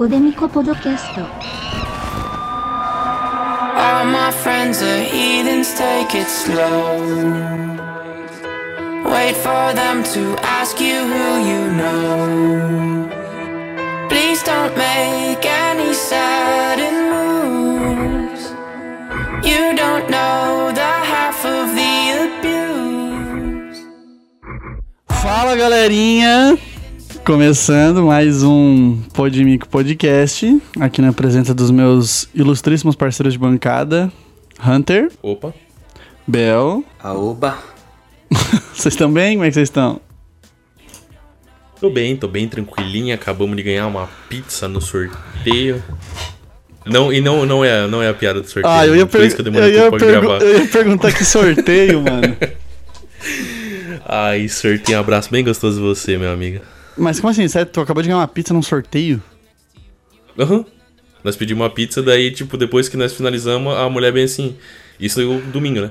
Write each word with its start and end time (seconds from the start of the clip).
Podemico 0.00 0.48
Podcast. 0.48 1.18
All 3.76 4.04
my 4.06 4.30
friends 4.30 4.80
are 4.82 5.02
heathens, 5.02 5.74
take 5.74 6.14
it 6.14 6.28
slow. 6.28 6.96
Wait 9.04 9.36
for 9.36 9.72
them 9.74 10.02
to 10.14 10.36
ask 10.40 10.80
you 10.80 10.98
who 11.10 11.26
you 11.50 11.62
know. 11.80 13.08
Please 14.08 14.42
don't 14.42 14.74
make 14.76 15.44
any 15.44 15.92
sudden 15.92 16.94
moves. 17.12 18.42
You 19.44 19.76
don't 19.76 20.08
know 20.08 20.49
Fala 25.32 25.54
galerinha! 25.54 26.58
Começando 27.24 28.02
mais 28.02 28.42
um 28.42 29.00
Podmico 29.14 29.68
Podcast, 29.68 30.60
aqui 30.80 31.00
na 31.00 31.12
presença 31.12 31.54
dos 31.54 31.70
meus 31.70 32.28
ilustríssimos 32.34 32.96
parceiros 32.96 33.34
de 33.34 33.38
bancada, 33.38 34.12
Hunter, 34.60 35.08
Opa. 35.22 35.54
Bel. 36.26 36.82
Aoba. 37.00 37.56
Vocês 38.74 38.92
estão 38.92 39.12
bem? 39.12 39.36
Como 39.36 39.44
é 39.44 39.48
que 39.48 39.54
vocês 39.54 39.68
estão? 39.68 40.00
Tô 41.80 41.90
bem, 41.90 42.16
tô 42.16 42.26
bem 42.26 42.48
tranquilinha. 42.48 43.14
Acabamos 43.14 43.56
de 43.56 43.62
ganhar 43.62 43.86
uma 43.86 44.08
pizza 44.28 44.66
no 44.66 44.80
sorteio. 44.80 45.80
Não, 46.84 47.12
e 47.12 47.20
não, 47.20 47.46
não, 47.46 47.64
é, 47.64 47.86
não 47.86 48.02
é 48.02 48.08
a 48.08 48.14
piada 48.14 48.40
do 48.40 48.48
sorteio. 48.48 48.74
Ah, 48.74 48.84
eu 48.84 48.96
ia, 48.96 49.06
Por 49.06 49.20
isso 49.20 49.36
que 49.36 49.42
eu 49.42 49.44
demorei 49.44 49.68
eu 49.68 49.74
ia 49.74 50.42
eu 50.42 50.58
ia 50.58 50.66
perguntar 50.66 51.12
que 51.12 51.24
sorteio, 51.24 52.02
mano. 52.02 52.36
Ai, 54.04 54.48
sorteio, 54.48 54.98
um 54.98 55.00
abraço 55.00 55.30
bem 55.30 55.44
gostoso 55.44 55.76
de 55.76 55.82
você, 55.82 56.16
meu 56.16 56.32
amigo. 56.32 56.60
Mas 56.96 57.20
como 57.20 57.30
assim? 57.30 57.46
Sério, 57.48 57.70
tu 57.70 57.80
acabou 57.80 58.02
de 58.02 58.08
ganhar 58.08 58.18
uma 58.18 58.28
pizza 58.28 58.52
num 58.52 58.62
sorteio? 58.62 59.22
Aham. 60.38 60.64
Nós 61.22 61.36
pedimos 61.36 61.62
uma 61.62 61.70
pizza, 61.70 62.02
daí, 62.02 62.30
tipo, 62.30 62.56
depois 62.56 62.88
que 62.88 62.96
nós 62.96 63.12
finalizamos, 63.12 63.76
a 63.76 63.88
mulher 63.88 64.12
bem 64.12 64.24
assim. 64.24 64.56
Isso 64.98 65.20
o 65.20 65.40
domingo, 65.40 65.80
né? 65.80 65.90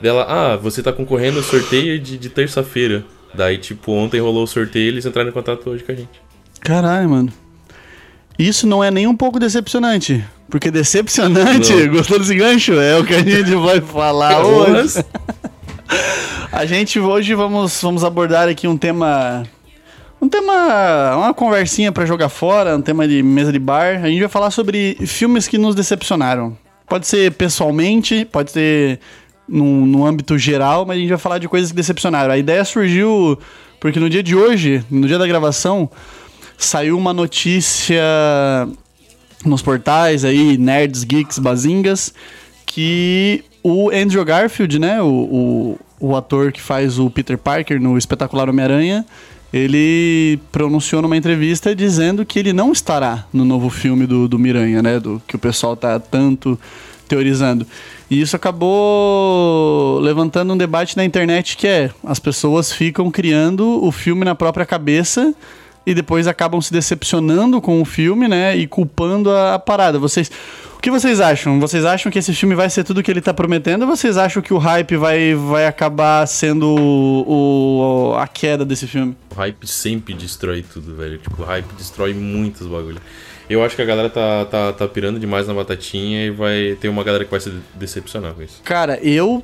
Dela, 0.00 0.26
ah, 0.28 0.56
você 0.56 0.82
tá 0.82 0.92
concorrendo 0.92 1.38
ao 1.38 1.44
sorteio 1.44 1.98
de, 1.98 2.18
de 2.18 2.28
terça-feira. 2.28 3.04
Daí, 3.34 3.58
tipo, 3.58 3.92
ontem 3.92 4.20
rolou 4.20 4.44
o 4.44 4.46
sorteio 4.46 4.84
e 4.84 4.88
eles 4.88 5.06
entraram 5.06 5.30
em 5.30 5.32
contato 5.32 5.68
hoje 5.70 5.82
com 5.82 5.92
a 5.92 5.94
gente. 5.94 6.20
Caralho, 6.60 7.08
mano. 7.08 7.32
Isso 8.38 8.66
não 8.66 8.82
é 8.82 8.90
nem 8.90 9.06
um 9.06 9.16
pouco 9.16 9.38
decepcionante. 9.38 10.24
Porque 10.50 10.70
decepcionante, 10.70 11.72
Não. 11.72 11.88
gostou 11.94 12.18
desse 12.18 12.34
gancho? 12.34 12.74
É 12.74 12.98
o 12.98 13.04
que 13.04 13.14
a 13.14 13.22
gente 13.22 13.54
vai 13.54 13.80
falar 13.80 14.44
hoje. 14.44 15.04
A 16.52 16.66
gente 16.66 17.00
hoje 17.00 17.34
vamos, 17.34 17.80
vamos 17.82 18.04
abordar 18.04 18.48
aqui 18.48 18.68
um 18.68 18.76
tema. 18.76 19.42
Um 20.20 20.28
tema. 20.28 21.16
Uma 21.16 21.34
conversinha 21.34 21.90
pra 21.90 22.06
jogar 22.06 22.28
fora, 22.28 22.76
um 22.76 22.80
tema 22.80 23.06
de 23.08 23.22
mesa 23.22 23.52
de 23.52 23.58
bar. 23.58 24.00
A 24.02 24.08
gente 24.08 24.20
vai 24.20 24.28
falar 24.28 24.50
sobre 24.50 24.96
filmes 25.06 25.48
que 25.48 25.58
nos 25.58 25.74
decepcionaram. 25.74 26.56
Pode 26.88 27.06
ser 27.06 27.32
pessoalmente, 27.32 28.24
pode 28.24 28.52
ser 28.52 29.00
num, 29.48 29.84
num 29.84 30.06
âmbito 30.06 30.38
geral, 30.38 30.86
mas 30.86 30.96
a 30.96 31.00
gente 31.00 31.08
vai 31.08 31.18
falar 31.18 31.38
de 31.38 31.48
coisas 31.48 31.70
que 31.70 31.76
decepcionaram. 31.76 32.32
A 32.32 32.38
ideia 32.38 32.64
surgiu 32.64 33.38
porque 33.80 34.00
no 34.00 34.08
dia 34.08 34.22
de 34.22 34.34
hoje, 34.34 34.82
no 34.90 35.06
dia 35.06 35.18
da 35.18 35.26
gravação, 35.26 35.90
saiu 36.56 36.96
uma 36.96 37.12
notícia 37.12 38.02
nos 39.44 39.60
portais 39.60 40.24
aí, 40.24 40.56
nerds, 40.56 41.04
geeks, 41.04 41.38
bazingas, 41.38 42.14
que 42.64 43.44
o 43.62 43.90
Andrew 43.90 44.24
Garfield, 44.24 44.78
né, 44.78 45.02
o, 45.02 45.78
o, 45.98 46.16
ator 46.16 46.52
que 46.52 46.60
faz 46.60 46.98
o 46.98 47.10
Peter 47.10 47.38
Parker 47.38 47.80
no 47.80 47.96
espetacular 47.96 48.48
Homem-Aranha, 48.48 49.04
ele 49.52 50.38
pronunciou 50.50 51.00
numa 51.00 51.16
entrevista 51.16 51.74
dizendo 51.74 52.24
que 52.24 52.38
ele 52.38 52.52
não 52.52 52.72
estará 52.72 53.24
no 53.32 53.44
novo 53.44 53.70
filme 53.70 54.06
do, 54.06 54.26
do 54.26 54.38
Miranha, 54.38 54.82
né, 54.82 54.98
do 54.98 55.22
que 55.26 55.36
o 55.36 55.38
pessoal 55.38 55.76
tá 55.76 55.98
tanto 56.00 56.58
teorizando. 57.06 57.66
E 58.10 58.20
isso 58.20 58.34
acabou 58.36 60.00
levantando 60.00 60.52
um 60.52 60.56
debate 60.56 60.96
na 60.96 61.04
internet 61.04 61.56
que 61.56 61.66
é, 61.66 61.90
as 62.02 62.18
pessoas 62.18 62.72
ficam 62.72 63.10
criando 63.10 63.84
o 63.84 63.92
filme 63.92 64.24
na 64.24 64.34
própria 64.34 64.66
cabeça 64.66 65.34
e 65.86 65.94
depois 65.94 66.26
acabam 66.26 66.60
se 66.60 66.72
decepcionando 66.72 67.60
com 67.60 67.80
o 67.80 67.84
filme, 67.84 68.26
né? 68.26 68.56
E 68.56 68.66
culpando 68.66 69.30
a, 69.30 69.54
a 69.54 69.58
parada. 69.58 69.98
Vocês. 69.98 70.30
O 70.84 70.86
que 70.86 70.90
vocês 70.90 71.18
acham? 71.18 71.58
Vocês 71.58 71.82
acham 71.82 72.12
que 72.12 72.18
esse 72.18 72.34
filme 72.34 72.54
vai 72.54 72.68
ser 72.68 72.84
tudo 72.84 73.02
que 73.02 73.10
ele 73.10 73.22
tá 73.22 73.32
prometendo 73.32 73.80
ou 73.84 73.88
vocês 73.88 74.18
acham 74.18 74.42
que 74.42 74.52
o 74.52 74.58
hype 74.58 74.98
vai, 74.98 75.34
vai 75.34 75.66
acabar 75.66 76.26
sendo 76.28 76.66
o, 76.76 78.10
o- 78.10 78.14
a 78.16 78.26
queda 78.28 78.66
desse 78.66 78.86
filme? 78.86 79.16
O 79.30 79.34
hype 79.34 79.66
sempre 79.66 80.12
destrói 80.12 80.62
tudo, 80.62 80.94
velho. 80.94 81.16
Tipo, 81.16 81.40
o 81.40 81.44
hype 81.46 81.72
destrói 81.78 82.12
muitos 82.12 82.66
bagulho. 82.66 83.00
Eu 83.48 83.64
acho 83.64 83.74
que 83.74 83.80
a 83.80 83.84
galera 83.86 84.10
tá, 84.10 84.44
tá, 84.44 84.72
tá 84.74 84.86
pirando 84.86 85.18
demais 85.18 85.48
na 85.48 85.54
batatinha 85.54 86.26
e 86.26 86.30
vai 86.30 86.76
ter 86.78 86.90
uma 86.90 87.02
galera 87.02 87.24
que 87.24 87.30
vai 87.30 87.40
se 87.40 87.50
decepcionar 87.74 88.34
com 88.34 88.42
isso. 88.42 88.60
Cara, 88.62 88.98
eu 89.02 89.42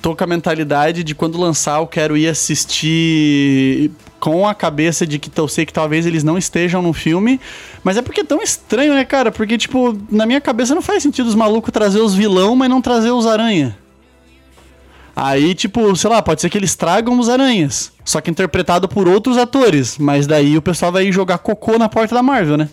tô 0.00 0.14
com 0.14 0.24
a 0.24 0.26
mentalidade 0.26 1.02
de 1.02 1.14
quando 1.14 1.38
lançar 1.38 1.80
eu 1.80 1.86
quero 1.86 2.16
ir 2.16 2.28
assistir 2.28 3.90
com 4.18 4.46
a 4.46 4.54
cabeça 4.54 5.06
de 5.06 5.18
que 5.18 5.30
eu 5.38 5.48
sei 5.48 5.66
que 5.66 5.72
talvez 5.72 6.06
eles 6.06 6.24
não 6.24 6.38
estejam 6.38 6.82
no 6.82 6.92
filme, 6.92 7.40
mas 7.84 7.96
é 7.96 8.02
porque 8.02 8.20
é 8.20 8.24
tão 8.24 8.42
estranho, 8.42 8.94
né, 8.94 9.04
cara? 9.04 9.30
Porque, 9.30 9.58
tipo, 9.58 9.96
na 10.10 10.26
minha 10.26 10.40
cabeça 10.40 10.74
não 10.74 10.82
faz 10.82 11.02
sentido 11.02 11.26
os 11.26 11.34
malucos 11.34 11.72
trazer 11.72 12.00
os 12.00 12.14
vilão, 12.14 12.56
mas 12.56 12.70
não 12.70 12.80
trazer 12.80 13.10
os 13.10 13.26
aranha. 13.26 13.76
Aí, 15.14 15.54
tipo, 15.54 15.94
sei 15.96 16.10
lá, 16.10 16.20
pode 16.20 16.40
ser 16.42 16.50
que 16.50 16.58
eles 16.58 16.74
tragam 16.74 17.18
os 17.18 17.28
aranhas, 17.28 17.90
só 18.04 18.20
que 18.20 18.30
interpretado 18.30 18.86
por 18.86 19.08
outros 19.08 19.38
atores, 19.38 19.96
mas 19.96 20.26
daí 20.26 20.58
o 20.58 20.62
pessoal 20.62 20.92
vai 20.92 21.10
jogar 21.10 21.38
cocô 21.38 21.78
na 21.78 21.88
porta 21.88 22.14
da 22.14 22.22
Marvel, 22.22 22.58
né? 22.58 22.68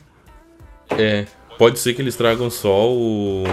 É, 0.98 1.26
pode 1.58 1.80
ser 1.80 1.94
que 1.94 2.02
eles 2.02 2.16
tragam 2.16 2.50
só 2.50 2.92
o. 2.92 3.44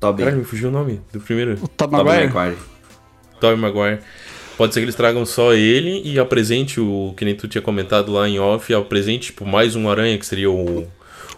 Toby. 0.00 0.22
Caralho, 0.22 0.38
me 0.38 0.44
fugiu 0.44 0.68
o 0.68 0.72
nome 0.72 1.00
do 1.12 1.20
primeiro. 1.20 1.58
O 1.62 1.68
Toby 1.68 1.92
Maguire. 1.96 2.28
Maguire. 2.32 2.56
Tobey 3.40 3.56
Maguire. 3.56 3.98
Pode 4.56 4.74
ser 4.74 4.80
que 4.80 4.84
eles 4.84 4.94
tragam 4.94 5.24
só 5.24 5.52
ele 5.54 6.02
e 6.04 6.18
apresente 6.18 6.80
o 6.80 7.14
que 7.16 7.24
nem 7.24 7.34
tu 7.34 7.46
tinha 7.48 7.62
comentado 7.62 8.12
lá 8.12 8.28
em 8.28 8.38
off, 8.38 8.72
apresente 8.74 9.26
tipo 9.28 9.46
mais 9.46 9.74
um 9.76 9.88
aranha 9.88 10.18
que 10.18 10.26
seria 10.26 10.50
o 10.50 10.86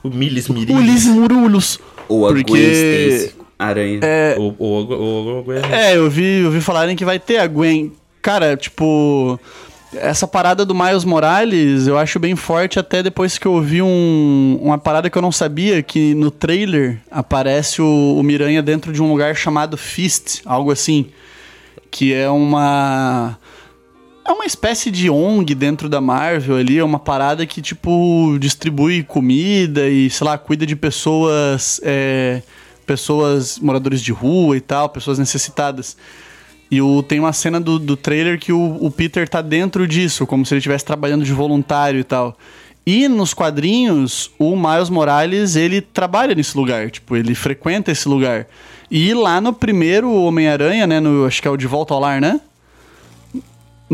o 0.02 0.08
Miles 0.10 0.48
Miris. 0.48 0.74
Ulisses 0.74 1.06
Murulhos. 1.14 1.78
Ou 2.08 2.26
a 2.26 2.30
Porque- 2.30 2.50
Gwen 2.50 2.62
Stacy. 2.72 3.34
Aranha. 3.56 4.00
O, 4.36 4.42
o, 4.42 4.54
o, 4.58 4.92
o, 4.92 5.44
o- 5.46 5.52
É, 5.52 5.96
eu 5.96 6.10
vi, 6.10 6.40
eu 6.40 6.50
vi 6.50 6.60
falarem 6.60 6.96
que 6.96 7.04
vai 7.04 7.20
ter 7.20 7.38
a 7.38 7.46
Gwen. 7.46 7.92
Cara, 8.20 8.56
tipo. 8.56 9.38
Essa 9.94 10.26
parada 10.26 10.64
do 10.64 10.74
Miles 10.74 11.04
Morales 11.04 11.86
eu 11.86 11.98
acho 11.98 12.18
bem 12.18 12.34
forte 12.34 12.78
até 12.78 13.02
depois 13.02 13.36
que 13.36 13.46
eu 13.46 13.60
vi 13.60 13.82
um, 13.82 14.58
uma 14.60 14.78
parada 14.78 15.10
que 15.10 15.18
eu 15.18 15.22
não 15.22 15.32
sabia, 15.32 15.82
que 15.82 16.14
no 16.14 16.30
trailer 16.30 17.00
aparece 17.10 17.82
o, 17.82 18.16
o 18.18 18.22
Miranha 18.22 18.62
dentro 18.62 18.92
de 18.92 19.02
um 19.02 19.10
lugar 19.10 19.36
chamado 19.36 19.76
Fist, 19.76 20.40
algo 20.44 20.70
assim. 20.70 21.06
Que 21.90 22.14
é 22.14 22.28
uma. 22.28 23.38
É 24.24 24.32
uma 24.32 24.46
espécie 24.46 24.90
de 24.90 25.10
ONG 25.10 25.54
dentro 25.54 25.88
da 25.88 26.00
Marvel 26.00 26.56
ali, 26.56 26.78
é 26.78 26.84
uma 26.84 26.98
parada 26.98 27.44
que, 27.44 27.60
tipo, 27.60 28.38
distribui 28.38 29.02
comida 29.02 29.88
e, 29.88 30.08
sei 30.08 30.26
lá, 30.26 30.38
cuida 30.38 30.64
de 30.64 30.76
pessoas. 30.76 31.80
é, 31.82 32.40
pessoas 32.86 33.58
moradores 33.58 34.00
de 34.02 34.12
rua 34.12 34.56
e 34.56 34.60
tal, 34.60 34.88
pessoas 34.88 35.18
necessitadas. 35.18 35.96
E 36.72 36.80
o, 36.80 37.02
tem 37.02 37.20
uma 37.20 37.34
cena 37.34 37.60
do, 37.60 37.78
do 37.78 37.98
trailer 37.98 38.38
que 38.38 38.50
o, 38.50 38.78
o 38.80 38.90
Peter 38.90 39.28
tá 39.28 39.42
dentro 39.42 39.86
disso, 39.86 40.26
como 40.26 40.46
se 40.46 40.54
ele 40.54 40.60
estivesse 40.60 40.86
trabalhando 40.86 41.22
de 41.22 41.30
voluntário 41.30 42.00
e 42.00 42.04
tal. 42.04 42.34
E 42.86 43.06
nos 43.08 43.34
quadrinhos, 43.34 44.30
o 44.38 44.56
Miles 44.56 44.88
Morales, 44.88 45.54
ele 45.54 45.82
trabalha 45.82 46.34
nesse 46.34 46.56
lugar, 46.56 46.90
tipo, 46.90 47.14
ele 47.14 47.34
frequenta 47.34 47.92
esse 47.92 48.08
lugar. 48.08 48.46
E 48.90 49.12
lá 49.12 49.38
no 49.38 49.52
primeiro 49.52 50.10
Homem-Aranha, 50.10 50.86
né, 50.86 50.98
no, 50.98 51.26
acho 51.26 51.42
que 51.42 51.46
é 51.46 51.50
o 51.50 51.58
De 51.58 51.66
Volta 51.66 51.92
ao 51.92 52.00
Lar, 52.00 52.22
né? 52.22 52.40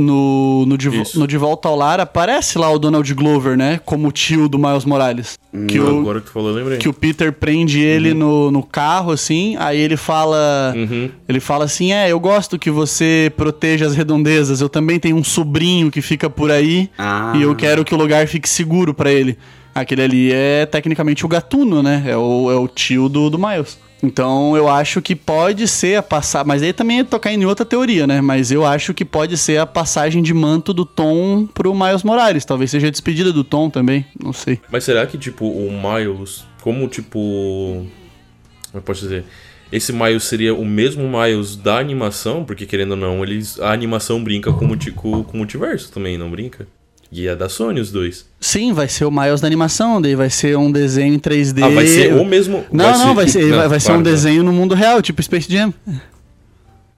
No, 0.00 0.64
no, 0.64 0.78
de, 0.78 0.88
no 1.18 1.26
De 1.26 1.36
Volta 1.36 1.68
ao 1.68 1.74
Lar 1.74 1.98
aparece 1.98 2.56
lá 2.56 2.70
o 2.70 2.78
Donald 2.78 3.12
Glover, 3.14 3.56
né? 3.56 3.80
Como 3.84 4.12
tio 4.12 4.48
do 4.48 4.56
Miles 4.58 4.84
Morales. 4.84 5.38
Que 5.66 5.80
o, 5.80 6.00
Agora 6.00 6.20
que 6.20 6.26
tu 6.26 6.32
falou, 6.32 6.50
eu 6.50 6.54
lembrei. 6.54 6.78
que 6.78 6.88
o 6.88 6.92
Peter 6.92 7.32
prende 7.32 7.80
ele 7.80 8.14
no, 8.14 8.50
no 8.50 8.62
carro, 8.62 9.10
assim, 9.10 9.56
aí 9.58 9.78
ele 9.80 9.96
fala. 9.96 10.72
Uhum. 10.76 11.10
Ele 11.28 11.40
fala 11.40 11.64
assim: 11.64 11.92
É, 11.92 12.12
eu 12.12 12.20
gosto 12.20 12.58
que 12.58 12.70
você 12.70 13.32
proteja 13.36 13.86
as 13.86 13.94
redondezas. 13.96 14.60
Eu 14.60 14.68
também 14.68 15.00
tenho 15.00 15.16
um 15.16 15.24
sobrinho 15.24 15.90
que 15.90 16.00
fica 16.00 16.30
por 16.30 16.50
aí 16.50 16.88
Ah. 16.96 17.32
e 17.34 17.42
eu 17.42 17.54
quero 17.56 17.84
que 17.84 17.94
o 17.94 17.98
lugar 17.98 18.26
fique 18.28 18.48
seguro 18.48 18.94
pra 18.94 19.10
ele. 19.10 19.36
Aquele 19.74 20.02
ali 20.02 20.32
é 20.32 20.64
tecnicamente 20.66 21.24
o 21.24 21.28
gatuno, 21.28 21.82
né? 21.82 22.04
É 22.06 22.16
o, 22.16 22.50
é 22.50 22.54
o 22.56 22.68
tio 22.68 23.08
do, 23.08 23.28
do 23.30 23.38
Miles. 23.38 23.78
Então 24.02 24.56
eu 24.56 24.68
acho 24.68 25.02
que 25.02 25.16
pode 25.16 25.66
ser 25.66 25.96
a 25.96 26.02
passar. 26.02 26.44
Mas 26.44 26.62
aí 26.62 26.72
também 26.72 27.00
é 27.00 27.04
tocar 27.04 27.32
em 27.32 27.44
outra 27.44 27.64
teoria, 27.64 28.06
né? 28.06 28.20
Mas 28.20 28.50
eu 28.50 28.64
acho 28.64 28.94
que 28.94 29.04
pode 29.04 29.36
ser 29.36 29.58
a 29.58 29.66
passagem 29.66 30.22
de 30.22 30.32
manto 30.32 30.72
do 30.72 30.84
Tom 30.84 31.46
pro 31.46 31.74
Miles 31.74 32.02
Morales. 32.02 32.44
Talvez 32.44 32.70
seja 32.70 32.86
a 32.86 32.90
despedida 32.90 33.32
do 33.32 33.44
Tom 33.44 33.68
também. 33.70 34.06
Não 34.22 34.32
sei. 34.32 34.60
Mas 34.70 34.84
será 34.84 35.06
que, 35.06 35.18
tipo, 35.18 35.46
o 35.46 35.70
Miles, 35.70 36.44
como, 36.62 36.86
tipo. 36.88 37.18
Como 37.18 38.74
eu 38.74 38.82
posso 38.82 39.00
dizer? 39.02 39.24
esse 39.70 39.92
Miles 39.92 40.24
seria 40.24 40.54
o 40.54 40.64
mesmo 40.64 41.04
Miles 41.08 41.54
da 41.54 41.78
animação, 41.78 42.44
porque 42.44 42.64
querendo 42.66 42.92
ou 42.92 42.96
não, 42.96 43.22
eles, 43.22 43.60
a 43.60 43.72
animação 43.72 44.22
brinca 44.22 44.52
com 44.52 44.66
com 44.94 45.22
o 45.32 45.36
multiverso 45.36 45.92
também, 45.92 46.16
não 46.16 46.30
brinca? 46.30 46.66
E 47.10 47.26
é 47.26 47.34
da 47.34 47.48
Sony 47.48 47.80
os 47.80 47.90
dois. 47.90 48.26
Sim, 48.38 48.72
vai 48.72 48.86
ser 48.86 49.06
o 49.06 49.10
Miles 49.10 49.40
da 49.40 49.46
animação, 49.46 50.00
daí 50.00 50.14
vai 50.14 50.28
ser 50.28 50.56
um 50.58 50.70
desenho 50.70 51.14
em 51.14 51.18
3D. 51.18 51.62
Ah, 51.62 51.68
vai 51.70 51.86
ser 51.86 52.12
o 52.12 52.24
mesmo. 52.24 52.64
Não, 52.70 52.98
não, 52.98 53.14
vai 53.14 53.28
ser, 53.28 53.44
não, 53.44 53.56
vai, 53.56 53.68
vai 53.68 53.80
ser 53.80 53.92
um 53.92 53.96
não. 53.96 54.02
desenho 54.02 54.42
no 54.42 54.52
mundo 54.52 54.74
real, 54.74 55.00
tipo 55.00 55.22
Space 55.22 55.50
Jam. 55.50 55.72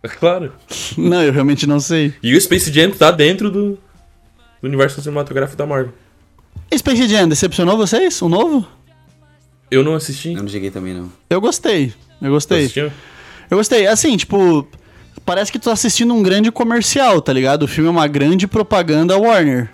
É 0.03 0.09
Claro. 0.09 0.53
Não, 0.97 1.23
eu 1.23 1.31
realmente 1.31 1.67
não 1.67 1.79
sei. 1.79 2.15
E 2.23 2.35
o 2.35 2.41
Space 2.41 2.73
Jam 2.73 2.91
tá 2.91 3.11
dentro 3.11 3.51
do, 3.51 3.73
do 3.73 3.79
universo 4.67 5.01
cinematográfico 5.03 5.59
da 5.59 5.67
Marvel. 5.67 5.93
Space 6.75 7.07
Jam, 7.07 7.29
decepcionou 7.29 7.77
vocês? 7.77 8.23
O 8.23 8.29
novo? 8.29 8.67
Eu 9.71 9.85
não 9.85 9.95
assisti. 9.95 10.33
Eu 10.33 10.43
não 10.43 10.49
cheguei 10.49 10.71
também, 10.71 10.95
não. 10.95 11.13
Eu 11.29 11.41
gostei. 11.41 11.93
Eu 12.21 12.31
gostei. 12.31 12.61
assistiu? 12.61 12.91
Eu 13.51 13.59
gostei. 13.59 13.87
Assim, 13.87 14.17
tipo, 14.17 14.67
parece 15.25 15.53
que 15.53 15.59
tu 15.59 15.65
tá 15.65 15.73
assistindo 15.73 16.15
um 16.15 16.23
grande 16.23 16.51
comercial, 16.51 17.21
tá 17.21 17.33
ligado? 17.33 17.65
O 17.65 17.69
filme 17.69 17.89
é 17.89 17.93
uma 17.93 18.09
grande 18.09 18.47
propaganda 18.47 19.19
Warner. 19.19 19.71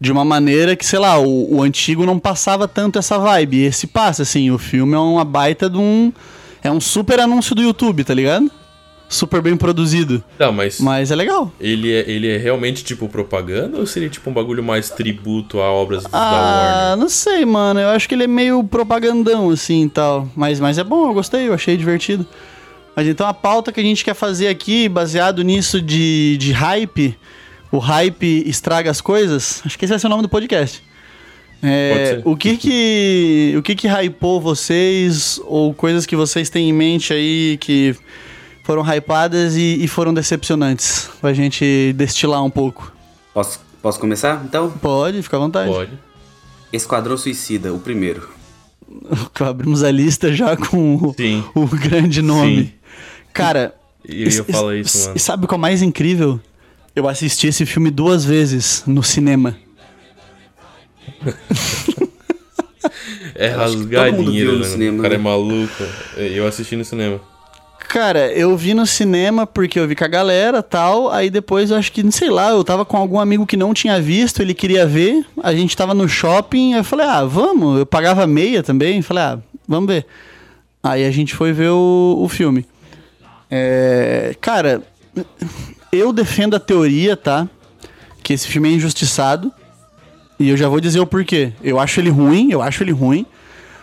De 0.00 0.12
uma 0.12 0.24
maneira 0.24 0.76
que, 0.76 0.86
sei 0.86 0.98
lá, 0.98 1.18
o, 1.18 1.56
o 1.56 1.62
antigo 1.62 2.06
não 2.06 2.18
passava 2.18 2.68
tanto 2.68 2.98
essa 2.98 3.18
vibe. 3.18 3.62
Esse 3.64 3.86
passa, 3.86 4.22
assim, 4.22 4.50
o 4.50 4.58
filme 4.58 4.94
é 4.94 4.98
uma 4.98 5.24
baita 5.24 5.68
de 5.68 5.76
um. 5.78 6.12
É 6.62 6.70
um 6.70 6.80
super 6.80 7.18
anúncio 7.20 7.54
do 7.54 7.62
YouTube, 7.62 8.04
tá 8.04 8.14
ligado? 8.14 8.50
Super 9.08 9.40
bem 9.40 9.56
produzido. 9.56 10.22
Não, 10.38 10.52
mas, 10.52 10.78
Mas 10.80 11.10
é 11.10 11.16
legal. 11.16 11.50
ele, 11.58 11.90
é, 11.90 12.04
ele 12.10 12.28
é 12.28 12.36
realmente 12.36 12.84
tipo 12.84 13.08
propaganda 13.08 13.78
ou 13.78 13.86
seria 13.86 14.08
tipo 14.10 14.28
um 14.28 14.32
bagulho 14.34 14.62
mais 14.62 14.90
tributo 14.90 15.60
a 15.60 15.72
obras 15.72 16.02
da 16.04 16.10
Ah, 16.12 16.88
Warner? 16.90 16.96
não 16.98 17.08
sei, 17.08 17.44
mano. 17.46 17.80
Eu 17.80 17.88
acho 17.88 18.06
que 18.06 18.14
ele 18.14 18.24
é 18.24 18.28
meio 18.28 18.62
propagandão, 18.62 19.48
assim 19.50 19.84
e 19.84 19.88
tal. 19.88 20.28
Mas, 20.36 20.60
mas 20.60 20.76
é 20.78 20.84
bom, 20.84 21.08
eu 21.08 21.14
gostei, 21.14 21.48
eu 21.48 21.54
achei 21.54 21.74
divertido. 21.76 22.26
Mas 22.94 23.08
então 23.08 23.26
a 23.26 23.32
pauta 23.32 23.72
que 23.72 23.80
a 23.80 23.82
gente 23.82 24.04
quer 24.04 24.14
fazer 24.14 24.48
aqui, 24.48 24.88
baseado 24.90 25.42
nisso 25.42 25.80
de, 25.80 26.36
de 26.36 26.52
hype, 26.52 27.16
o 27.70 27.78
hype 27.78 28.44
estraga 28.48 28.90
as 28.90 29.00
coisas, 29.00 29.62
acho 29.64 29.78
que 29.78 29.84
esse 29.84 29.92
vai 29.92 29.98
ser 29.98 30.06
o 30.06 30.10
nome 30.10 30.22
do 30.22 30.28
podcast. 30.28 30.82
É, 31.62 31.92
Pode 31.92 32.08
ser. 32.08 32.22
o 32.24 32.36
que 32.36 32.56
que 32.56 33.54
o 33.58 33.62
que 33.62 33.74
que 33.74 33.88
hypou 33.88 34.40
vocês 34.40 35.40
ou 35.44 35.74
coisas 35.74 36.06
que 36.06 36.14
vocês 36.14 36.48
têm 36.48 36.68
em 36.68 36.72
mente 36.72 37.12
aí 37.12 37.58
que 37.60 37.96
foram 38.62 38.82
hypadas 38.82 39.56
e, 39.56 39.82
e 39.82 39.88
foram 39.88 40.14
decepcionantes 40.14 41.08
pra 41.20 41.32
gente 41.32 41.92
destilar 41.96 42.44
um 42.44 42.50
pouco. 42.50 42.92
Posso, 43.34 43.60
posso 43.82 43.98
começar? 43.98 44.42
Então, 44.44 44.70
Pode, 44.70 45.20
fica 45.22 45.36
à 45.36 45.40
vontade. 45.40 45.70
Pode. 45.70 45.90
Esquadrão 46.72 47.16
Suicida, 47.16 47.72
o 47.72 47.78
primeiro. 47.80 48.28
Abrimos 49.40 49.82
a 49.82 49.90
lista 49.90 50.32
já 50.32 50.56
com 50.56 50.96
o, 50.96 51.14
Sim. 51.16 51.42
o 51.54 51.66
grande 51.66 52.22
nome. 52.22 52.64
Sim. 52.64 52.72
Cara, 53.32 53.74
Eu 54.04 54.28
e- 54.28 54.30
falar 54.52 54.76
e- 54.76 54.80
isso, 54.80 54.98
mano. 55.06 55.12
E 55.16 55.18
sabe 55.20 55.44
o 55.44 55.48
que 55.48 55.54
é 55.54 55.56
o 55.56 55.60
mais 55.60 55.82
incrível? 55.82 56.38
Eu 56.98 57.08
assisti 57.08 57.46
esse 57.46 57.64
filme 57.64 57.92
duas 57.92 58.24
vezes 58.24 58.82
no 58.84 59.04
cinema. 59.04 59.56
É 63.36 63.46
rasgadinho, 63.50 64.58
né? 64.58 64.64
cinema, 64.64 64.98
O 64.98 65.02
cara 65.02 65.14
né? 65.14 65.14
é 65.14 65.22
maluco. 65.22 65.84
Eu 66.16 66.44
assisti 66.44 66.74
no 66.74 66.84
cinema. 66.84 67.20
Cara, 67.88 68.32
eu 68.32 68.56
vi 68.56 68.74
no 68.74 68.84
cinema 68.84 69.46
porque 69.46 69.78
eu 69.78 69.86
vi 69.86 69.94
com 69.94 70.02
a 70.02 70.08
galera 70.08 70.60
tal. 70.60 71.08
Aí 71.12 71.30
depois 71.30 71.70
eu 71.70 71.76
acho 71.76 71.92
que, 71.92 72.10
sei 72.10 72.30
lá, 72.30 72.50
eu 72.50 72.64
tava 72.64 72.84
com 72.84 72.96
algum 72.96 73.20
amigo 73.20 73.46
que 73.46 73.56
não 73.56 73.72
tinha 73.72 74.00
visto, 74.00 74.42
ele 74.42 74.52
queria 74.52 74.84
ver. 74.84 75.24
A 75.40 75.54
gente 75.54 75.76
tava 75.76 75.94
no 75.94 76.08
shopping, 76.08 76.72
eu 76.72 76.82
falei, 76.82 77.06
ah, 77.06 77.24
vamos. 77.24 77.78
Eu 77.78 77.86
pagava 77.86 78.26
meia 78.26 78.60
também. 78.60 79.02
Falei, 79.02 79.22
ah, 79.22 79.38
vamos 79.68 79.86
ver. 79.88 80.04
Aí 80.82 81.06
a 81.06 81.12
gente 81.12 81.32
foi 81.32 81.52
ver 81.52 81.70
o, 81.70 82.18
o 82.18 82.28
filme. 82.28 82.66
É, 83.48 84.34
cara, 84.40 84.82
eu 85.92 86.12
defendo 86.12 86.54
a 86.54 86.60
teoria, 86.60 87.16
tá? 87.16 87.48
Que 88.22 88.32
esse 88.32 88.46
filme 88.46 88.68
é 88.68 88.72
injustiçado. 88.72 89.52
E 90.38 90.48
eu 90.48 90.56
já 90.56 90.68
vou 90.68 90.80
dizer 90.80 91.00
o 91.00 91.06
porquê. 91.06 91.52
Eu 91.62 91.80
acho 91.80 92.00
ele 92.00 92.10
ruim, 92.10 92.50
eu 92.50 92.62
acho 92.62 92.82
ele 92.82 92.92
ruim. 92.92 93.26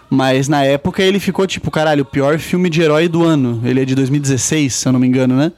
Mas 0.10 0.48
na 0.48 0.64
época 0.64 1.04
ele 1.04 1.20
ficou 1.20 1.46
tipo, 1.46 1.70
caralho, 1.72 2.04
o 2.04 2.06
pior 2.06 2.38
filme 2.40 2.70
de 2.70 2.82
herói 2.82 3.08
do 3.08 3.24
ano. 3.24 3.62
Ele 3.66 3.82
é 3.82 3.86
de 3.86 3.96
2016, 3.96 4.74
se 4.74 4.88
eu 4.88 4.94
não 4.94 5.00
me 5.00 5.08
engano, 5.08 5.36
né? 5.36 5.52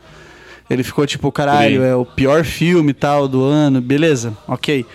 Ele 0.70 0.84
ficou 0.84 1.06
tipo, 1.06 1.32
caralho, 1.32 1.84
é 1.84 1.96
o 1.96 2.06
pior 2.06 2.44
filme 2.44 2.92
e 2.92 2.94
tal 2.94 3.28
do 3.28 3.42
ano, 3.44 3.80
beleza, 3.80 4.36
ok. 4.48 4.86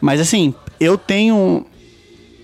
Mas 0.00 0.20
assim, 0.20 0.54
eu 0.78 0.96
tenho 0.96 1.66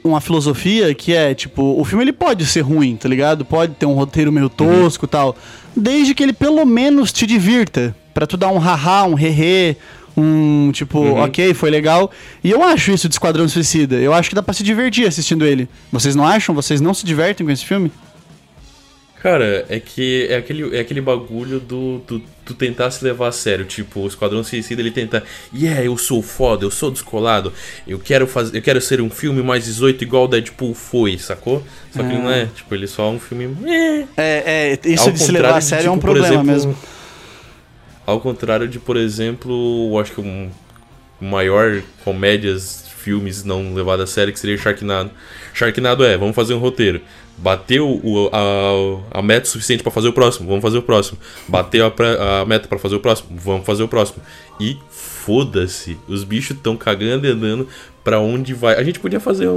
uma 0.02 0.20
filosofia 0.20 0.92
que 0.92 1.14
é, 1.14 1.34
tipo, 1.34 1.80
o 1.80 1.84
filme 1.84 2.04
ele 2.04 2.12
pode 2.12 2.44
ser 2.44 2.62
ruim, 2.62 2.96
tá 2.96 3.08
ligado? 3.08 3.44
Pode 3.44 3.74
ter 3.74 3.86
um 3.86 3.94
roteiro 3.94 4.32
meio 4.32 4.48
tosco 4.48 5.04
e 5.04 5.08
tal. 5.08 5.36
Desde 5.76 6.14
que 6.14 6.22
ele 6.22 6.32
pelo 6.32 6.64
menos 6.66 7.12
te 7.12 7.26
divirta. 7.26 7.94
Pra 8.14 8.26
tu 8.26 8.36
dar 8.36 8.48
um 8.48 8.58
haha, 8.58 9.04
um 9.04 9.18
hehe, 9.18 9.76
um 10.16 10.70
tipo, 10.72 11.00
ok, 11.16 11.52
foi 11.52 11.68
legal. 11.68 12.10
E 12.42 12.50
eu 12.50 12.62
acho 12.62 12.92
isso 12.92 13.08
de 13.08 13.14
Esquadrão 13.16 13.48
Suicida. 13.48 13.96
Eu 13.96 14.14
acho 14.14 14.28
que 14.28 14.34
dá 14.34 14.42
pra 14.42 14.54
se 14.54 14.62
divertir 14.62 15.06
assistindo 15.06 15.44
ele. 15.44 15.68
Vocês 15.90 16.14
não 16.14 16.26
acham? 16.26 16.54
Vocês 16.54 16.80
não 16.80 16.94
se 16.94 17.04
divertem 17.04 17.44
com 17.44 17.52
esse 17.52 17.64
filme? 17.64 17.90
Cara, 19.24 19.64
é 19.70 19.80
que 19.80 20.26
é 20.28 20.36
aquele, 20.36 20.76
é 20.76 20.80
aquele 20.80 21.00
bagulho 21.00 21.58
do, 21.58 21.98
do, 22.06 22.22
do 22.44 22.52
tentar 22.52 22.90
se 22.90 23.02
levar 23.02 23.28
a 23.28 23.32
sério. 23.32 23.64
Tipo, 23.64 24.00
o 24.00 24.06
Esquadrão 24.06 24.44
Suicida 24.44 24.82
ele 24.82 24.90
tenta. 24.90 25.24
Yeah, 25.52 25.82
eu 25.82 25.96
sou 25.96 26.22
foda, 26.22 26.66
eu 26.66 26.70
sou 26.70 26.90
descolado. 26.90 27.50
Eu 27.88 27.98
quero 27.98 28.26
fazer. 28.26 28.58
Eu 28.58 28.60
quero 28.60 28.82
ser 28.82 29.00
um 29.00 29.08
filme 29.08 29.42
mais 29.42 29.64
18 29.64 30.04
igual 30.04 30.24
o 30.24 30.28
Deadpool 30.28 30.74
foi, 30.74 31.16
sacou? 31.16 31.64
Só 31.90 32.02
que 32.02 32.10
ele 32.10 32.18
não 32.18 32.30
é. 32.30 32.48
Tipo, 32.54 32.74
ele 32.74 32.84
é 32.84 32.86
só 32.86 33.10
um 33.10 33.18
filme. 33.18 33.56
É, 34.14 34.76
é 34.84 34.88
isso 34.90 35.04
Ao 35.04 35.12
de 35.12 35.18
se 35.18 35.32
levar 35.32 35.56
a 35.56 35.60
sério 35.62 35.86
é 35.86 35.90
um 35.90 35.94
tipo, 35.94 36.02
problema 36.02 36.26
exemplo, 36.26 36.44
mesmo. 36.46 36.76
Ao 38.06 38.20
contrário 38.20 38.68
de, 38.68 38.78
por 38.78 38.96
exemplo, 38.96 39.90
eu 39.92 39.98
acho 39.98 40.12
que 40.12 40.20
um 40.20 40.50
maior 41.20 41.80
comédias, 42.04 42.84
filmes 42.98 43.44
não 43.44 43.74
levado 43.74 44.02
a 44.02 44.06
sério 44.06 44.32
que 44.32 44.38
seria 44.38 44.56
Sharknado. 44.58 45.10
Sharknado 45.54 46.04
é, 46.04 46.16
vamos 46.16 46.34
fazer 46.34 46.54
um 46.54 46.58
roteiro. 46.58 47.00
Bateu 47.36 47.88
o- 47.88 48.30
a, 48.32 49.18
a 49.18 49.22
meta 49.22 49.46
suficiente 49.46 49.82
pra 49.82 49.90
fazer 49.90 50.08
o 50.08 50.12
próximo, 50.12 50.46
vamos 50.48 50.62
fazer 50.62 50.78
o 50.78 50.82
próximo. 50.82 51.18
Bateu 51.48 51.86
a, 51.86 52.40
a 52.42 52.44
meta 52.46 52.68
pra 52.68 52.78
fazer 52.78 52.94
o 52.96 53.00
próximo, 53.00 53.30
vamos 53.38 53.66
fazer 53.66 53.82
o 53.82 53.88
próximo. 53.88 54.22
E 54.60 54.76
foda-se, 54.90 55.98
os 56.06 56.22
bichos 56.24 56.56
estão 56.56 56.76
cagando 56.76 57.26
e 57.26 57.30
andando 57.30 57.66
pra 58.04 58.20
onde 58.20 58.52
vai. 58.54 58.74
A 58.76 58.82
gente 58.84 59.00
podia 59.00 59.18
fazer 59.18 59.48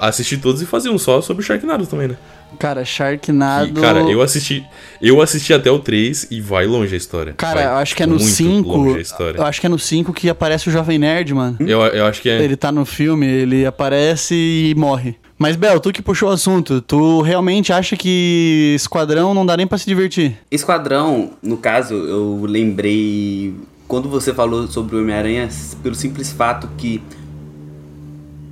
assistir 0.00 0.38
todos 0.38 0.60
e 0.62 0.66
fazer 0.66 0.90
um 0.90 0.98
só 0.98 1.20
sobre 1.20 1.42
Sharknado 1.44 1.86
também, 1.86 2.08
né? 2.08 2.16
Cara, 2.58 2.82
E, 2.82 2.86
Sharknado. 2.86 3.80
cara, 3.80 4.00
eu 4.02 4.20
assisti, 4.22 4.64
eu 5.00 5.20
assisti 5.22 5.52
até 5.52 5.70
o 5.70 5.78
3 5.78 6.28
e 6.30 6.40
vai 6.40 6.66
longe 6.66 6.94
a 6.94 6.98
história. 6.98 7.32
Cara, 7.36 7.54
Vai 7.62 7.64
eu 7.66 7.76
acho 7.78 7.96
que 7.96 8.02
é 8.02 8.06
no 8.06 8.16
muito 8.16 8.26
5. 8.26 8.68
longe 8.76 8.98
a 8.98 9.00
história. 9.00 9.38
Eu 9.38 9.44
acho 9.46 9.60
que 9.60 9.66
é 9.66 9.70
no 9.70 9.78
5 9.78 10.12
que 10.12 10.28
aparece 10.28 10.68
o 10.68 10.72
Jovem 10.72 10.98
Nerd, 10.98 11.32
mano. 11.34 11.56
Eu, 11.60 11.80
eu 11.80 12.06
acho 12.06 12.20
que 12.20 12.28
é. 12.28 12.42
Ele 12.42 12.56
tá 12.56 12.70
no 12.70 12.84
filme, 12.84 13.26
ele 13.26 13.64
aparece 13.64 14.34
e 14.34 14.74
morre. 14.76 15.16
Mas, 15.38 15.56
Bel, 15.56 15.80
tu 15.80 15.90
que 15.90 16.02
puxou 16.02 16.28
o 16.28 16.32
assunto, 16.32 16.82
tu 16.82 17.22
realmente 17.22 17.72
acha 17.72 17.96
que 17.96 18.74
Esquadrão 18.76 19.32
não 19.32 19.46
dá 19.46 19.56
nem 19.56 19.66
pra 19.66 19.78
se 19.78 19.86
divertir? 19.86 20.36
Esquadrão, 20.50 21.30
no 21.42 21.56
caso, 21.56 21.94
eu 21.94 22.44
lembrei 22.46 23.54
quando 23.88 24.06
você 24.08 24.34
falou 24.34 24.66
sobre 24.68 24.96
o 24.96 25.00
Homem-Aranha, 25.00 25.48
pelo 25.82 25.94
simples 25.94 26.30
fato 26.30 26.68
que 26.76 27.02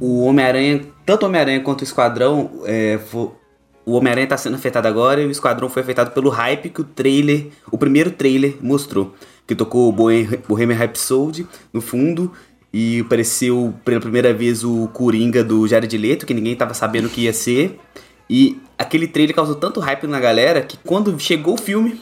o 0.00 0.24
Homem-Aranha, 0.24 0.80
tanto 1.04 1.24
o 1.24 1.26
Homem-Aranha 1.28 1.60
quanto 1.60 1.82
o 1.82 1.84
Esquadrão, 1.84 2.50
é, 2.64 2.98
o 3.88 3.92
Homem-Aranha 3.92 4.26
tá 4.26 4.36
sendo 4.36 4.54
afetado 4.56 4.86
agora 4.88 5.22
e 5.22 5.26
o 5.26 5.30
Esquadrão 5.30 5.68
foi 5.68 5.82
afetado 5.82 6.10
pelo 6.10 6.28
hype 6.30 6.68
que 6.70 6.80
o 6.80 6.84
trailer, 6.84 7.46
o 7.70 7.78
primeiro 7.78 8.10
trailer 8.10 8.56
mostrou. 8.60 9.14
Que 9.46 9.54
tocou 9.54 9.88
o 9.88 9.92
Bohem- 9.92 10.28
Bohemian 10.46 10.76
Rhapsody 10.76 11.46
no 11.72 11.80
fundo 11.80 12.30
e 12.72 13.00
apareceu 13.00 13.72
pela 13.84 13.98
primeira 14.00 14.34
vez 14.34 14.62
o 14.62 14.88
Coringa 14.92 15.42
do 15.42 15.66
Jared 15.66 15.96
Leto, 15.96 16.26
que 16.26 16.34
ninguém 16.34 16.54
tava 16.54 16.74
sabendo 16.74 17.08
que 17.08 17.22
ia 17.22 17.32
ser. 17.32 17.80
E 18.28 18.60
aquele 18.76 19.06
trailer 19.08 19.34
causou 19.34 19.54
tanto 19.54 19.80
hype 19.80 20.06
na 20.06 20.20
galera 20.20 20.60
que 20.60 20.76
quando 20.76 21.18
chegou 21.18 21.54
o 21.54 21.58
filme, 21.58 21.98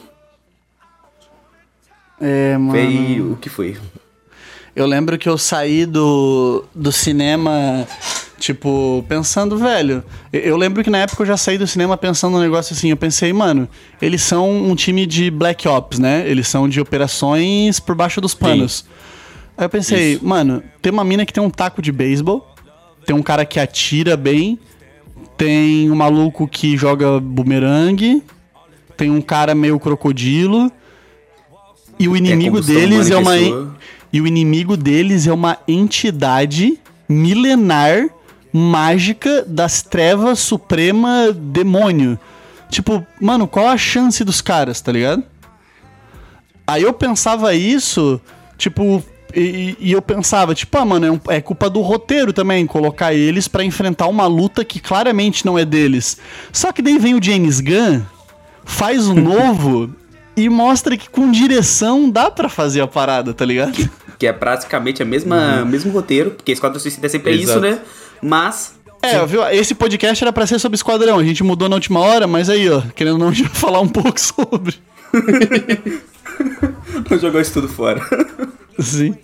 É, 2.19 2.57
mano. 2.57 2.71
veio 2.73 3.31
o 3.33 3.37
que 3.37 3.49
foi. 3.49 3.77
Eu 4.75 4.85
lembro 4.85 5.17
que 5.17 5.27
eu 5.29 5.37
saí 5.37 5.85
do, 5.85 6.63
do 6.75 6.91
cinema, 6.91 7.87
tipo, 8.37 9.03
pensando, 9.07 9.57
velho. 9.57 10.03
Eu, 10.31 10.57
lembro 10.57 10.83
que 10.83 10.89
na 10.89 10.99
época 10.99 11.23
eu 11.23 11.27
já 11.27 11.37
saí 11.37 11.57
do 11.57 11.67
cinema 11.67 11.97
pensando 11.97 12.33
num 12.33 12.39
negócio 12.39 12.73
assim. 12.73 12.89
Eu 12.89 12.97
pensei, 12.97 13.33
mano, 13.33 13.67
eles 14.01 14.21
são 14.21 14.49
um 14.49 14.75
time 14.75 15.05
de 15.05 15.29
Black 15.29 15.67
Ops, 15.67 15.99
né? 15.99 16.23
Eles 16.27 16.47
são 16.47 16.69
de 16.69 16.79
operações 16.79 17.79
por 17.79 17.95
baixo 17.95 18.21
dos 18.21 18.33
panos. 18.33 18.85
Aí 19.57 19.65
eu 19.65 19.69
pensei, 19.69 20.13
Isso. 20.13 20.25
mano, 20.25 20.63
tem 20.81 20.93
uma 20.93 21.03
mina 21.03 21.25
que 21.25 21.33
tem 21.33 21.43
um 21.43 21.49
taco 21.49 21.81
de 21.81 21.91
beisebol, 21.91 22.47
tem 23.05 23.15
um 23.15 23.23
cara 23.23 23.43
que 23.43 23.59
atira 23.59 24.15
bem, 24.15 24.59
tem 25.35 25.89
um 25.89 25.95
maluco 25.95 26.47
que 26.47 26.77
joga 26.77 27.19
bumerangue, 27.19 28.23
tem 28.95 29.09
um 29.09 29.21
cara 29.21 29.55
meio 29.55 29.79
crocodilo. 29.79 30.71
E 31.99 32.07
o 32.07 32.15
inimigo 32.15 32.57
combustão 32.57 32.75
deles 32.75 33.09
é 33.09 33.17
uma. 33.17 33.35
E 34.13 34.21
o 34.21 34.27
inimigo 34.27 34.77
deles 34.77 35.27
é 35.27 35.33
uma 35.33 35.57
entidade 35.67 36.79
milenar 37.09 38.09
mágica 38.57 39.43
das 39.47 39.81
trevas 39.81 40.39
suprema 40.39 41.31
demônio. 41.33 42.19
Tipo, 42.69 43.05
mano, 43.21 43.47
qual 43.47 43.67
a 43.67 43.77
chance 43.77 44.23
dos 44.23 44.41
caras, 44.41 44.81
tá 44.81 44.91
ligado? 44.91 45.23
Aí 46.65 46.83
eu 46.83 46.91
pensava 46.91 47.53
isso, 47.53 48.19
tipo, 48.57 49.01
e, 49.33 49.77
e 49.79 49.91
eu 49.93 50.01
pensava, 50.01 50.53
tipo, 50.53 50.77
ah, 50.77 50.83
mano, 50.83 51.05
é, 51.05 51.11
um- 51.11 51.19
é 51.29 51.39
culpa 51.41 51.69
do 51.69 51.79
roteiro 51.81 52.33
também 52.33 52.65
colocar 52.67 53.13
eles 53.13 53.47
pra 53.47 53.63
enfrentar 53.63 54.07
uma 54.07 54.27
luta 54.27 54.65
que 54.65 54.79
claramente 54.79 55.45
não 55.45 55.57
é 55.57 55.63
deles. 55.63 56.17
Só 56.51 56.71
que 56.73 56.81
daí 56.81 56.97
vem 56.99 57.15
o 57.15 57.23
James 57.23 57.61
Gunn, 57.61 58.01
faz 58.65 59.07
o 59.07 59.13
novo 59.15 59.89
e 60.35 60.49
mostra 60.49 60.97
que 60.97 61.09
com 61.09 61.31
direção 61.31 62.09
dá 62.09 62.29
pra 62.29 62.49
fazer 62.49 62.81
a 62.81 62.87
parada, 62.87 63.33
tá 63.33 63.45
ligado? 63.45 63.89
Que 64.19 64.27
é 64.27 64.33
praticamente 64.33 65.01
a 65.01 65.05
mesma 65.05 65.63
mesmo 65.63 65.91
roteiro, 65.91 66.31
porque 66.31 66.51
Esquadrão 66.51 66.79
Suicida 66.81 67.05
é 67.05 67.09
sempre 67.09 67.31
isso, 67.33 67.51
Exato. 67.51 67.61
né? 67.61 67.79
Mas 68.21 68.75
É, 69.01 69.25
viu? 69.25 69.43
Esse 69.49 69.75
podcast 69.75 70.23
era 70.23 70.33
pra 70.33 70.47
ser 70.47 70.59
sobre 70.59 70.75
Esquadrão. 70.75 71.19
A 71.19 71.23
gente 71.23 71.43
mudou 71.43 71.69
na 71.69 71.75
última 71.75 71.99
hora, 71.99 72.27
mas 72.27 72.49
aí, 72.49 72.69
ó, 72.69 72.81
querendo 72.95 73.13
ou 73.13 73.19
não, 73.19 73.29
a 73.29 73.33
gente 73.33 73.47
vai 73.47 73.55
falar 73.55 73.79
um 73.79 73.87
pouco 73.87 74.17
sobre. 74.19 74.75
jogou 77.19 77.41
isso 77.41 77.53
tudo 77.53 77.67
fora. 77.67 78.01
Sim. 78.79 79.15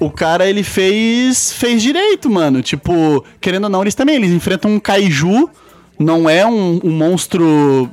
O 0.00 0.10
cara, 0.10 0.48
ele 0.48 0.62
fez 0.62 1.52
fez 1.52 1.82
direito, 1.82 2.30
mano. 2.30 2.62
Tipo, 2.62 3.24
querendo 3.40 3.64
ou 3.64 3.70
não, 3.70 3.82
eles 3.82 3.94
também, 3.94 4.16
eles 4.16 4.30
enfrentam 4.30 4.70
um 4.70 4.80
kaiju, 4.80 5.48
não 5.98 6.28
é 6.28 6.46
um, 6.46 6.80
um 6.82 6.90
monstro 6.90 7.88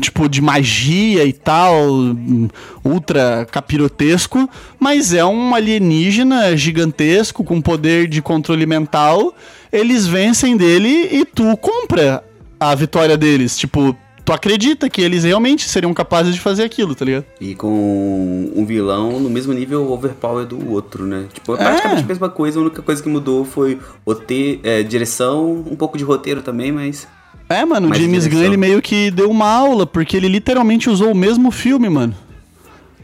tipo 0.00 0.28
de 0.28 0.40
magia 0.42 1.24
e 1.24 1.32
tal, 1.32 1.74
ultra 2.84 3.46
capirotesco, 3.50 4.48
mas 4.78 5.12
é 5.14 5.24
um 5.24 5.54
alienígena 5.54 6.56
gigantesco 6.56 7.42
com 7.44 7.60
poder 7.60 8.08
de 8.08 8.20
controle 8.20 8.66
mental. 8.66 9.34
Eles 9.72 10.06
vencem 10.06 10.56
dele 10.56 11.08
e 11.10 11.24
tu 11.24 11.56
compra 11.56 12.22
a 12.60 12.74
vitória 12.74 13.16
deles, 13.16 13.56
tipo, 13.56 13.96
tu 14.24 14.32
acredita 14.32 14.90
que 14.90 15.00
eles 15.00 15.24
realmente 15.24 15.68
seriam 15.68 15.94
capazes 15.94 16.34
de 16.34 16.40
fazer 16.40 16.64
aquilo, 16.64 16.94
tá 16.94 17.04
ligado? 17.04 17.24
E 17.40 17.54
com 17.54 18.50
um 18.54 18.64
vilão 18.66 19.18
no 19.20 19.30
mesmo 19.30 19.52
nível 19.52 19.90
overpower 19.92 20.44
do 20.44 20.70
outro, 20.70 21.06
né? 21.06 21.26
Tipo, 21.32 21.54
é 21.54 21.56
praticamente 21.56 22.00
É. 22.02 22.04
a 22.04 22.08
mesma 22.08 22.28
coisa, 22.28 22.58
a 22.58 22.62
única 22.62 22.82
coisa 22.82 23.02
que 23.02 23.08
mudou 23.08 23.44
foi 23.44 23.78
rote 24.06 24.60
é, 24.62 24.82
direção, 24.82 25.64
um 25.70 25.76
pouco 25.76 25.96
de 25.96 26.04
roteiro 26.04 26.42
também, 26.42 26.72
mas. 26.72 27.06
É, 27.48 27.64
mano, 27.64 27.90
o 27.90 27.94
James 27.94 28.26
Gunn 28.26 28.42
ele 28.42 28.56
meio 28.56 28.82
que 28.82 29.10
deu 29.10 29.30
uma 29.30 29.48
aula, 29.48 29.86
porque 29.86 30.16
ele 30.16 30.28
literalmente 30.28 30.90
usou 30.90 31.12
o 31.12 31.16
mesmo 31.16 31.50
filme, 31.50 31.88
mano. 31.88 32.14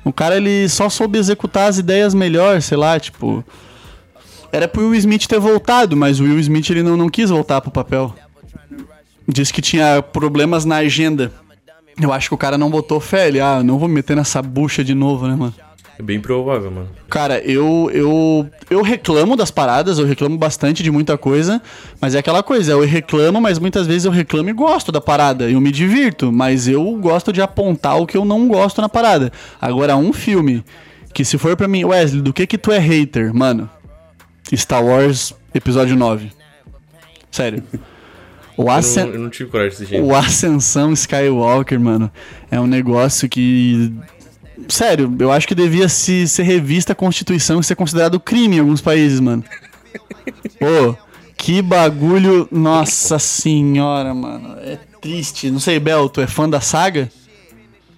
O 0.04 0.12
cara 0.12 0.36
ele 0.36 0.68
só 0.68 0.90
soube 0.90 1.18
executar 1.18 1.68
as 1.68 1.78
ideias 1.78 2.12
melhor, 2.12 2.60
sei 2.60 2.76
lá, 2.76 3.00
tipo. 3.00 3.42
Era 4.52 4.68
pro 4.68 4.82
Will 4.82 4.94
Smith 4.96 5.26
ter 5.26 5.40
voltado, 5.40 5.96
mas 5.96 6.20
o 6.20 6.24
Will 6.24 6.38
Smith 6.38 6.68
ele 6.70 6.82
não, 6.82 6.96
não 6.96 7.08
quis 7.08 7.30
voltar 7.30 7.60
pro 7.60 7.70
papel. 7.70 8.14
Disse 9.26 9.52
que 9.52 9.62
tinha 9.62 10.02
problemas 10.02 10.64
na 10.64 10.76
agenda. 10.76 11.32
Eu 12.00 12.12
acho 12.12 12.28
que 12.28 12.34
o 12.34 12.38
cara 12.38 12.58
não 12.58 12.70
botou 12.70 13.00
fé, 13.00 13.28
ele, 13.28 13.40
ah, 13.40 13.62
não 13.62 13.78
vou 13.78 13.88
me 13.88 13.94
meter 13.94 14.16
nessa 14.16 14.42
bucha 14.42 14.84
de 14.84 14.94
novo, 14.94 15.26
né, 15.26 15.34
mano? 15.34 15.54
É 15.98 16.02
bem 16.02 16.20
provável, 16.20 16.70
mano. 16.70 16.88
Cara, 17.08 17.38
eu, 17.40 17.88
eu, 17.92 18.50
eu 18.68 18.82
reclamo 18.82 19.36
das 19.36 19.50
paradas, 19.50 19.98
eu 19.98 20.06
reclamo 20.06 20.36
bastante 20.36 20.82
de 20.82 20.90
muita 20.90 21.16
coisa, 21.16 21.62
mas 22.00 22.14
é 22.14 22.18
aquela 22.18 22.42
coisa, 22.42 22.72
eu 22.72 22.80
reclamo, 22.84 23.40
mas 23.40 23.58
muitas 23.58 23.86
vezes 23.86 24.04
eu 24.04 24.10
reclamo 24.10 24.50
e 24.50 24.52
gosto 24.52 24.90
da 24.90 25.00
parada, 25.00 25.48
eu 25.48 25.60
me 25.60 25.70
divirto, 25.70 26.32
mas 26.32 26.66
eu 26.66 26.84
gosto 26.96 27.32
de 27.32 27.40
apontar 27.40 27.96
o 28.00 28.06
que 28.06 28.16
eu 28.16 28.24
não 28.24 28.48
gosto 28.48 28.80
na 28.80 28.88
parada. 28.88 29.32
Agora, 29.60 29.96
um 29.96 30.12
filme 30.12 30.64
que 31.12 31.24
se 31.24 31.38
for 31.38 31.56
pra 31.56 31.68
mim, 31.68 31.84
Wesley, 31.84 32.20
do 32.20 32.32
que 32.32 32.46
que 32.46 32.58
tu 32.58 32.72
é 32.72 32.78
hater? 32.78 33.32
Mano, 33.32 33.70
Star 34.52 34.84
Wars 34.84 35.32
Episódio 35.54 35.94
9. 35.94 36.32
Sério. 37.30 37.62
O 38.56 38.64
Eu 38.64 38.70
Ascen... 38.70 39.06
não, 39.06 39.12
eu 39.12 39.20
não 39.20 39.30
tive 39.30 39.50
coragem 39.50 39.70
desse 39.70 39.86
jeito. 39.86 40.04
O 40.04 40.14
Ascensão 40.14 40.92
Skywalker, 40.92 41.78
mano, 41.78 42.10
é 42.50 42.60
um 42.60 42.66
negócio 42.66 43.28
que. 43.28 43.92
Sério, 44.68 45.14
eu 45.18 45.32
acho 45.32 45.49
que 45.49 45.54
devia 45.54 45.88
se 45.88 46.26
ser 46.28 46.44
revista 46.44 46.92
a 46.92 46.96
Constituição 46.96 47.61
e 47.61 47.64
ser 47.64 47.75
considerado 47.75 48.20
crime 48.20 48.56
em 48.56 48.61
alguns 48.61 48.80
países, 48.80 49.20
mano. 49.20 49.44
Ô, 50.61 50.94
que 51.37 51.61
bagulho. 51.61 52.49
Nossa 52.50 53.18
senhora, 53.18 54.14
mano. 54.14 54.56
É 54.61 54.78
triste. 55.00 55.50
Não 55.50 55.61
sei, 55.61 55.78
Bel, 55.78 56.08
tu 56.08 56.20
é 56.20 56.26
fã 56.26 56.49
da 56.49 56.61
saga? 56.61 57.11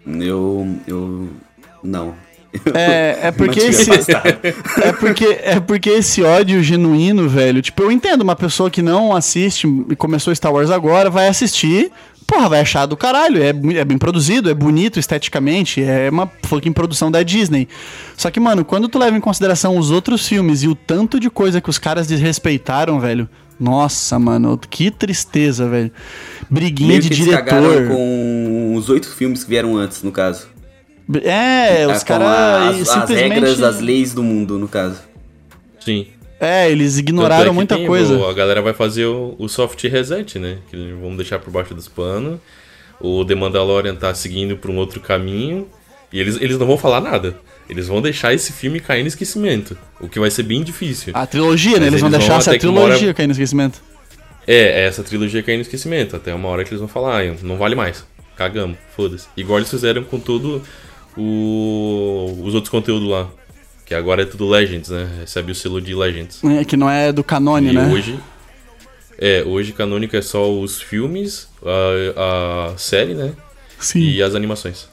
Eu. 0.06 0.76
Eu. 0.86 1.28
Não. 1.82 2.14
É, 2.74 3.18
é 3.28 3.30
porque 3.32 3.60
esse. 3.60 3.90
É 4.82 4.92
porque, 4.92 5.38
é 5.42 5.60
porque 5.60 5.90
esse 5.90 6.22
ódio 6.22 6.62
genuíno, 6.62 7.28
velho. 7.28 7.60
Tipo, 7.62 7.84
eu 7.84 7.92
entendo 7.92 8.22
uma 8.22 8.36
pessoa 8.36 8.70
que 8.70 8.82
não 8.82 9.14
assiste 9.14 9.66
e 9.90 9.96
começou 9.96 10.34
Star 10.34 10.52
Wars 10.52 10.70
agora, 10.70 11.10
vai 11.10 11.28
assistir. 11.28 11.92
Porra, 12.26 12.48
vai 12.48 12.60
achar 12.60 12.86
do 12.86 12.96
caralho. 12.96 13.42
É, 13.42 13.48
é 13.78 13.84
bem 13.84 13.96
produzido, 13.96 14.50
é 14.50 14.54
bonito 14.54 14.98
esteticamente, 14.98 15.82
é 15.82 16.10
uma 16.10 16.30
fucking 16.42 16.72
produção 16.72 17.10
da 17.10 17.22
Disney. 17.22 17.68
Só 18.16 18.30
que, 18.30 18.40
mano, 18.40 18.64
quando 18.64 18.88
tu 18.88 18.98
leva 18.98 19.16
em 19.16 19.20
consideração 19.20 19.76
os 19.78 19.90
outros 19.90 20.26
filmes 20.26 20.62
e 20.62 20.68
o 20.68 20.74
tanto 20.74 21.20
de 21.20 21.30
coisa 21.30 21.60
que 21.60 21.70
os 21.70 21.78
caras 21.78 22.06
desrespeitaram, 22.06 22.98
velho. 22.98 23.28
Nossa, 23.58 24.18
mano, 24.18 24.58
que 24.58 24.90
tristeza, 24.90 25.68
velho. 25.68 25.90
Briguinha 26.50 26.88
Meio 26.88 27.02
de 27.02 27.08
que 27.08 27.14
diretor. 27.14 27.88
com 27.88 28.74
os 28.76 28.90
oito 28.90 29.08
filmes 29.08 29.44
que 29.44 29.48
vieram 29.50 29.76
antes, 29.76 30.02
no 30.02 30.12
caso. 30.12 30.48
É, 31.22 31.86
os 31.86 32.02
com 32.02 32.08
caras 32.08 32.80
as, 32.80 32.88
simplesmente. 32.88 33.02
as 33.02 33.08
regras, 33.10 33.62
as 33.62 33.80
leis 33.80 34.12
do 34.12 34.22
mundo, 34.22 34.58
no 34.58 34.68
caso. 34.68 35.00
Sim. 35.80 36.08
É, 36.38 36.70
eles 36.70 36.96
é 36.96 37.00
ignoraram 37.00 37.50
que 37.50 37.54
muita 37.54 37.76
tem, 37.76 37.86
coisa. 37.86 38.28
A 38.28 38.32
galera 38.32 38.60
vai 38.60 38.72
fazer 38.74 39.06
o, 39.06 39.34
o 39.38 39.48
soft 39.48 39.82
reset, 39.84 40.38
né? 40.38 40.58
Que 40.68 40.76
eles 40.76 40.98
vão 40.98 41.16
deixar 41.16 41.38
por 41.38 41.50
baixo 41.50 41.74
dos 41.74 41.88
panos. 41.88 42.38
O 43.00 43.24
The 43.24 43.34
Mandalorian 43.34 43.94
tá 43.94 44.14
seguindo 44.14 44.56
por 44.56 44.70
um 44.70 44.76
outro 44.76 45.00
caminho. 45.00 45.66
E 46.12 46.20
eles, 46.20 46.36
eles 46.40 46.58
não 46.58 46.66
vão 46.66 46.78
falar 46.78 47.00
nada. 47.00 47.36
Eles 47.68 47.88
vão 47.88 48.00
deixar 48.00 48.32
esse 48.32 48.52
filme 48.52 48.78
cair 48.80 49.02
no 49.02 49.08
esquecimento. 49.08 49.76
O 50.00 50.08
que 50.08 50.20
vai 50.20 50.30
ser 50.30 50.44
bem 50.44 50.62
difícil. 50.62 51.12
A 51.16 51.26
trilogia, 51.26 51.78
né? 51.78 51.86
Mas 51.86 51.88
Eles 51.88 52.00
vão 52.00 52.08
eles 52.08 52.18
deixar 52.18 52.32
vão 52.34 52.38
essa 52.38 52.58
trilogia 52.58 53.06
hora- 53.06 53.14
cair 53.14 53.26
no 53.26 53.32
esquecimento. 53.32 53.80
É, 54.46 54.82
é 54.82 54.86
essa 54.86 55.02
trilogia 55.02 55.42
cair 55.42 55.56
no 55.56 55.62
esquecimento. 55.62 56.14
Até 56.14 56.32
uma 56.32 56.48
hora 56.48 56.62
que 56.64 56.70
eles 56.70 56.78
vão 56.80 56.88
falar, 56.88 57.22
ah, 57.22 57.34
não 57.42 57.56
vale 57.56 57.74
mais. 57.74 58.04
Cagamos, 58.36 58.76
foda-se. 58.94 59.26
Igual 59.36 59.58
eles 59.58 59.70
fizeram 59.70 60.04
com 60.04 60.20
todo 60.20 60.62
o, 61.16 62.40
os 62.44 62.54
outros 62.54 62.70
conteúdos 62.70 63.08
lá. 63.08 63.28
Que 63.86 63.94
agora 63.94 64.22
é 64.22 64.24
tudo 64.26 64.48
Legends, 64.48 64.90
né? 64.90 65.08
Recebe 65.20 65.52
o 65.52 65.54
selo 65.54 65.80
de 65.80 65.94
Legends. 65.94 66.42
É, 66.44 66.64
que 66.64 66.76
não 66.76 66.90
é 66.90 67.12
do 67.12 67.22
canone, 67.24 67.70
E 67.70 67.72
né? 67.72 67.86
hoje. 67.90 68.18
É, 69.18 69.42
hoje 69.46 69.72
canônico 69.72 70.14
é 70.16 70.20
só 70.20 70.52
os 70.52 70.78
filmes, 70.82 71.48
a, 71.64 72.72
a 72.74 72.76
série, 72.76 73.14
né? 73.14 73.32
Sim. 73.78 74.00
E 74.00 74.22
as 74.22 74.34
animações. 74.34 74.88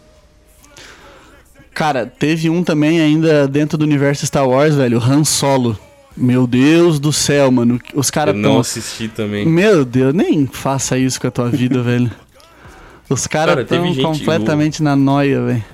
Cara, 1.74 2.06
teve 2.06 2.50
um 2.50 2.64
também 2.64 3.02
ainda 3.02 3.48
dentro 3.48 3.78
do 3.78 3.84
universo 3.84 4.26
Star 4.26 4.48
Wars, 4.48 4.76
velho, 4.76 5.00
Han 5.00 5.24
Solo. 5.24 5.78
Meu 6.16 6.46
Deus 6.46 7.00
do 7.00 7.12
céu, 7.12 7.50
mano. 7.52 7.82
Os 7.96 8.12
caras 8.12 8.36
Eu 8.36 8.42
não 8.42 8.52
tão... 8.52 8.60
assisti 8.60 9.08
também. 9.08 9.46
Meu 9.48 9.84
Deus, 9.84 10.14
nem 10.14 10.46
faça 10.46 10.96
isso 10.98 11.20
com 11.20 11.28
a 11.28 11.32
tua 11.32 11.50
vida, 11.50 11.82
velho. 11.84 12.12
Os 13.10 13.26
caras 13.26 13.56
Cara, 13.56 13.66
tão 13.66 13.88
gente- 13.92 14.04
completamente 14.04 14.84
na 14.84 14.96
noia, 14.96 15.42
velho. 15.42 15.66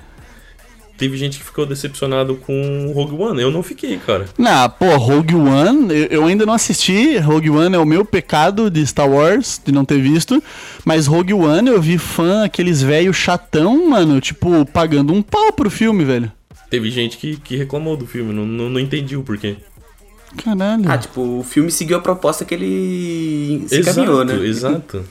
Teve 1.00 1.16
gente 1.16 1.38
que 1.38 1.44
ficou 1.44 1.64
decepcionado 1.64 2.36
com 2.36 2.92
Rogue 2.94 3.14
One. 3.14 3.40
Eu 3.40 3.50
não 3.50 3.62
fiquei, 3.62 3.96
cara. 3.96 4.26
Não, 4.36 4.68
pô, 4.68 4.96
Rogue 4.98 5.34
One, 5.34 5.88
eu, 5.94 6.06
eu 6.08 6.26
ainda 6.26 6.44
não 6.44 6.52
assisti. 6.52 7.16
Rogue 7.16 7.48
One 7.48 7.74
é 7.74 7.78
o 7.78 7.86
meu 7.86 8.04
pecado 8.04 8.70
de 8.70 8.86
Star 8.86 9.08
Wars, 9.10 9.58
de 9.64 9.72
não 9.72 9.82
ter 9.82 9.98
visto. 9.98 10.42
Mas 10.84 11.06
Rogue 11.06 11.32
One 11.32 11.70
eu 11.70 11.80
vi 11.80 11.96
fã, 11.96 12.44
aqueles 12.44 12.82
velho 12.82 13.14
chatão, 13.14 13.88
mano, 13.88 14.20
tipo, 14.20 14.66
pagando 14.66 15.10
um 15.14 15.22
pau 15.22 15.50
pro 15.54 15.70
filme, 15.70 16.04
velho. 16.04 16.30
Teve 16.68 16.90
gente 16.90 17.16
que, 17.16 17.36
que 17.38 17.56
reclamou 17.56 17.96
do 17.96 18.06
filme. 18.06 18.34
Não, 18.34 18.44
não, 18.44 18.68
não 18.68 18.78
entendi 18.78 19.16
o 19.16 19.22
porquê. 19.22 19.56
Caralho. 20.44 20.84
Ah, 20.86 20.98
tipo, 20.98 21.22
o 21.38 21.42
filme 21.42 21.70
seguiu 21.70 21.96
a 21.96 22.00
proposta 22.00 22.44
que 22.44 22.54
ele 22.54 23.64
se 23.68 23.80
encaminhou, 23.80 24.22
né? 24.22 24.34
Exato. 24.46 25.02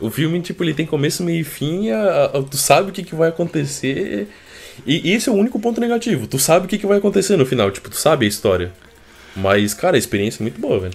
O 0.00 0.10
filme, 0.10 0.40
tipo, 0.40 0.64
ele 0.64 0.72
tem 0.72 0.86
começo, 0.86 1.22
meio 1.22 1.40
e 1.42 1.44
fim, 1.44 1.90
a- 1.90 2.24
a- 2.34 2.42
tu 2.42 2.56
sabe 2.56 2.88
o 2.88 2.92
que, 2.92 3.02
que 3.02 3.14
vai 3.14 3.28
acontecer. 3.28 4.28
E 4.86 5.12
esse 5.12 5.28
é 5.28 5.32
o 5.32 5.34
único 5.34 5.58
ponto 5.58 5.80
negativo. 5.80 6.26
Tu 6.26 6.38
sabe 6.38 6.66
o 6.66 6.68
que, 6.68 6.78
que 6.78 6.86
vai 6.86 6.98
acontecer 6.98 7.36
no 7.36 7.44
final, 7.46 7.70
tipo, 7.70 7.88
tu 7.90 7.96
sabe 7.96 8.24
a 8.26 8.28
história. 8.28 8.72
Mas, 9.36 9.74
cara, 9.74 9.96
a 9.96 9.98
experiência 9.98 10.42
é 10.42 10.44
muito 10.44 10.60
boa, 10.60 10.80
velho. 10.80 10.94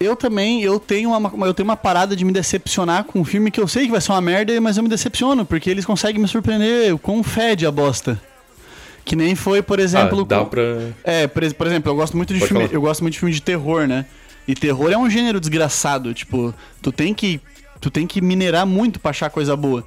Eu 0.00 0.14
também, 0.14 0.62
eu 0.62 0.78
tenho 0.78 1.10
uma, 1.10 1.46
eu 1.46 1.52
tenho 1.52 1.68
uma 1.68 1.76
parada 1.76 2.14
de 2.14 2.24
me 2.24 2.32
decepcionar 2.32 3.04
com 3.04 3.20
um 3.20 3.24
filme 3.24 3.50
que 3.50 3.60
eu 3.60 3.66
sei 3.66 3.84
que 3.86 3.90
vai 3.90 4.00
ser 4.00 4.12
uma 4.12 4.20
merda, 4.20 4.60
mas 4.60 4.76
eu 4.76 4.82
me 4.82 4.88
decepciono, 4.88 5.44
porque 5.44 5.68
eles 5.68 5.84
conseguem 5.84 6.20
me 6.22 6.28
surpreender 6.28 6.96
com 6.98 7.20
fede 7.22 7.66
a 7.66 7.70
bosta. 7.70 8.20
Que 9.04 9.16
nem 9.16 9.34
foi, 9.34 9.60
por 9.62 9.80
exemplo, 9.80 10.20
ah, 10.20 10.24
dá 10.24 10.38
com- 10.40 10.44
pra. 10.46 10.62
É, 11.02 11.26
por, 11.26 11.54
por 11.54 11.66
exemplo, 11.66 11.90
eu 11.90 11.96
gosto 11.96 12.16
muito 12.16 12.32
de 12.32 12.38
Pode 12.40 12.48
filme, 12.48 12.64
falar. 12.66 12.76
eu 12.76 12.80
gosto 12.80 13.00
muito 13.02 13.14
de 13.14 13.18
filme 13.20 13.34
de 13.34 13.42
terror, 13.42 13.88
né? 13.88 14.04
E 14.46 14.54
terror 14.54 14.90
é 14.92 14.96
um 14.98 15.10
gênero 15.10 15.40
desgraçado, 15.40 16.14
tipo, 16.14 16.54
tu 16.80 16.92
tem 16.92 17.12
que 17.12 17.40
tu 17.80 17.90
tem 17.90 18.06
que 18.06 18.20
minerar 18.20 18.66
muito 18.66 18.98
pra 19.00 19.10
achar 19.10 19.30
coisa 19.30 19.56
boa. 19.56 19.84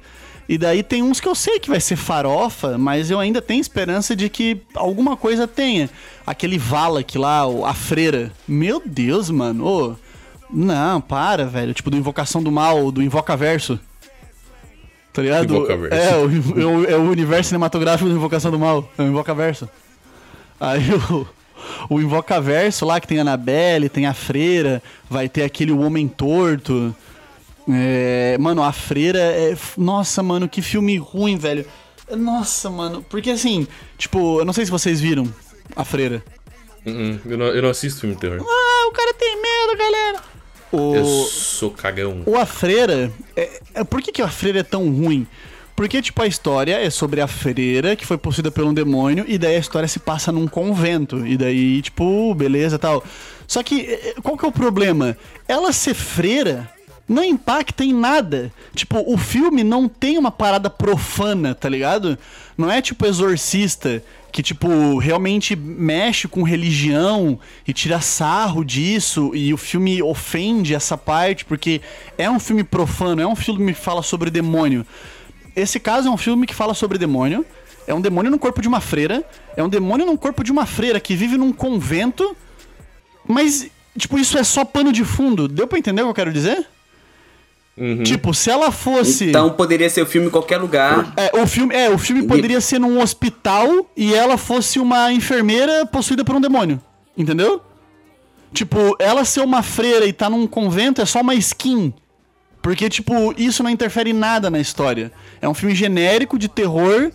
E 0.48 0.58
daí 0.58 0.82
tem 0.82 1.02
uns 1.02 1.20
que 1.20 1.28
eu 1.28 1.34
sei 1.34 1.58
que 1.58 1.70
vai 1.70 1.80
ser 1.80 1.96
farofa, 1.96 2.76
mas 2.76 3.10
eu 3.10 3.18
ainda 3.20 3.40
tenho 3.40 3.60
esperança 3.60 4.14
de 4.14 4.28
que 4.28 4.60
alguma 4.74 5.16
coisa 5.16 5.46
tenha. 5.46 5.88
Aquele 6.26 6.58
Valak 6.58 7.16
lá, 7.16 7.42
a 7.66 7.72
freira. 7.74 8.30
Meu 8.46 8.82
Deus, 8.84 9.30
mano. 9.30 9.64
Ô, 9.66 9.94
não, 10.52 11.00
para, 11.00 11.46
velho. 11.46 11.72
Tipo, 11.72 11.90
do 11.90 11.96
Invocação 11.96 12.42
do 12.42 12.52
Mal, 12.52 12.90
do 12.92 13.02
Invocaverso. 13.02 13.78
Tá 15.12 15.22
ligado? 15.22 15.54
Invocaverso. 15.54 15.96
É, 15.96 16.16
o, 16.16 16.60
é 16.60 16.64
o- 16.66 16.90
é 16.90 16.96
o 16.96 17.10
universo 17.10 17.48
cinematográfico 17.48 18.08
da 18.08 18.14
Invocação 18.16 18.50
do 18.50 18.58
Mal. 18.58 18.90
É 18.98 19.02
o 19.02 19.06
Invocaverso. 19.06 19.68
Aí 20.60 20.82
o, 20.94 21.26
o 21.88 22.00
Invocaverso 22.00 22.84
lá, 22.84 23.00
que 23.00 23.06
tem 23.06 23.18
a 23.18 23.22
Annabelle, 23.22 23.88
tem 23.88 24.06
a 24.06 24.14
Freira, 24.14 24.82
vai 25.08 25.28
ter 25.28 25.44
aquele 25.44 25.72
Homem 25.72 26.08
Torto. 26.08 26.94
É, 27.68 28.36
mano, 28.38 28.62
a 28.62 28.72
Freira 28.72 29.18
é. 29.18 29.56
Nossa, 29.76 30.22
mano, 30.22 30.48
que 30.48 30.60
filme 30.62 30.96
ruim, 30.96 31.36
velho. 31.36 31.64
Nossa, 32.16 32.68
mano. 32.70 33.04
Porque 33.08 33.30
assim, 33.30 33.66
tipo, 33.96 34.40
eu 34.40 34.44
não 34.44 34.52
sei 34.52 34.64
se 34.64 34.70
vocês 34.70 35.00
viram 35.00 35.32
a 35.76 35.84
Freira. 35.84 36.22
Uhum, 36.84 37.20
eu, 37.24 37.38
não, 37.38 37.46
eu 37.46 37.62
não 37.62 37.70
assisto 37.70 38.00
filme 38.00 38.14
de 38.16 38.20
terror. 38.20 38.38
Ah, 38.40 38.88
o 38.88 38.92
cara 38.92 39.14
tem 39.14 39.36
medo, 39.40 39.78
galera. 39.78 40.20
O... 40.72 40.94
Eu 40.96 41.04
sou 41.04 41.70
cagão. 41.70 42.22
O 42.26 42.36
A 42.36 42.44
Freira. 42.46 43.12
É, 43.36 43.60
é- 43.74 43.84
por 43.84 44.02
que, 44.02 44.10
que 44.10 44.22
a 44.22 44.28
Freira 44.28 44.60
é 44.60 44.64
tão 44.64 44.90
ruim? 44.90 45.26
Porque, 45.76 46.02
tipo, 46.02 46.20
a 46.22 46.26
história 46.26 46.76
é 46.76 46.90
sobre 46.90 47.20
a 47.20 47.26
freira 47.26 47.96
que 47.96 48.06
foi 48.06 48.18
possuída 48.18 48.50
por 48.50 48.62
um 48.62 48.74
demônio, 48.74 49.24
e 49.26 49.38
daí 49.38 49.56
a 49.56 49.58
história 49.58 49.88
se 49.88 49.98
passa 49.98 50.30
num 50.30 50.46
convento. 50.46 51.26
E 51.26 51.36
daí, 51.36 51.80
tipo, 51.80 52.34
beleza 52.34 52.78
tal. 52.78 53.02
Só 53.46 53.62
que, 53.62 53.80
é, 53.80 54.14
qual 54.22 54.36
que 54.36 54.44
é 54.44 54.48
o 54.48 54.52
problema? 54.52 55.16
Ela 55.48 55.72
ser 55.72 55.94
freira 55.94 56.70
não 57.08 57.24
impacta 57.24 57.84
em 57.84 57.92
nada. 57.92 58.52
Tipo, 58.74 59.02
o 59.06 59.18
filme 59.18 59.62
não 59.62 59.88
tem 59.88 60.18
uma 60.18 60.30
parada 60.30 60.70
profana, 60.70 61.54
tá 61.54 61.68
ligado? 61.68 62.18
Não 62.56 62.70
é 62.70 62.80
tipo 62.80 63.06
exorcista, 63.06 64.02
que, 64.32 64.42
tipo, 64.42 64.96
realmente 64.98 65.54
mexe 65.54 66.26
com 66.26 66.42
religião 66.42 67.38
e 67.68 67.72
tira 67.72 68.00
sarro 68.00 68.64
disso, 68.64 69.30
e 69.34 69.52
o 69.52 69.58
filme 69.58 70.02
ofende 70.02 70.74
essa 70.74 70.96
parte, 70.96 71.44
porque 71.44 71.82
é 72.16 72.30
um 72.30 72.40
filme 72.40 72.64
profano, 72.64 73.20
é 73.20 73.26
um 73.26 73.36
filme 73.36 73.74
que 73.74 73.80
fala 73.80 74.02
sobre 74.02 74.30
demônio. 74.30 74.86
Esse 75.54 75.78
caso 75.78 76.08
é 76.08 76.10
um 76.10 76.16
filme 76.16 76.46
que 76.46 76.54
fala 76.54 76.72
sobre 76.72 76.96
demônio. 76.96 77.44
É 77.86 77.92
um 77.92 78.00
demônio 78.00 78.30
no 78.30 78.38
corpo 78.38 78.62
de 78.62 78.68
uma 78.68 78.80
freira. 78.80 79.22
É 79.54 79.62
um 79.62 79.68
demônio 79.68 80.06
no 80.06 80.16
corpo 80.16 80.42
de 80.42 80.50
uma 80.50 80.64
freira 80.64 80.98
que 80.98 81.14
vive 81.14 81.36
num 81.36 81.52
convento. 81.52 82.34
Mas, 83.28 83.70
tipo, 83.98 84.18
isso 84.18 84.38
é 84.38 84.44
só 84.44 84.64
pano 84.64 84.92
de 84.92 85.04
fundo. 85.04 85.46
Deu 85.46 85.66
pra 85.66 85.78
entender 85.78 86.00
o 86.00 86.06
que 86.06 86.10
eu 86.10 86.14
quero 86.14 86.32
dizer? 86.32 86.66
Uhum. 87.76 88.02
Tipo, 88.02 88.34
se 88.34 88.50
ela 88.50 88.70
fosse. 88.70 89.26
Então 89.30 89.50
poderia 89.50 89.88
ser 89.88 90.02
o 90.02 90.06
filme 90.06 90.26
em 90.26 90.30
qualquer 90.30 90.58
lugar. 90.58 91.12
É, 91.16 91.30
o 91.40 91.46
filme, 91.46 91.74
é, 91.74 91.88
o 91.88 91.96
filme 91.96 92.26
poderia 92.26 92.60
ser 92.60 92.78
num 92.78 93.00
hospital 93.00 93.90
e 93.96 94.14
ela 94.14 94.36
fosse 94.36 94.78
uma 94.78 95.12
enfermeira 95.12 95.86
possuída 95.86 96.24
por 96.24 96.36
um 96.36 96.40
demônio. 96.40 96.80
Entendeu? 97.16 97.62
Tipo, 98.52 98.94
ela 98.98 99.24
ser 99.24 99.40
uma 99.40 99.62
freira 99.62 100.04
e 100.04 100.12
tá 100.12 100.28
num 100.28 100.46
convento 100.46 101.00
é 101.00 101.06
só 101.06 101.22
uma 101.22 101.34
skin. 101.34 101.94
Porque, 102.60 102.88
tipo, 102.88 103.34
isso 103.36 103.62
não 103.62 103.70
interfere 103.70 104.10
em 104.10 104.14
nada 104.14 104.50
na 104.50 104.60
história. 104.60 105.10
É 105.40 105.48
um 105.48 105.54
filme 105.54 105.74
genérico 105.74 106.38
de 106.38 106.48
terror 106.48 107.10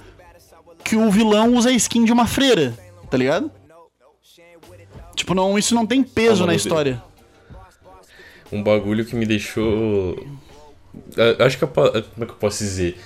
que 0.84 0.96
o 0.96 1.10
vilão 1.12 1.54
usa 1.54 1.70
a 1.70 1.74
skin 1.74 2.04
de 2.04 2.12
uma 2.12 2.26
freira, 2.26 2.74
tá 3.10 3.18
ligado? 3.18 3.52
Tipo, 5.16 5.34
não, 5.34 5.58
isso 5.58 5.74
não 5.74 5.86
tem 5.86 6.04
peso 6.04 6.44
Ah, 6.44 6.48
na 6.48 6.56
história. 6.56 7.02
Um 8.52 8.62
bagulho 8.64 9.06
que 9.06 9.16
me 9.16 9.26
deixou. 9.26 10.18
Acho 11.40 11.58
que 11.58 11.64
eu 11.64 11.68
Como 11.68 11.94
é 11.96 12.26
que 12.26 12.32
eu 12.32 12.38
posso 12.40 12.64
dizer? 12.64 12.98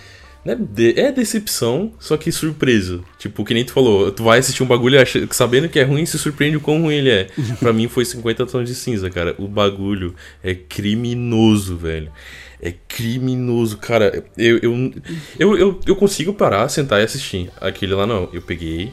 É, 0.45 1.01
é 1.01 1.11
decepção, 1.11 1.93
só 1.99 2.17
que 2.17 2.31
surpreso. 2.31 3.03
Tipo, 3.19 3.45
que 3.45 3.53
nem 3.53 3.63
tu 3.63 3.73
falou, 3.73 4.11
tu 4.11 4.23
vai 4.23 4.39
assistir 4.39 4.63
um 4.63 4.67
bagulho 4.67 4.97
sabendo 5.29 5.69
que 5.69 5.79
é 5.79 5.83
ruim 5.83 6.01
e 6.01 6.07
se 6.07 6.17
surpreende 6.17 6.57
o 6.57 6.61
quão 6.61 6.81
ruim 6.81 6.95
ele 6.95 7.09
é. 7.09 7.27
pra 7.59 7.71
mim 7.71 7.87
foi 7.87 8.05
50 8.05 8.45
tons 8.47 8.67
de 8.67 8.73
cinza, 8.73 9.09
cara. 9.09 9.35
O 9.37 9.47
bagulho 9.47 10.15
é 10.43 10.55
criminoso, 10.55 11.77
velho. 11.77 12.11
É 12.59 12.73
criminoso, 12.87 13.77
cara. 13.77 14.23
Eu, 14.37 14.57
eu, 14.57 14.93
eu, 15.39 15.57
eu, 15.57 15.79
eu 15.85 15.95
consigo 15.95 16.33
parar, 16.33 16.67
sentar 16.69 17.01
e 17.01 17.03
assistir. 17.03 17.51
Aquele 17.59 17.93
lá 17.93 18.07
não. 18.07 18.29
Eu 18.33 18.41
peguei. 18.41 18.91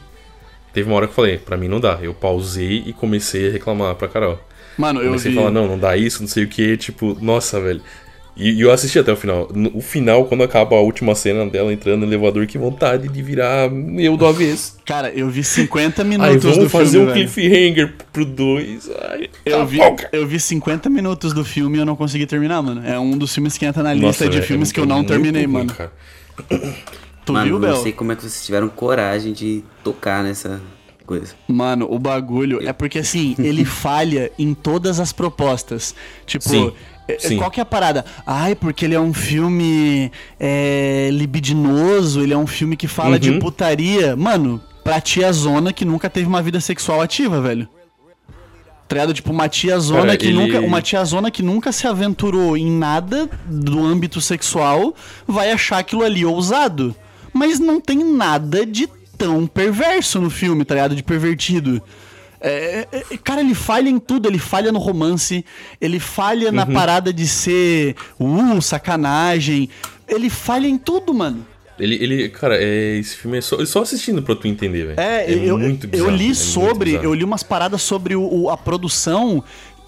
Teve 0.71 0.87
uma 0.87 0.97
hora 0.97 1.07
que 1.07 1.11
eu 1.11 1.15
falei, 1.15 1.37
pra 1.39 1.57
mim 1.57 1.67
não 1.67 1.79
dá. 1.79 1.99
Eu 2.01 2.13
pausei 2.13 2.83
e 2.85 2.93
comecei 2.93 3.49
a 3.49 3.51
reclamar 3.51 3.95
pra 3.95 4.07
Carol. 4.07 4.39
Mano, 4.77 5.01
eu 5.01 5.07
Comecei 5.07 5.31
vi... 5.31 5.37
a 5.37 5.41
falar, 5.41 5.51
não, 5.51 5.67
não 5.67 5.77
dá 5.77 5.97
isso, 5.97 6.21
não 6.21 6.27
sei 6.29 6.45
o 6.45 6.47
que, 6.47 6.77
tipo, 6.77 7.17
nossa, 7.19 7.59
velho. 7.59 7.81
E, 8.37 8.51
e 8.51 8.61
eu 8.61 8.71
assisti 8.71 8.97
até 8.97 9.11
o 9.11 9.15
final. 9.17 9.49
No- 9.53 9.71
O 9.75 9.81
final, 9.81 10.25
quando 10.25 10.43
acaba 10.43 10.75
a 10.77 10.79
última 10.81 11.13
cena 11.15 11.45
dela 11.45 11.73
entrando 11.73 12.01
no 12.01 12.05
elevador, 12.07 12.47
que 12.47 12.57
vontade 12.57 13.07
de 13.09 13.21
virar 13.21 13.69
eu 13.97 14.15
do 14.15 14.25
avesso. 14.25 14.77
Cara, 14.85 15.09
eu 15.11 15.29
vi 15.29 15.43
50 15.43 16.01
Aí 16.01 16.07
minutos 16.07 16.43
vamos 16.43 16.57
do 16.59 16.69
fazer 16.69 16.91
filme, 16.91 17.05
um 17.11 17.13
velho. 17.13 17.29
cliffhanger 17.29 17.93
pro 18.13 18.25
2. 18.25 18.89
Ai, 19.09 19.29
Eu 19.45 19.57
tá 19.59 19.65
vi, 19.65 19.77
bom, 19.77 19.95
eu 20.13 20.25
vi 20.27 20.39
50 20.39 20.89
minutos 20.89 21.33
do 21.33 21.43
filme 21.43 21.77
e 21.77 21.81
eu 21.81 21.85
não 21.85 21.95
consegui 21.95 22.25
terminar, 22.25 22.61
mano. 22.61 22.81
É 22.85 22.97
um 22.97 23.17
dos 23.17 23.33
filmes 23.33 23.57
que 23.57 23.65
entra 23.65 23.83
na 23.83 23.93
lista 23.93 24.07
Nossa, 24.07 24.25
de 24.29 24.35
velho, 24.37 24.43
filmes 24.47 24.69
é 24.69 24.73
que 24.73 24.79
eu 24.79 24.85
não 24.85 24.97
muito 24.97 25.09
terminei, 25.09 25.43
ruim, 25.43 25.53
mano. 25.53 25.73
cara. 25.73 25.91
Tu 27.25 27.33
Mano, 27.33 27.45
viu, 27.45 27.59
não 27.59 27.67
Bel? 27.69 27.83
sei 27.83 27.91
como 27.91 28.11
é 28.11 28.15
que 28.15 28.21
vocês 28.23 28.43
tiveram 28.43 28.69
coragem 28.69 29.33
de 29.33 29.63
tocar 29.83 30.23
nessa 30.23 30.59
coisa. 31.05 31.33
Mano, 31.47 31.85
o 31.91 31.99
bagulho 31.99 32.59
é 32.67 32.73
porque 32.73 32.97
assim, 32.99 33.35
ele 33.37 33.65
falha 33.65 34.31
em 34.39 34.53
todas 34.55 34.99
as 34.99 35.11
propostas. 35.13 35.93
Tipo, 36.25 36.49
Sim, 36.49 36.67
é- 36.67 36.69
é- 36.69 36.73
sim. 37.19 37.37
qual 37.37 37.49
que 37.49 37.59
é 37.59 37.63
a 37.63 37.65
parada? 37.65 38.05
Ai, 38.25 38.53
porque 38.55 38.85
ele 38.85 38.93
é 38.95 38.99
um 38.99 39.13
filme 39.13 40.11
é, 40.39 41.09
libidinoso, 41.11 42.21
ele 42.21 42.33
é 42.33 42.37
um 42.37 42.47
filme 42.47 42.75
que 42.77 42.87
fala 42.87 43.17
de 43.17 43.31
Uhum. 43.31 43.39
putaria. 43.39 44.15
Mano, 44.15 44.61
pra 44.83 44.99
tia 45.01 45.31
Zona 45.31 45.71
que 45.73 45.85
nunca 45.85 46.09
teve 46.09 46.27
uma 46.27 46.41
vida 46.41 46.59
sexual 46.59 47.01
ativa, 47.01 47.41
velho. 47.41 47.67
Tá? 48.87 49.13
Tipo, 49.13 49.31
uma 49.31 49.47
tia 49.47 49.79
zona 49.79 50.01
Cara, 50.01 50.17
que 50.17 50.25
ele- 50.25 50.33
nunca. 50.33 50.59
Uma 50.61 50.81
tia 50.81 51.05
zona 51.05 51.29
que 51.29 51.43
nunca 51.43 51.71
se 51.71 51.85
aventurou 51.85 52.57
em 52.57 52.71
nada 52.71 53.29
do 53.45 53.79
âmbito 53.85 54.19
sexual 54.19 54.95
vai 55.27 55.51
achar 55.51 55.77
aquilo 55.77 56.01
ali 56.03 56.25
ousado. 56.25 56.95
Mas 57.31 57.59
não 57.59 57.79
tem 57.79 58.03
nada 58.03 58.65
de 58.65 58.89
tão 59.15 59.45
perverso 59.45 60.19
no 60.19 60.31
filme, 60.31 60.65
tá 60.65 60.73
ligado? 60.73 60.95
De 60.95 61.03
pervertido. 61.03 61.79
É, 62.41 62.87
é, 62.91 63.03
é, 63.11 63.17
cara, 63.17 63.41
ele 63.41 63.53
falha 63.53 63.89
em 63.89 63.99
tudo, 63.99 64.27
ele 64.29 64.39
falha 64.39 64.71
no 64.71 64.79
romance, 64.79 65.43
ele 65.81 65.99
falha 65.99 66.51
na 66.51 66.65
parada 66.73 67.11
de 67.11 67.27
ser 67.27 67.95
uh, 68.19 68.61
sacanagem, 68.61 69.69
ele 70.07 70.29
falha 70.29 70.67
em 70.67 70.77
tudo, 70.77 71.13
mano. 71.13 71.45
Ele, 71.79 71.95
ele, 71.95 72.27
cara, 72.29 72.57
é, 72.61 72.97
esse 72.97 73.15
filme 73.15 73.37
é 73.37 73.41
só, 73.41 73.63
só 73.65 73.81
assistindo 73.83 74.21
pra 74.21 74.35
tu 74.35 74.47
entender, 74.49 74.85
velho. 74.85 74.99
É, 74.99 75.31
eu, 75.31 75.57
muito 75.57 75.85
eu 75.85 75.89
bizarro, 75.89 76.09
é 76.11 76.17
li 76.17 76.23
muito 76.25 76.35
sobre, 76.37 76.93
eu 76.93 77.13
li 77.13 77.23
umas 77.23 77.41
paradas 77.41 77.81
sobre 77.81 78.17
o, 78.17 78.21
o- 78.21 78.49
a 78.49 78.57
produção. 78.57 79.41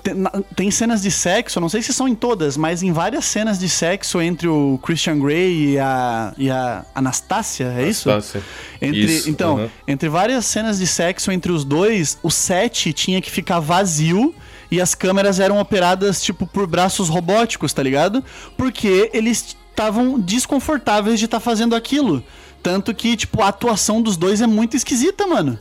Tem, 0.04 0.14
na- 0.16 0.32
tem 0.56 0.72
cenas 0.72 1.02
de 1.02 1.12
sexo, 1.12 1.58
eu 1.60 1.62
não 1.62 1.70
sei 1.70 1.82
se 1.82 1.94
são 1.94 2.08
em 2.08 2.16
todas, 2.16 2.58
mas 2.58 2.82
em 2.82 2.92
várias 2.92 3.26
cenas 3.26 3.60
de 3.60 3.70
sexo 3.70 4.20
entre 4.22 4.48
o 4.48 4.80
Christian 4.84 5.20
Grey 5.20 5.74
e 5.74 5.80
a, 5.80 6.34
e 6.38 6.50
a 6.50 6.84
Anastácia, 6.96 7.66
é 7.78 7.88
isso? 7.88 8.10
Anastácia. 8.10 8.42
Entre, 8.82 9.00
Isso, 9.06 9.30
então, 9.30 9.58
aham. 9.58 9.70
entre 9.88 10.10
várias 10.10 10.46
cenas 10.46 10.80
de 10.80 10.88
sexo 10.88 11.32
entre 11.32 11.52
os 11.52 11.64
dois, 11.64 12.18
o 12.24 12.32
set 12.32 12.92
tinha 12.94 13.22
que 13.22 13.30
ficar 13.30 13.60
vazio 13.60 14.34
e 14.72 14.82
as 14.82 14.96
câmeras 14.96 15.40
eram 15.40 15.60
operadas 15.60 16.22
tipo 16.24 16.48
por 16.48 16.66
braços 16.66 17.08
robóticos, 17.08 17.72
tá 17.74 17.84
ligado? 17.84 18.24
Porque 18.58 19.10
eles 19.14 19.56
estavam 19.70 20.20
desconfortáveis 20.20 21.20
de 21.20 21.26
estar 21.26 21.40
fazendo 21.40 21.76
aquilo. 21.76 22.24
Tanto 22.64 22.94
que, 22.94 23.16
tipo, 23.18 23.42
a 23.42 23.48
atuação 23.50 24.02
dos 24.02 24.16
dois 24.18 24.40
é 24.42 24.48
muito 24.48 24.76
esquisita, 24.78 25.26
mano. 25.28 25.60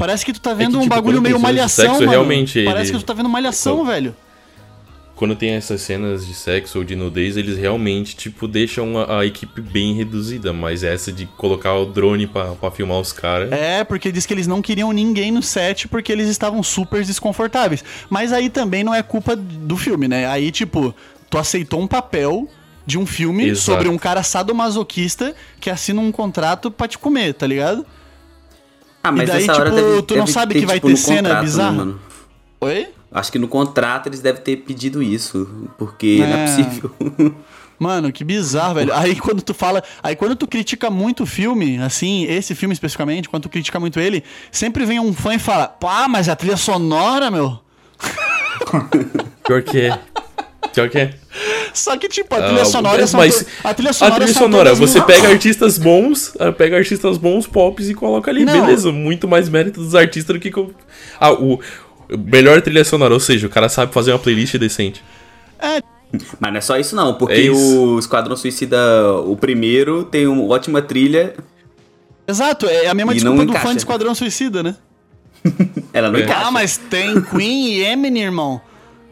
Parece 0.00 0.24
que 0.24 0.32
tu 0.32 0.40
tá 0.40 0.54
vendo 0.54 0.72
que, 0.72 0.76
um 0.78 0.80
tipo, 0.82 0.94
bagulho 0.94 1.18
quando 1.18 1.22
meio 1.24 1.38
malhação, 1.38 1.84
sexo, 1.84 2.00
mano. 2.00 2.10
realmente 2.10 2.64
Parece 2.64 2.90
ele- 2.90 2.98
que 2.98 3.04
tu 3.04 3.06
tá 3.06 3.12
vendo 3.12 3.28
malhação, 3.28 3.84
velho. 3.84 4.16
Quando 5.14 5.36
tem 5.36 5.50
essas 5.50 5.82
cenas 5.82 6.26
de 6.26 6.32
sexo 6.32 6.78
ou 6.78 6.84
de 6.84 6.96
nudez, 6.96 7.36
eles 7.36 7.58
realmente, 7.58 8.16
tipo, 8.16 8.48
deixam 8.48 8.96
a, 8.98 9.18
a 9.20 9.26
equipe 9.26 9.60
bem 9.60 9.92
reduzida. 9.92 10.50
Mas 10.50 10.82
essa 10.82 11.12
de 11.12 11.26
colocar 11.36 11.74
o 11.74 11.84
drone 11.84 12.26
pra, 12.26 12.52
pra 12.52 12.70
filmar 12.70 12.98
os 12.98 13.12
caras. 13.12 13.52
É, 13.52 13.84
porque 13.84 14.10
diz 14.10 14.24
que 14.24 14.32
eles 14.32 14.46
não 14.46 14.62
queriam 14.62 14.90
ninguém 14.92 15.30
no 15.30 15.42
set 15.42 15.86
porque 15.88 16.10
eles 16.10 16.26
estavam 16.26 16.62
super 16.62 17.04
desconfortáveis. 17.04 17.84
Mas 18.08 18.32
aí 18.32 18.48
também 18.48 18.82
não 18.82 18.94
é 18.94 19.02
culpa 19.02 19.36
do 19.36 19.76
filme, 19.76 20.08
né? 20.08 20.26
Aí, 20.26 20.50
tipo, 20.50 20.94
tu 21.28 21.36
aceitou 21.36 21.82
um 21.82 21.86
papel 21.86 22.48
de 22.86 22.96
um 22.98 23.04
filme 23.04 23.48
Exato. 23.48 23.60
sobre 23.60 23.88
um 23.90 23.98
cara 23.98 24.22
sadomasoquista 24.22 25.34
que 25.60 25.68
assina 25.68 26.00
um 26.00 26.10
contrato 26.10 26.70
pra 26.70 26.88
te 26.88 26.96
comer, 26.96 27.34
tá 27.34 27.46
ligado? 27.46 27.84
Ah, 29.02 29.10
mas 29.12 29.28
E 29.28 29.32
daí, 29.32 29.42
tipo, 29.48 29.58
deve, 29.70 30.02
tu 30.02 30.14
não 30.16 30.24
deve 30.24 30.32
sabe 30.32 30.54
ter, 30.54 30.60
que 30.60 30.66
vai 30.66 30.76
tipo, 30.76 30.86
ter 30.88 30.92
no 30.92 30.96
cena 30.98 31.16
contrato, 31.22 31.34
né, 31.36 31.42
bizarra? 31.42 31.72
mano? 31.72 32.00
Oi? 32.60 32.88
Acho 33.12 33.32
que 33.32 33.38
no 33.38 33.48
contrato 33.48 34.08
eles 34.08 34.20
devem 34.20 34.42
ter 34.42 34.56
pedido 34.58 35.02
isso, 35.02 35.68
porque 35.78 36.18
não 36.20 36.26
é 36.36 36.44
É. 36.44 36.46
possível. 36.46 36.94
Mano, 37.80 38.12
que 38.12 38.22
bizarro, 38.22 38.74
velho. 38.74 38.94
Aí 38.94 39.16
quando 39.16 39.40
tu 39.40 39.54
fala. 39.54 39.82
Aí 40.02 40.14
quando 40.14 40.36
tu 40.36 40.46
critica 40.46 40.90
muito 40.90 41.22
o 41.22 41.26
filme, 41.26 41.78
assim, 41.78 42.24
esse 42.24 42.54
filme 42.54 42.74
especificamente, 42.74 43.26
quando 43.26 43.44
tu 43.44 43.48
critica 43.48 43.80
muito 43.80 43.98
ele, 43.98 44.22
sempre 44.52 44.84
vem 44.84 45.00
um 45.00 45.14
fã 45.14 45.34
e 45.34 45.38
fala: 45.38 45.66
pá, 45.66 46.06
mas 46.06 46.28
a 46.28 46.36
trilha 46.36 46.58
sonora, 46.58 47.30
meu. 47.30 47.58
Pior 49.46 49.62
que 49.62 49.80
é. 49.80 49.98
Pior 50.74 50.90
que 50.90 50.98
é. 50.98 51.14
Só 51.74 51.96
que, 51.96 52.08
tipo, 52.08 52.34
a 52.34 52.42
trilha 52.42 52.62
Ah, 52.62 52.64
sonora 52.64 53.00
mas, 53.00 53.10
são 53.10 53.20
mas 53.20 53.46
A 53.64 53.74
trilha 53.74 53.90
a 53.90 53.92
sonora, 53.92 54.16
trilha 54.16 54.32
são 54.32 54.42
sonora, 54.42 54.74
você 54.74 54.98
mu- 55.00 55.06
pega 55.06 55.28
artistas 55.28 55.78
bons, 55.78 56.34
ah, 56.38 56.50
pega 56.52 56.76
artistas 56.76 57.16
bons, 57.18 57.46
pops 57.46 57.88
e 57.88 57.94
coloca 57.94 58.30
ali, 58.30 58.44
Não. 58.44 58.52
beleza, 58.60 58.90
muito 58.92 59.26
mais 59.28 59.48
mérito 59.48 59.80
dos 59.80 59.94
artistas 59.94 60.34
do 60.34 60.40
que. 60.40 60.52
Ah, 61.20 61.32
o 61.32 61.60
melhor 62.18 62.60
trilha 62.60 62.84
sonora, 62.84 63.14
ou 63.14 63.20
seja, 63.20 63.46
o 63.46 63.50
cara 63.50 63.68
sabe 63.68 63.92
fazer 63.94 64.12
uma 64.12 64.18
playlist 64.18 64.56
decente. 64.56 65.02
É, 65.58 65.80
Mas 66.40 66.50
não 66.52 66.58
é 66.58 66.60
só 66.60 66.76
isso 66.76 66.96
não, 66.96 67.14
porque 67.14 67.34
É 67.34 67.40
isso. 67.40 67.78
o 67.84 67.98
Esquadrão 67.98 68.34
Suicida, 68.36 68.76
o 69.24 69.36
primeiro, 69.36 70.02
tem 70.04 70.26
uma 70.26 70.44
ótima 70.44 70.82
trilha, 70.82 71.34
Exato, 72.26 72.66
é 72.66 72.86
a 72.86 72.94
mesma 72.94 73.12
desculpa 73.14 73.44
do 73.44 73.52
fã 73.54 73.72
de 73.72 73.78
Esquadrão 73.78 74.14
Suicida, 74.14 74.62
né? 74.62 74.76
ela 75.92 76.10
não 76.10 76.18
É. 76.18 76.22
encaixa. 76.22 76.46
Ah, 76.46 76.50
mas 76.50 76.76
tem 76.76 77.20
Queen 77.22 77.66
e 77.74 77.80
Eminem, 77.84 78.22
irmão. 78.24 78.60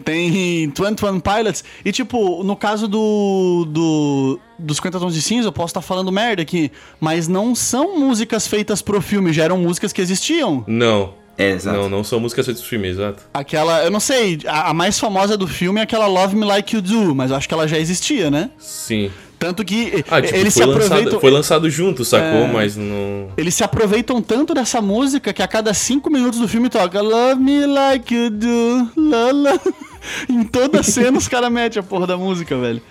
Tem 0.09 0.31
21 0.31 1.21
Pilots. 1.21 1.63
E, 1.85 1.93
tipo, 1.93 2.43
no 2.43 2.57
caso 2.57 2.89
do, 2.89 3.67
do 3.69 4.41
dos 4.59 4.79
50 4.79 4.99
Tons 4.99 5.13
de 5.13 5.21
Cinza, 5.21 5.49
eu 5.49 5.53
posso 5.53 5.67
estar 5.73 5.83
falando 5.83 6.11
merda 6.11 6.41
aqui, 6.41 6.73
mas 6.99 7.29
não 7.29 7.55
são 7.55 7.99
músicas 7.99 8.47
feitas 8.47 8.81
pro 8.81 9.03
filme, 9.03 9.35
já 9.35 9.45
eram 9.45 9.59
músicas 9.59 9.93
que 9.93 10.01
existiam. 10.01 10.65
Não. 10.67 11.13
É, 11.37 11.51
exato. 11.51 11.77
Não, 11.77 11.89
não 11.91 12.03
são 12.03 12.19
músicas 12.19 12.47
feitas 12.47 12.63
pro 12.63 12.71
filme, 12.71 12.89
exato. 12.89 13.23
Aquela, 13.35 13.85
eu 13.85 13.91
não 13.91 14.01
sei, 14.01 14.39
a, 14.47 14.71
a 14.71 14.75
mais 14.75 14.99
famosa 14.99 15.37
do 15.37 15.47
filme 15.47 15.79
é 15.79 15.83
aquela 15.83 16.07
Love 16.07 16.35
Me 16.35 16.45
Like 16.47 16.75
You 16.75 16.81
Do, 16.83 17.15
mas 17.15 17.31
eu 17.31 17.37
acho 17.37 17.47
que 17.47 17.53
ela 17.53 17.69
já 17.69 17.79
existia, 17.79 18.31
né? 18.31 18.51
Sim. 18.59 19.11
Tanto 19.39 19.65
que 19.65 20.05
Ah, 20.11 20.21
tipo, 20.23 20.35
eles 20.37 20.55
foi, 20.55 20.63
se 20.65 20.69
lançado, 20.69 20.85
aproveitam. 20.87 21.21
foi 21.21 21.31
lançado 21.31 21.71
junto, 21.71 22.05
sacou? 22.05 22.41
É. 22.41 22.53
Mas 22.53 22.77
não. 22.77 23.29
Eles 23.37 23.55
se 23.55 23.63
aproveitam 23.63 24.21
tanto 24.21 24.53
dessa 24.53 24.81
música 24.83 25.33
que 25.33 25.43
a 25.43 25.47
cada 25.47 25.73
cinco 25.75 26.11
minutos 26.11 26.41
do 26.41 26.49
filme 26.49 26.69
toca 26.69 27.01
Love 27.01 27.41
me 27.41 27.67
like 27.67 28.13
you 28.13 28.31
do, 28.31 28.91
la 28.97 29.31
la. 29.33 29.61
Em 30.29 30.43
toda 30.45 30.83
cena 30.83 31.19
os 31.19 31.29
caras 31.29 31.51
metem 31.51 31.81
a 31.81 31.83
porra 31.83 32.07
da 32.07 32.17
música, 32.17 32.57
velho. 32.57 32.83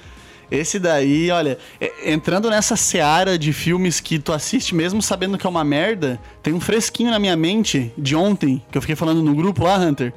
Esse 0.49 0.79
daí, 0.79 1.29
olha, 1.29 1.57
entrando 2.05 2.49
nessa 2.49 2.77
seara 2.77 3.37
de 3.37 3.51
filmes 3.51 3.99
que 3.99 4.17
tu 4.17 4.31
assiste 4.31 4.73
mesmo 4.73 5.01
sabendo 5.01 5.37
que 5.37 5.45
é 5.45 5.49
uma 5.49 5.63
merda, 5.63 6.17
tem 6.41 6.53
um 6.53 6.59
fresquinho 6.61 7.11
na 7.11 7.19
minha 7.19 7.35
mente 7.35 7.91
de 7.97 8.15
ontem, 8.15 8.63
que 8.71 8.77
eu 8.77 8.81
fiquei 8.81 8.95
falando 8.95 9.21
no 9.21 9.35
grupo 9.35 9.65
lá, 9.65 9.75
Hunter. 9.75 10.13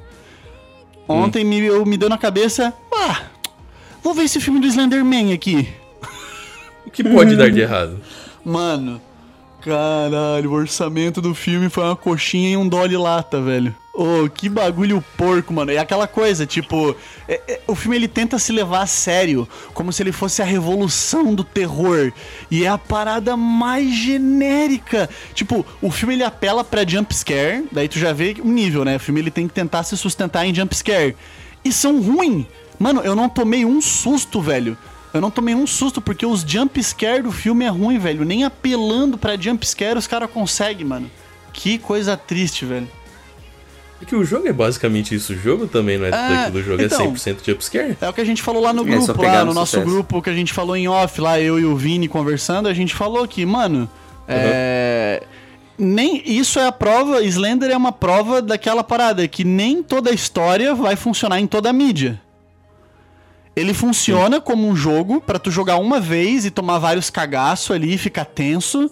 Ontem 1.05 1.43
me, 1.43 1.59
eu, 1.59 1.85
me 1.85 1.97
deu 1.97 2.07
na 2.07 2.17
cabeça, 2.17 2.73
ah, 2.93 3.23
vou 4.01 4.13
ver 4.13 4.23
esse 4.23 4.39
filme 4.39 4.61
do 4.61 4.67
Slenderman 4.67 5.33
aqui. 5.33 5.67
O 6.83 6.89
que 6.91 7.05
pode 7.05 7.37
dar 7.37 7.49
de 7.49 7.61
errado? 7.61 8.01
Mano, 8.43 8.99
caralho, 9.61 10.51
o 10.51 10.53
orçamento 10.53 11.21
do 11.21 11.33
filme 11.33 11.69
foi 11.69 11.85
uma 11.85 11.95
coxinha 11.95 12.49
e 12.49 12.57
um 12.57 12.67
dolly 12.67 12.97
lata, 12.97 13.39
velho. 13.39 13.73
Ô, 13.93 14.29
que 14.29 14.47
bagulho 14.47 15.03
porco, 15.17 15.53
mano. 15.53 15.69
É 15.69 15.77
aquela 15.77 16.07
coisa, 16.07 16.45
tipo, 16.45 16.95
é- 17.27 17.41
é- 17.45 17.61
o 17.67 17.75
filme 17.75 17.97
ele 17.97 18.07
tenta 18.07 18.39
se 18.39 18.53
levar 18.53 18.83
a 18.83 18.87
sério, 18.87 19.45
como 19.73 19.91
se 19.91 20.01
ele 20.01 20.13
fosse 20.13 20.41
a 20.41 20.45
revolução 20.45 21.35
do 21.35 21.43
terror. 21.43 22.11
E 22.49 22.63
é 22.63 22.69
a 22.69 22.77
parada 22.77 23.35
mais 23.35 23.93
genérica. 23.93 25.09
Tipo, 25.33 25.65
o 25.81 25.91
filme 25.91 26.13
ele 26.13 26.23
apela 26.23 26.63
pra 26.63 26.87
jump 26.87 27.13
scare, 27.13 27.65
daí 27.69 27.89
tu 27.89 27.99
já 27.99 28.13
vê 28.13 28.37
o 28.41 28.47
nível, 28.47 28.85
né? 28.85 28.95
O 28.95 28.99
filme 28.99 29.19
ele 29.19 29.31
tem 29.31 29.45
que 29.45 29.53
tentar 29.53 29.83
se 29.83 29.97
sustentar 29.97 30.45
em 30.45 30.55
jump 30.55 30.73
scare. 30.73 31.15
E 31.63 31.71
são 31.73 32.01
ruins. 32.01 32.45
Mano, 32.79 33.01
eu 33.01 33.13
não 33.15 33.27
tomei 33.27 33.65
um 33.65 33.81
susto, 33.81 34.41
velho. 34.41 34.77
Eu 35.13 35.19
não 35.19 35.29
tomei 35.29 35.53
um 35.53 35.67
susto 35.67 35.99
porque 35.99 36.25
os 36.25 36.41
jump 36.47 36.81
scare 36.81 37.21
do 37.23 37.31
filme 37.31 37.65
é 37.65 37.67
ruim, 37.67 37.99
velho. 37.99 38.23
Nem 38.23 38.45
apelando 38.45 39.17
pra 39.17 39.35
jump 39.35 39.67
scare 39.67 39.99
os 39.99 40.07
caras 40.07 40.31
conseguem, 40.31 40.85
mano. 40.85 41.11
Que 41.51 41.77
coisa 41.77 42.15
triste, 42.15 42.63
velho. 42.63 42.87
É 44.01 44.05
que 44.05 44.15
o 44.15 44.23
jogo 44.25 44.47
é 44.47 44.53
basicamente 44.53 45.13
isso. 45.13 45.33
O 45.33 45.35
jogo 45.35 45.67
também 45.67 45.97
não 45.97 46.05
é 46.07 46.09
Ah, 46.13 46.43
daquilo. 46.45 46.59
O 46.59 46.63
jogo 46.63 46.81
então. 46.81 47.01
é 47.01 47.07
100% 47.07 47.45
jumpscare. 47.45 47.97
É 48.01 48.09
o 48.09 48.13
que 48.13 48.21
a 48.21 48.25
gente 48.25 48.41
falou 48.41 48.61
lá 48.61 48.73
no 48.73 48.81
É, 48.81 48.85
grupo, 48.85 49.13
pegar 49.13 49.33
lá 49.33 49.39
no 49.41 49.45
no 49.47 49.53
nosso 49.53 49.71
sucesso. 49.73 49.89
grupo 49.89 50.21
que 50.21 50.29
a 50.29 50.33
gente 50.33 50.51
falou 50.53 50.75
em 50.75 50.87
off, 50.87 51.21
lá 51.21 51.39
eu 51.39 51.59
e 51.59 51.65
o 51.65 51.75
Vini 51.75 52.07
conversando, 52.07 52.67
a 52.67 52.73
gente 52.73 52.95
falou 52.95 53.27
que, 53.27 53.45
mano, 53.45 53.89
é. 54.27 55.23
Nem 55.77 56.21
isso 56.25 56.59
é 56.59 56.67
a 56.67 56.71
prova, 56.71 57.23
Slender 57.23 57.71
é 57.71 57.77
uma 57.77 57.91
prova 57.91 58.39
daquela 58.41 58.83
parada 58.83 59.27
que 59.27 59.43
nem 59.43 59.81
toda 59.81 60.11
a 60.11 60.13
história 60.13 60.75
vai 60.75 60.95
funcionar 60.95 61.39
em 61.39 61.47
toda 61.47 61.69
a 61.69 61.73
mídia. 61.73 62.21
Ele 63.55 63.73
funciona 63.73 64.39
como 64.39 64.67
um 64.67 64.75
jogo 64.75 65.19
pra 65.21 65.39
tu 65.39 65.49
jogar 65.51 65.77
uma 65.77 65.99
vez 65.99 66.45
e 66.45 66.51
tomar 66.51 66.77
vários 66.79 67.09
cagaços 67.09 67.71
ali, 67.75 67.97
ficar 67.97 68.25
tenso. 68.25 68.89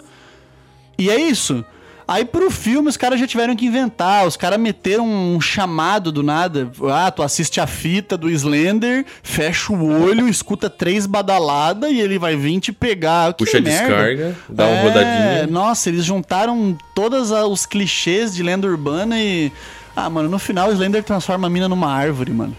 E 0.98 1.08
é 1.10 1.18
isso. 1.20 1.64
Aí 2.12 2.24
pro 2.24 2.50
filme 2.50 2.88
os 2.88 2.96
caras 2.96 3.20
já 3.20 3.26
tiveram 3.26 3.54
que 3.54 3.66
inventar, 3.66 4.26
os 4.26 4.36
caras 4.36 4.58
meteram 4.58 5.06
um 5.06 5.40
chamado 5.40 6.10
do 6.10 6.24
nada. 6.24 6.68
Ah, 6.92 7.08
tu 7.08 7.22
assiste 7.22 7.60
a 7.60 7.68
fita 7.68 8.16
do 8.16 8.28
Slender, 8.28 9.06
fecha 9.22 9.72
o 9.72 10.02
olho, 10.02 10.28
escuta 10.28 10.68
três 10.68 11.06
badaladas 11.06 11.88
e 11.92 12.00
ele 12.00 12.18
vai 12.18 12.34
vir 12.34 12.58
te 12.58 12.72
pegar. 12.72 13.32
Que 13.34 13.44
Puxa 13.44 13.58
a 13.58 13.60
merda. 13.60 13.86
descarga, 13.86 14.36
dá 14.48 14.66
uma 14.66 14.74
É, 14.76 14.82
rodadinha. 14.82 15.46
Nossa, 15.46 15.88
eles 15.88 16.04
juntaram 16.04 16.76
todos 16.96 17.30
os 17.30 17.64
clichês 17.64 18.34
de 18.34 18.42
lenda 18.42 18.66
urbana 18.66 19.16
e. 19.16 19.52
Ah, 19.94 20.10
mano, 20.10 20.28
no 20.28 20.38
final 20.40 20.68
o 20.68 20.72
Slender 20.72 21.04
transforma 21.04 21.46
a 21.46 21.50
mina 21.50 21.68
numa 21.68 21.92
árvore, 21.92 22.32
mano. 22.32 22.56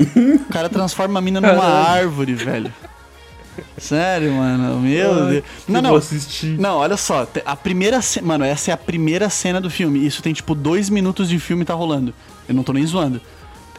O 0.00 0.52
cara 0.52 0.68
transforma 0.68 1.20
a 1.20 1.22
mina 1.22 1.40
numa 1.40 1.64
árvore, 1.64 2.34
velho. 2.34 2.72
Sério, 3.78 4.32
mano. 4.32 4.80
Meu 4.80 5.26
Deus. 5.26 5.44
Não, 5.68 5.82
não. 5.82 5.90
vou 5.90 5.98
assistir. 5.98 6.58
Não, 6.58 6.76
olha 6.76 6.96
só. 6.96 7.26
A 7.44 7.56
primeira 7.56 8.00
cena. 8.02 8.26
Mano, 8.26 8.44
essa 8.44 8.70
é 8.70 8.74
a 8.74 8.76
primeira 8.76 9.28
cena 9.30 9.60
do 9.60 9.70
filme. 9.70 10.04
Isso 10.04 10.22
tem 10.22 10.32
tipo 10.32 10.54
dois 10.54 10.90
minutos 10.90 11.28
de 11.28 11.38
filme 11.38 11.64
tá 11.64 11.74
rolando. 11.74 12.14
Eu 12.48 12.54
não 12.54 12.62
tô 12.62 12.72
nem 12.72 12.86
zoando. 12.86 13.20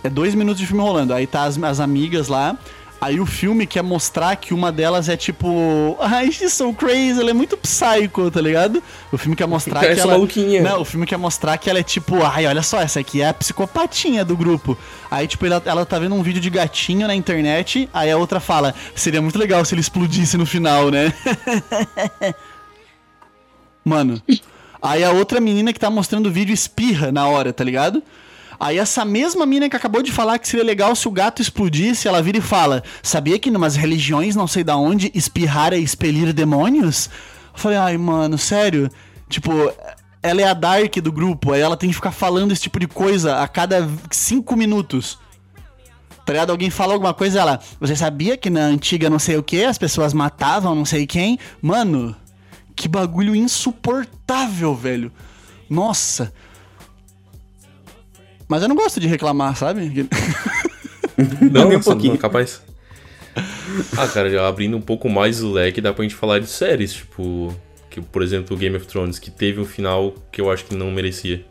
É 0.03 0.09
dois 0.09 0.35
minutos 0.35 0.59
de 0.59 0.67
filme 0.67 0.81
rolando. 0.81 1.13
Aí 1.13 1.27
tá 1.27 1.43
as, 1.43 1.61
as 1.61 1.79
amigas 1.79 2.27
lá. 2.27 2.57
Aí 2.99 3.19
o 3.19 3.25
filme 3.25 3.67
quer 3.67 3.83
mostrar 3.83 4.35
que 4.37 4.53
uma 4.53 4.71
delas 4.71 5.09
é 5.09 5.17
tipo. 5.17 5.97
Ai, 5.99 6.31
she's 6.31 6.53
so 6.53 6.73
crazy, 6.73 7.19
ela 7.19 7.29
é 7.29 7.33
muito 7.33 7.57
psycho, 7.57 8.31
tá 8.31 8.41
ligado? 8.41 8.81
O 9.11 9.17
filme 9.17 9.35
quer 9.35 9.47
mostrar 9.47 9.81
que 9.81 9.87
Essa 9.87 10.01
ela. 10.01 10.13
maluquinha. 10.13 10.61
Não, 10.61 10.81
o 10.81 10.85
filme 10.85 11.05
quer 11.05 11.17
mostrar 11.17 11.57
que 11.57 11.69
ela 11.69 11.79
é 11.79 11.83
tipo, 11.83 12.23
ai, 12.23 12.47
olha 12.47 12.63
só, 12.63 12.81
essa 12.81 12.99
aqui 12.99 13.21
é 13.21 13.27
a 13.27 13.33
psicopatinha 13.33 14.23
do 14.23 14.35
grupo. 14.35 14.77
Aí, 15.11 15.27
tipo, 15.27 15.45
ela, 15.45 15.61
ela 15.65 15.85
tá 15.85 15.99
vendo 15.99 16.15
um 16.15 16.23
vídeo 16.23 16.41
de 16.41 16.49
gatinho 16.49 17.05
na 17.05 17.13
internet, 17.13 17.89
aí 17.93 18.09
a 18.09 18.17
outra 18.17 18.39
fala, 18.39 18.73
seria 18.95 19.21
muito 19.21 19.37
legal 19.37 19.63
se 19.65 19.73
ele 19.75 19.81
explodisse 19.81 20.37
no 20.37 20.45
final, 20.45 20.89
né? 20.89 21.13
Mano. 23.83 24.21
Aí 24.81 25.03
a 25.03 25.11
outra 25.11 25.39
menina 25.39 25.73
que 25.73 25.79
tá 25.79 25.89
mostrando 25.89 26.27
o 26.27 26.31
vídeo 26.31 26.53
espirra 26.53 27.11
na 27.11 27.27
hora, 27.27 27.51
tá 27.51 27.63
ligado? 27.63 28.01
Aí 28.59 28.77
essa 28.77 29.03
mesma 29.03 29.45
mina 29.45 29.69
que 29.69 29.75
acabou 29.75 30.01
de 30.01 30.11
falar 30.11 30.39
que 30.39 30.47
seria 30.47 30.65
legal 30.65 30.95
se 30.95 31.07
o 31.07 31.11
gato 31.11 31.41
explodisse, 31.41 32.07
ela 32.07 32.21
vira 32.21 32.37
e 32.37 32.41
fala: 32.41 32.83
Sabia 33.01 33.39
que 33.39 33.51
numas 33.51 33.75
religiões, 33.75 34.35
não 34.35 34.47
sei 34.47 34.63
da 34.63 34.77
onde, 34.77 35.11
espirrar 35.13 35.73
é 35.73 35.77
expelir 35.77 36.33
demônios? 36.33 37.09
Eu 37.53 37.59
falei, 37.59 37.77
ai, 37.77 37.97
mano, 37.97 38.37
sério? 38.37 38.89
Tipo, 39.29 39.51
ela 40.21 40.41
é 40.41 40.45
a 40.45 40.53
Dark 40.53 40.95
do 40.97 41.11
grupo, 41.11 41.53
aí 41.53 41.61
ela 41.61 41.77
tem 41.77 41.89
que 41.89 41.95
ficar 41.95 42.11
falando 42.11 42.51
esse 42.51 42.63
tipo 42.63 42.79
de 42.79 42.87
coisa 42.87 43.41
a 43.41 43.47
cada 43.47 43.87
cinco 44.11 44.55
minutos. 44.55 45.17
Tá 46.25 46.33
ligado? 46.33 46.49
Alguém 46.49 46.71
fala 46.71 46.93
alguma 46.93 47.13
coisa, 47.13 47.39
ela. 47.39 47.59
Você 47.79 47.95
sabia 47.95 48.35
que 48.35 48.49
na 48.49 48.61
antiga 48.61 49.09
não 49.09 49.19
sei 49.19 49.37
o 49.37 49.43
que 49.43 49.63
as 49.63 49.77
pessoas 49.77 50.11
matavam 50.13 50.73
não 50.73 50.83
sei 50.83 51.05
quem? 51.05 51.37
Mano, 51.61 52.15
que 52.75 52.87
bagulho 52.87 53.35
insuportável, 53.35 54.75
velho. 54.75 55.11
Nossa. 55.69 56.33
Mas 58.47 58.61
eu 58.61 58.69
não 58.69 58.75
gosto 58.75 58.99
de 58.99 59.07
reclamar, 59.07 59.55
sabe? 59.55 60.07
Não, 61.51 61.69
Nem 61.69 61.77
um 61.77 61.81
pouquinho. 61.81 62.13
não, 62.13 62.17
capaz. 62.19 62.61
Ah, 63.97 64.07
cara, 64.07 64.29
já 64.29 64.45
abrindo 64.47 64.75
um 64.75 64.81
pouco 64.81 65.09
mais 65.09 65.41
o 65.41 65.51
leque, 65.51 65.79
dá 65.79 65.93
pra 65.93 66.03
gente 66.03 66.15
falar 66.15 66.39
de 66.39 66.47
séries, 66.47 66.93
tipo. 66.93 67.55
Que, 67.89 68.01
por 68.01 68.21
exemplo, 68.21 68.53
o 68.55 68.59
Game 68.59 68.75
of 68.75 68.85
Thrones, 68.85 69.17
que 69.17 69.31
teve 69.31 69.61
um 69.61 69.65
final 69.65 70.13
que 70.31 70.41
eu 70.41 70.51
acho 70.51 70.65
que 70.65 70.75
não 70.75 70.91
merecia. 70.91 71.45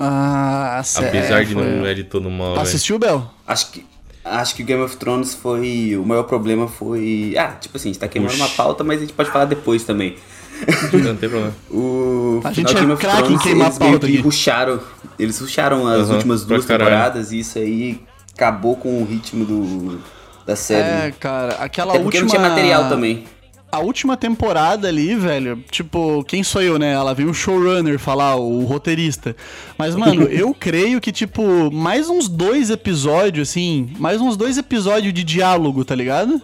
Ah, 0.00 0.80
sério. 0.82 1.08
Apesar 1.10 1.44
de 1.44 1.54
não 1.54 1.84
é 1.86 1.92
de 1.92 2.04
todo 2.04 2.30
mal. 2.30 2.52
velho. 2.52 2.62
Assistiu, 2.62 2.98
Bel? 2.98 3.30
Acho 3.46 3.70
que, 3.70 3.84
acho 4.24 4.54
que 4.54 4.62
o 4.62 4.66
Game 4.66 4.82
of 4.82 4.96
Thrones 4.96 5.34
foi. 5.34 5.94
O 5.98 6.04
maior 6.06 6.22
problema 6.24 6.66
foi. 6.66 7.34
Ah, 7.38 7.48
tipo 7.60 7.76
assim, 7.76 7.90
a 7.90 7.92
gente 7.92 8.00
tá 8.00 8.08
queimando 8.08 8.32
Oxi. 8.32 8.42
uma 8.42 8.48
pauta, 8.50 8.82
mas 8.82 8.96
a 8.98 9.00
gente 9.02 9.12
pode 9.12 9.30
falar 9.30 9.44
depois 9.44 9.84
também. 9.84 10.16
Não 10.92 11.16
tem 11.16 11.28
problema. 11.28 11.54
O 11.70 12.40
A 12.44 12.52
gente 12.52 12.70
é 12.76 12.80
Game 12.80 12.92
of 12.92 13.00
craque 13.00 13.20
em 13.22 13.24
Thrones, 13.26 13.42
queimar 13.42 13.66
eles 13.68 13.78
meio 13.78 13.90
pauta 13.92 14.06
que 14.06 14.12
aqui. 14.14 14.22
ruxaram. 14.22 14.80
Eles 15.18 15.38
ruxaram 15.38 15.86
as 15.86 16.06
Aham, 16.08 16.14
últimas 16.14 16.44
duas 16.44 16.64
temporadas 16.64 17.32
e 17.32 17.40
isso 17.40 17.58
aí 17.58 18.00
acabou 18.34 18.76
com 18.76 19.02
o 19.02 19.04
ritmo 19.04 19.44
do, 19.44 20.00
da 20.46 20.54
série. 20.56 20.88
É, 20.88 20.92
né? 21.06 21.14
cara, 21.18 21.54
aquela 21.56 21.94
Até 21.94 22.02
porque 22.02 22.18
última. 22.18 22.38
não 22.38 22.46
tinha 22.46 22.56
material 22.56 22.88
também. 22.88 23.24
A 23.70 23.78
última 23.80 24.18
temporada 24.18 24.86
ali, 24.86 25.14
velho, 25.14 25.64
tipo, 25.70 26.22
quem 26.24 26.42
sou 26.44 26.60
eu, 26.60 26.78
né? 26.78 26.92
Ela 26.92 27.14
veio 27.14 27.30
o 27.30 27.34
showrunner 27.34 27.98
falar, 27.98 28.36
o 28.36 28.64
roteirista. 28.64 29.34
Mas, 29.78 29.94
mano, 29.96 30.24
eu 30.30 30.52
creio 30.52 31.00
que, 31.00 31.10
tipo, 31.10 31.70
mais 31.72 32.10
uns 32.10 32.28
dois 32.28 32.68
episódios, 32.68 33.48
assim, 33.48 33.88
mais 33.98 34.20
uns 34.20 34.36
dois 34.36 34.58
episódios 34.58 35.14
de 35.14 35.24
diálogo, 35.24 35.86
tá 35.86 35.94
ligado? 35.94 36.38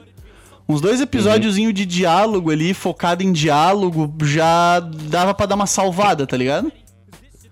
Uns 0.68 0.80
dois 0.82 1.00
episódiozinho 1.00 1.72
de 1.72 1.86
diálogo 1.86 2.50
ali, 2.50 2.74
focado 2.74 3.22
em 3.22 3.32
diálogo, 3.32 4.12
já 4.22 4.80
dava 4.80 5.32
pra 5.32 5.46
dar 5.46 5.54
uma 5.54 5.66
salvada, 5.66 6.26
tá 6.26 6.36
ligado? 6.36 6.70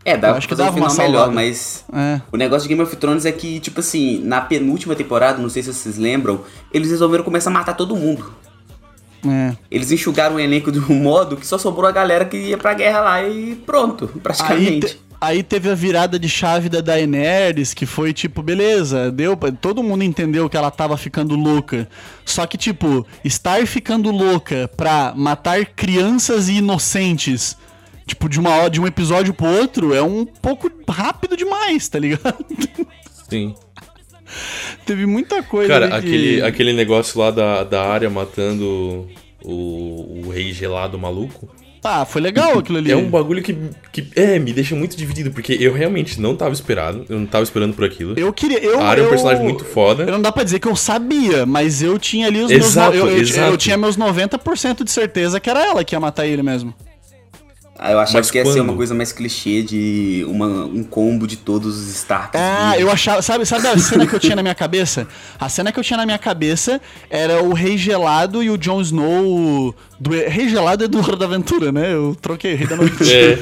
É, 0.05 0.17
pra 0.17 0.35
acho 0.35 0.47
que 0.47 0.55
fazer 0.55 0.63
um 0.63 0.67
dava 0.67 0.79
uma 0.79 0.91
final 0.91 1.07
melhor, 1.09 1.33
mas 1.33 1.85
É. 1.93 2.21
o 2.31 2.37
negócio 2.37 2.69
de 2.69 2.75
Game 2.75 2.83
of 2.87 2.95
Thrones 2.97 3.25
é 3.25 3.33
que, 3.33 3.59
tipo 3.59 3.81
assim, 3.81 4.21
na 4.23 4.41
penúltima 4.41 4.95
temporada, 4.95 5.39
não 5.43 5.49
sei 5.49 5.63
se 5.63 5.73
vocês 5.73 5.97
lembram, 5.97 6.43
eles 6.73 6.91
resolveram 6.91 7.25
começar 7.25 7.51
a 7.51 7.53
matar 7.53 7.75
todo 7.75 7.97
mundo. 7.97 8.31
É. 9.27 9.57
Eles 9.71 9.91
enxugaram 9.91 10.37
o 10.37 10.41
elenco 10.41 10.71
de 10.71 10.79
um 10.79 10.95
modo 11.03 11.37
que 11.37 11.47
só 11.47 11.59
sobrou 11.59 11.89
a 11.89 11.93
galera 11.93 12.25
que 12.25 12.37
ia 12.37 12.59
pra 12.59 12.75
guerra 12.75 13.01
lá 13.01 13.23
e 13.27 13.57
pronto, 13.67 14.11
Aí, 14.15 14.21
praticamente. 14.21 14.87
te- 14.95 15.01
Aí 15.21 15.43
teve 15.43 15.71
a 15.71 15.75
virada 15.75 16.19
de 16.19 16.29
chave 16.29 16.69
da 16.69 16.81
Daenerys, 16.81 17.73
que 17.73 17.87
foi 17.87 18.13
tipo, 18.13 18.43
beleza, 18.43 19.11
deu, 19.11 19.37
pra- 19.37 19.51
todo 19.51 19.83
mundo 19.83 20.03
entendeu 20.05 20.49
que 20.49 20.57
ela 20.57 20.71
tava 20.71 20.97
ficando 20.97 21.35
louca. 21.35 21.89
Só 22.25 22.47
que 22.47 22.59
tipo, 22.59 23.07
estar 23.25 23.67
ficando 23.67 24.11
louca 24.11 24.69
pra 24.77 25.15
matar 25.17 25.65
crianças 25.67 26.49
e 26.49 26.55
inocentes, 26.59 27.57
tipo, 28.07 28.29
de 28.29 28.39
uma 28.39 28.51
hora, 28.51 28.71
de 28.71 28.81
um 28.81 28.87
episódio 28.87 29.33
pro 29.33 29.47
outro, 29.47 29.95
é 29.95 30.03
um 30.03 30.25
pouco 30.27 30.71
rápido 30.89 31.37
demais, 31.37 31.89
tá 31.89 31.99
ligado? 31.99 32.45
Sim. 33.29 33.55
teve 34.85 35.07
muita 35.07 35.43
coisa 35.43 35.69
Cara, 35.73 35.89
que- 35.89 35.95
aquele, 35.97 36.43
aquele 36.43 36.73
negócio 36.73 37.19
lá 37.21 37.31
da, 37.31 37.65
da 37.65 37.83
área 37.89 38.11
matando 38.11 39.09
o, 39.45 40.27
o 40.27 40.31
rei 40.31 40.53
gelado 40.53 40.99
maluco. 40.99 41.49
Ah, 41.85 42.05
foi 42.05 42.21
legal 42.21 42.59
aquilo 42.59 42.79
ali. 42.79 42.91
É 42.91 42.97
um 42.97 43.09
bagulho 43.09 43.43
que, 43.43 43.57
que 43.93 44.09
é, 44.17 44.39
me 44.39 44.53
deixa 44.53 44.75
muito 44.75 44.97
dividido, 44.97 45.31
porque 45.31 45.57
eu 45.61 45.73
realmente 45.73 46.21
não 46.21 46.35
tava 46.37 46.53
esperado, 46.53 47.05
eu 47.09 47.19
não 47.19 47.27
tava 47.27 47.45
esperando 47.45 47.75
por 47.75 47.85
aquilo. 47.85 48.19
Eu 48.19 48.33
queria. 48.33 48.59
Eu, 48.59 48.81
a 48.81 48.85
área 48.87 49.03
é 49.03 49.07
um 49.07 49.11
personagem 49.11 49.43
muito 49.45 49.65
foda. 49.65 50.03
Eu 50.05 50.13
não 50.13 50.23
dá 50.23 50.33
pra 50.33 50.43
dizer 50.43 50.59
que 50.59 50.69
eu 50.69 50.75
sabia, 50.77 51.47
mas 51.47 51.83
eu 51.83 51.99
tinha 51.99 52.27
ali 52.27 52.41
os 52.43 52.51
Exato, 52.51 52.93
meus. 52.93 53.05
no- 53.05 53.11
Eu, 53.11 53.17
eu, 53.17 53.23
exato. 53.23 53.53
eu 53.53 53.57
tinha 53.57 53.77
meus 53.77 53.97
90% 53.97 54.83
de 54.85 54.91
certeza 54.91 55.39
que 55.39 55.49
era 55.49 55.65
ela 55.65 55.85
que 55.85 55.95
ia 55.95 56.01
matar 56.01 56.27
ele 56.27 56.43
mesmo. 56.43 56.75
Ah, 57.79 57.93
eu 57.93 57.99
achava 58.01 58.19
Mas 58.19 58.31
que 58.31 58.39
ia 58.39 58.45
ser 58.45 58.53
quando? 58.53 58.61
uma 58.69 58.75
coisa 58.75 58.95
mais 58.95 59.13
clichê 59.13 59.63
de 59.63 60.25
uma, 60.29 60.47
um 60.65 60.83
combo 60.83 61.27
de 61.27 61.37
todos 61.37 61.77
os 61.79 61.95
Starks. 61.95 62.41
Ah, 62.41 62.71
vivos. 62.71 62.81
eu 62.81 62.91
achava. 62.91 63.21
Sabe, 63.23 63.45
sabe 63.45 63.69
a 63.69 63.77
cena 63.79 64.07
que 64.07 64.15
eu 64.15 64.21
tinha 64.21 64.35
na 64.35 64.43
minha 64.43 64.55
cabeça? 64.55 65.07
A 65.39 65.49
cena 65.49 65.71
que 65.71 65.79
eu 65.79 65.85
tinha 65.85 65.97
na 65.99 66.07
minha 66.07 66.19
cabeça 66.19 66.81
era 67.11 67.43
o 67.43 67.53
Rei 67.53 67.77
Gelado 67.77 68.43
e 68.43 68.49
o 68.51 68.57
Jon 68.57 68.81
Snow. 68.81 69.75
Do, 70.01 70.11
Rei 70.11 70.49
Gelado 70.49 70.85
é 70.85 70.89
do 70.89 70.99
Hora 70.99 71.17
da 71.17 71.25
Aventura, 71.27 71.71
né? 71.73 71.93
Eu 71.93 72.17
troquei, 72.21 72.55
Rei 72.55 72.67
da 72.67 72.77
Noite. 72.77 72.97
É, 73.13 73.35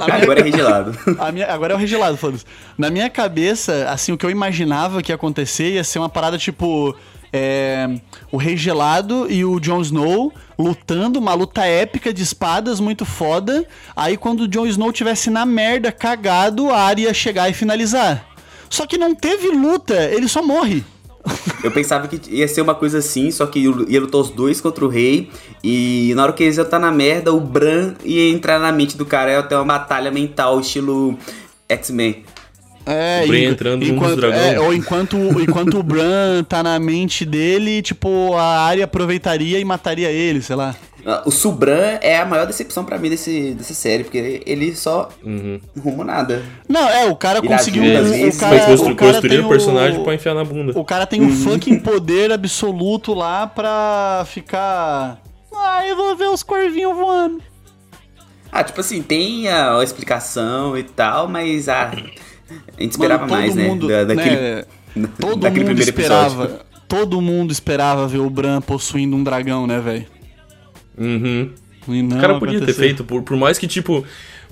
A 0.00 0.04
minha- 0.06 0.22
Agora 0.22 0.40
é 0.40 0.42
regelado. 0.44 0.98
A 1.18 1.32
minha- 1.32 1.46
agora 1.52 1.72
é 1.72 1.76
o 1.76 1.78
regelado, 1.78 2.16
foda-se. 2.16 2.44
Na 2.76 2.90
minha 2.90 3.08
cabeça, 3.10 3.86
assim, 3.90 4.12
o 4.12 4.18
que 4.18 4.24
eu 4.26 4.30
imaginava 4.30 5.02
que 5.02 5.12
ia 5.12 5.16
acontecer 5.16 5.72
ia 5.74 5.84
ser 5.84 5.98
uma 5.98 6.08
parada 6.08 6.38
tipo. 6.38 6.94
É, 7.32 7.88
o 8.30 8.36
Rei 8.36 8.56
Gelado 8.56 9.26
e 9.30 9.44
o 9.44 9.58
Jon 9.58 9.80
Snow 9.80 10.32
lutando, 10.58 11.18
uma 11.18 11.34
luta 11.34 11.64
épica 11.64 12.12
de 12.12 12.22
espadas 12.22 12.78
muito 12.78 13.04
foda. 13.04 13.66
Aí 13.96 14.16
quando 14.16 14.42
o 14.42 14.48
Jon 14.48 14.66
Snow 14.66 14.92
tivesse 14.92 15.30
na 15.30 15.46
merda, 15.46 15.90
cagado, 15.90 16.70
a 16.70 16.78
Arya 16.78 17.08
ia 17.08 17.14
chegar 17.14 17.48
e 17.48 17.54
finalizar. 17.54 18.26
Só 18.68 18.86
que 18.86 18.98
não 18.98 19.14
teve 19.14 19.48
luta, 19.48 19.94
ele 20.10 20.28
só 20.28 20.42
morre. 20.42 20.84
Eu 21.62 21.70
pensava 21.70 22.08
que 22.08 22.20
ia 22.34 22.48
ser 22.48 22.62
uma 22.62 22.74
coisa 22.74 22.98
assim, 22.98 23.30
só 23.30 23.46
que 23.46 23.60
ia 23.60 24.00
lutar 24.00 24.20
os 24.20 24.30
dois 24.30 24.60
contra 24.60 24.84
o 24.84 24.88
rei. 24.88 25.30
E 25.62 26.12
na 26.16 26.24
hora 26.24 26.32
que 26.32 26.42
eles 26.42 26.56
iam 26.56 26.64
estar 26.64 26.78
na 26.78 26.90
merda, 26.90 27.32
o 27.32 27.40
Bran 27.40 27.94
ia 28.04 28.30
entrar 28.30 28.58
na 28.58 28.72
mente 28.72 28.96
do 28.96 29.06
cara. 29.06 29.30
Ia 29.30 29.42
ter 29.42 29.54
uma 29.54 29.64
batalha 29.64 30.10
mental, 30.10 30.58
estilo 30.60 31.16
X-Men. 31.68 32.24
É, 32.84 33.22
O 33.24 33.28
Bran 33.28 33.38
entrando 33.38 33.84
enquanto, 33.84 34.10
dos 34.10 34.16
dragões. 34.16 34.42
é, 34.42 34.60
ou 34.60 34.74
enquanto, 34.74 35.16
enquanto 35.40 35.78
o 35.78 35.82
Bran 35.82 36.42
tá 36.44 36.62
na 36.62 36.78
mente 36.78 37.24
dele, 37.24 37.82
tipo, 37.82 38.34
a 38.34 38.66
Arya 38.66 38.84
aproveitaria 38.84 39.58
e 39.58 39.64
mataria 39.64 40.10
ele, 40.10 40.42
sei 40.42 40.56
lá. 40.56 40.74
Ah, 41.04 41.22
O 41.26 41.30
Subran 41.30 41.98
é 42.00 42.18
a 42.18 42.24
maior 42.24 42.46
decepção 42.46 42.84
pra 42.84 42.96
mim 42.98 43.10
desse, 43.10 43.54
dessa 43.54 43.74
série, 43.74 44.04
porque 44.04 44.42
ele 44.46 44.74
só 44.74 45.08
uhum. 45.24 45.60
não 45.74 45.82
rumou 45.82 46.04
nada. 46.04 46.44
Não, 46.68 46.88
é, 46.88 47.06
o 47.06 47.16
cara 47.16 47.42
conseguiu. 47.42 47.82
às 47.98 48.36
o 48.36 48.38
cara, 48.38 48.54
Mas 48.54 48.64
constru, 48.66 48.92
o 48.92 48.96
cara 48.96 49.12
construir 49.14 49.30
tem 49.30 49.44
o 49.44 49.48
personagem 49.48 50.04
pra 50.04 50.14
enfiar 50.14 50.34
na 50.34 50.44
bunda. 50.44 50.78
O 50.78 50.84
cara 50.84 51.06
tem 51.06 51.20
um 51.20 51.30
fucking 51.30 51.80
poder 51.80 52.30
absoluto 52.30 53.14
lá 53.14 53.46
pra 53.46 54.24
ficar. 54.26 55.20
Ah, 55.54 55.86
eu 55.86 55.96
vou 55.96 56.16
ver 56.16 56.28
os 56.28 56.42
corvinhos 56.42 56.96
voando. 56.96 57.42
Ah, 58.50 58.62
tipo 58.62 58.80
assim, 58.80 59.02
tem 59.02 59.48
a, 59.48 59.78
a 59.78 59.82
explicação 59.82 60.76
e 60.76 60.82
tal, 60.82 61.26
mas 61.26 61.68
ah, 61.68 61.90
a 62.78 62.82
gente 62.82 62.92
esperava 62.92 63.26
Mano, 63.26 63.32
mais, 63.32 63.54
mundo, 63.56 63.88
né? 63.88 64.04
Da, 64.04 64.14
daquele, 64.14 64.36
né, 64.36 64.64
Todo 65.20 65.36
daquele 65.40 65.64
mundo 65.64 65.76
primeiro 65.76 65.80
esperava. 65.82 66.44
episódio. 66.44 66.66
Todo 66.88 67.20
mundo 67.22 67.50
esperava 67.52 68.06
ver 68.06 68.18
o 68.18 68.28
Bran 68.28 68.60
possuindo 68.60 69.16
um 69.16 69.24
dragão, 69.24 69.66
né, 69.66 69.80
velho? 69.80 70.06
Uhum. 70.98 71.50
E 71.88 72.02
não 72.02 72.16
O 72.16 72.20
cara 72.20 72.34
podia 72.38 72.60
ter 72.60 72.70
aconteceu. 72.70 72.84
feito, 72.84 73.04
por, 73.04 73.22
por 73.22 73.36
mais 73.36 73.58
que, 73.58 73.66
tipo. 73.66 74.04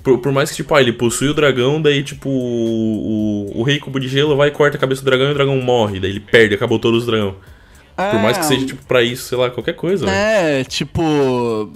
Por, 0.03 0.17
por 0.17 0.31
mais 0.31 0.49
que, 0.49 0.55
tipo, 0.55 0.73
ah, 0.73 0.81
ele 0.81 0.93
possui 0.93 1.27
o 1.29 1.33
dragão, 1.35 1.79
daí, 1.79 2.01
tipo, 2.03 2.27
o, 2.27 3.51
o, 3.53 3.59
o 3.59 3.63
rei 3.63 3.79
cubo 3.79 3.99
de 3.99 4.07
gelo 4.07 4.35
vai 4.35 4.47
e 4.47 4.51
corta 4.51 4.75
a 4.75 4.79
cabeça 4.79 5.03
do 5.03 5.05
dragão 5.05 5.27
e 5.27 5.31
o 5.31 5.33
dragão 5.35 5.61
morre, 5.61 5.99
daí 5.99 6.09
ele 6.09 6.19
perde, 6.19 6.55
acabou 6.55 6.79
todos 6.79 7.01
os 7.01 7.05
dragão. 7.05 7.35
Por 7.95 8.19
mais 8.19 8.35
que 8.35 8.43
É, 8.45 8.47
seja, 8.47 8.65
tipo, 8.65 8.83
pra 8.87 9.03
isso, 9.03 9.27
sei 9.27 9.37
lá, 9.37 9.51
qualquer 9.51 9.73
coisa. 9.75 10.09
É, 10.09 10.63
tipo. 10.63 11.71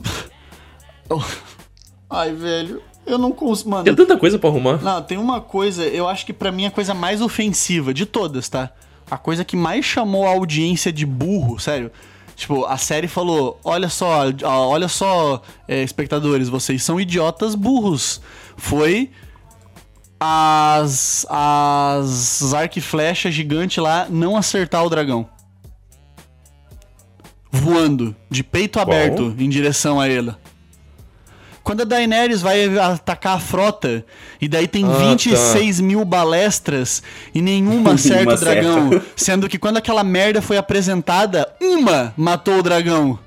Ai, 2.10 2.34
velho. 2.34 2.82
Eu 3.06 3.18
não 3.18 3.32
consigo. 3.32 3.70
Mano, 3.70 3.84
Tem 3.84 3.96
tanta 3.96 4.18
coisa 4.18 4.40
pra 4.40 4.50
arrumar. 4.50 4.82
Não, 4.82 5.02
tem 5.02 5.18
uma 5.18 5.40
coisa, 5.40 5.84
eu 5.84 6.08
acho 6.08 6.26
que 6.26 6.34
pra 6.34 6.52
mim 6.52 6.66
a 6.66 6.72
coisa 6.72 6.94
mais 6.94 7.22
ofensiva 7.22 7.94
de 7.94 8.06
todas, 8.06 8.50
tá? 8.50 8.72
A 9.10 9.18
coisa 9.18 9.46
que 9.46 9.56
mais 9.56 9.86
chamou 9.86 10.26
a 10.26 10.32
audiência 10.32 10.92
de 10.92 11.06
burro, 11.06 11.60
sério. 11.60 11.92
Tipo, 12.36 12.66
a 12.66 12.78
série 12.78 13.08
falou: 13.08 13.60
olha 13.64 13.88
só, 13.88 14.24
olha 14.44 14.88
só, 14.88 15.42
é, 15.68 15.84
espectadores, 15.84 16.50
vocês 16.50 16.84
são 16.84 17.00
idiotas 17.00 17.56
burros. 17.56 18.22
Foi 18.58 19.10
as. 20.20 21.26
as 21.30 22.54
arco 22.54 22.80
e 22.80 22.82
flecha 22.82 23.32
gigante 23.32 23.80
lá 23.80 24.08
não 24.10 24.36
acertar 24.36 24.84
o 24.84 24.90
dragão. 24.90 25.30
Voando, 27.52 28.14
de 28.30 28.44
peito 28.44 28.80
aberto, 28.80 29.34
em 29.38 29.48
direção 29.48 30.00
a 30.00 30.10
ele. 30.10 30.36
Quando 31.66 31.82
a 31.82 31.84
Daenerys 31.84 32.44
vai 32.44 32.78
atacar 32.78 33.38
a 33.38 33.40
frota, 33.40 34.06
e 34.40 34.48
daí 34.48 34.68
tem 34.68 34.86
Ah, 34.86 34.90
26 35.10 35.80
mil 35.80 36.06
balestras 36.06 37.02
e 37.34 37.42
nenhuma 37.42 37.94
acerta 37.96 38.36
o 38.36 38.38
dragão. 38.38 39.02
Sendo 39.16 39.50
que 39.50 39.58
quando 39.58 39.78
aquela 39.78 40.04
merda 40.04 40.44
foi 40.44 40.58
apresentada, 40.58 41.52
uma 41.60 42.14
matou 42.16 42.60
o 42.60 42.64
dragão. 42.64 43.18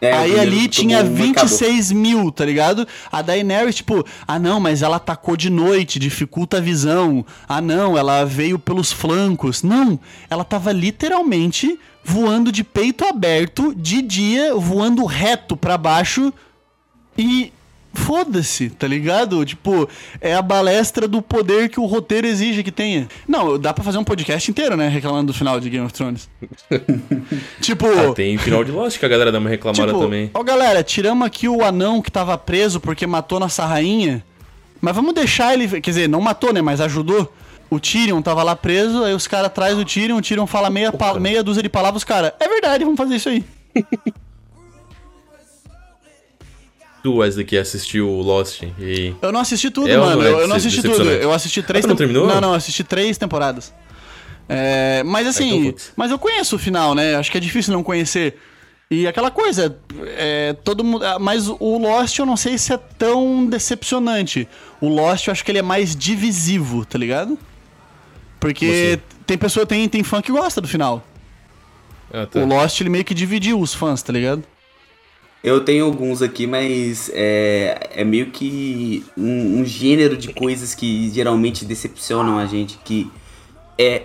É, 0.00 0.12
Aí 0.12 0.38
ali 0.38 0.68
tinha 0.68 0.98
um 0.98 1.00
e 1.00 1.30
acabou. 1.30 1.48
26 1.48 1.90
mil, 1.90 2.30
tá 2.30 2.44
ligado? 2.44 2.86
A 3.10 3.20
Daenerys, 3.20 3.74
tipo, 3.74 4.06
ah 4.24 4.38
não, 4.38 4.60
mas 4.60 4.80
ela 4.80 4.94
atacou 4.94 5.36
de 5.36 5.50
noite, 5.50 5.98
dificulta 5.98 6.58
a 6.58 6.60
visão. 6.60 7.26
Ah 7.48 7.60
não, 7.60 7.98
ela 7.98 8.24
veio 8.24 8.60
pelos 8.60 8.92
flancos. 8.92 9.64
Não, 9.64 9.98
ela 10.30 10.44
tava 10.44 10.70
literalmente 10.70 11.76
voando 12.04 12.52
de 12.52 12.62
peito 12.62 13.04
aberto, 13.04 13.74
de 13.76 14.00
dia, 14.00 14.54
voando 14.54 15.04
reto 15.04 15.56
pra 15.56 15.76
baixo 15.76 16.32
e 17.18 17.52
foda-se, 17.92 18.70
tá 18.70 18.86
ligado? 18.86 19.44
Tipo, 19.44 19.88
é 20.20 20.34
a 20.34 20.40
balestra 20.40 21.08
do 21.08 21.20
poder 21.20 21.68
que 21.68 21.80
o 21.80 21.84
roteiro 21.86 22.26
exige 22.26 22.62
que 22.62 22.70
tenha. 22.70 23.08
Não, 23.26 23.58
dá 23.58 23.74
pra 23.74 23.82
fazer 23.82 23.98
um 23.98 24.04
podcast 24.04 24.48
inteiro, 24.50 24.76
né, 24.76 24.88
reclamando 24.88 25.32
do 25.32 25.36
final 25.36 25.58
de 25.58 25.68
Game 25.68 25.84
of 25.84 25.92
Thrones. 25.92 26.28
tipo, 27.60 27.86
Ah, 27.86 28.14
tem 28.14 28.38
final 28.38 28.62
de 28.62 28.70
Lost 28.70 28.98
que 28.98 29.04
a 29.04 29.08
galera 29.08 29.32
dá 29.32 29.38
uma 29.38 29.50
reclamada 29.50 29.86
Tipo, 29.86 30.00
também. 30.00 30.30
Ó, 30.32 30.42
galera, 30.44 30.82
tiramos 30.82 31.26
aqui 31.26 31.48
o 31.48 31.64
anão 31.64 32.00
que 32.00 32.10
tava 32.10 32.38
preso 32.38 32.78
porque 32.78 33.06
matou 33.06 33.40
nossa 33.40 33.66
rainha. 33.66 34.24
Mas 34.80 34.94
vamos 34.94 35.12
deixar 35.12 35.54
ele. 35.54 35.66
Quer 35.80 35.90
dizer, 35.90 36.08
não 36.08 36.20
matou, 36.20 36.52
né? 36.52 36.62
Mas 36.62 36.80
ajudou. 36.80 37.32
O 37.68 37.80
Tyrion 37.80 38.22
tava 38.22 38.42
lá 38.42 38.54
preso, 38.56 39.02
aí 39.04 39.12
os 39.12 39.26
caras 39.26 39.52
traz 39.52 39.76
o 39.76 39.84
Tyrion, 39.84 40.16
o 40.16 40.22
Tyrion 40.22 40.46
fala 40.46 40.70
meia, 40.70 40.90
meia 41.20 41.42
dúzia 41.42 41.62
de 41.62 41.68
palavras, 41.68 42.00
os 42.00 42.04
caras. 42.04 42.32
É 42.40 42.48
verdade, 42.48 42.82
vamos 42.84 42.96
fazer 42.96 43.16
isso 43.16 43.28
aí. 43.28 43.44
Tu, 47.08 47.16
Wesley, 47.16 47.44
que 47.44 47.56
assistiu 47.56 48.08
Lost 48.08 48.62
e. 48.78 49.14
Eu 49.22 49.32
não 49.32 49.40
assisti 49.40 49.70
tudo, 49.70 49.88
É 49.88 49.96
mano. 49.96 50.16
não 50.16 50.22
é 50.22 50.30
eu, 50.30 50.38
eu 50.40 50.48
não 50.48 50.56
assisti 50.56 50.82
tudo. 50.82 51.04
Eu 51.10 51.32
assisti 51.32 51.62
três 51.62 51.84
Ah, 51.84 51.88
não 51.88 51.96
terminou? 51.96 52.26
Não, 52.26 52.40
não, 52.40 52.48
eu 52.50 52.54
assisti 52.54 52.84
três 52.84 53.16
temporadas. 53.16 53.72
É, 54.48 55.02
mas 55.04 55.26
assim, 55.26 55.66
então 55.68 55.84
mas 55.94 56.10
eu 56.10 56.18
conheço 56.18 56.56
o 56.56 56.58
final, 56.58 56.94
né? 56.94 57.16
Acho 57.16 57.30
que 57.30 57.36
é 57.36 57.40
difícil 57.40 57.72
não 57.72 57.82
conhecer. 57.82 58.38
E 58.90 59.06
aquela 59.06 59.30
coisa, 59.30 59.76
é, 60.16 60.54
todo 60.64 60.82
mundo. 60.82 61.04
ah, 61.04 61.18
Mas 61.18 61.46
o 61.48 61.78
Lost 61.78 62.18
eu 62.18 62.24
não 62.24 62.36
sei 62.38 62.56
se 62.56 62.72
é 62.72 62.78
tão 62.78 63.44
decepcionante. 63.46 64.48
O 64.80 64.88
Lost 64.88 65.26
eu 65.26 65.32
acho 65.32 65.44
que 65.44 65.50
ele 65.50 65.58
é 65.58 65.62
mais 65.62 65.94
divisivo, 65.94 66.86
tá 66.86 66.96
ligado? 66.98 67.38
Porque 68.40 68.98
tem 69.26 69.36
pessoa, 69.36 69.66
tem, 69.66 69.86
tem 69.88 70.02
fã 70.02 70.22
que 70.22 70.32
gosta 70.32 70.60
do 70.60 70.68
final. 70.68 71.04
Ah, 72.12 72.24
tá. 72.26 72.40
O 72.40 72.46
Lost 72.46 72.80
ele 72.80 72.88
meio 72.88 73.04
que 73.04 73.12
dividiu 73.12 73.60
os 73.60 73.74
fãs, 73.74 74.02
tá 74.02 74.12
ligado? 74.12 74.42
Eu 75.42 75.60
tenho 75.60 75.84
alguns 75.84 76.20
aqui, 76.20 76.46
mas 76.46 77.10
é, 77.14 77.90
é 77.94 78.04
meio 78.04 78.26
que 78.26 79.04
um, 79.16 79.60
um 79.60 79.64
gênero 79.64 80.16
de 80.16 80.32
coisas 80.32 80.74
que 80.74 81.10
geralmente 81.10 81.64
decepcionam 81.64 82.38
a 82.38 82.46
gente, 82.46 82.78
que 82.84 83.10
é 83.78 84.02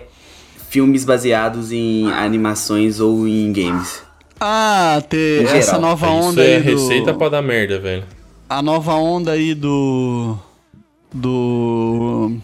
filmes 0.68 1.04
baseados 1.04 1.72
em 1.72 2.10
animações 2.12 3.00
ou 3.00 3.26
em 3.26 3.52
games. 3.52 4.02
Ah, 4.40 5.02
ter 5.08 5.44
essa 5.44 5.72
geral. 5.72 5.80
nova 5.80 6.06
Isso 6.06 6.14
onda 6.16 6.44
é 6.44 6.56
aí 6.56 6.62
do... 6.62 6.70
receita 6.70 7.14
pra 7.14 7.28
dar 7.28 7.42
merda, 7.42 7.78
velho. 7.78 8.04
a 8.48 8.62
nova 8.62 8.94
onda 8.94 9.32
aí 9.32 9.54
do. 9.54 10.36
Do. 11.12 12.36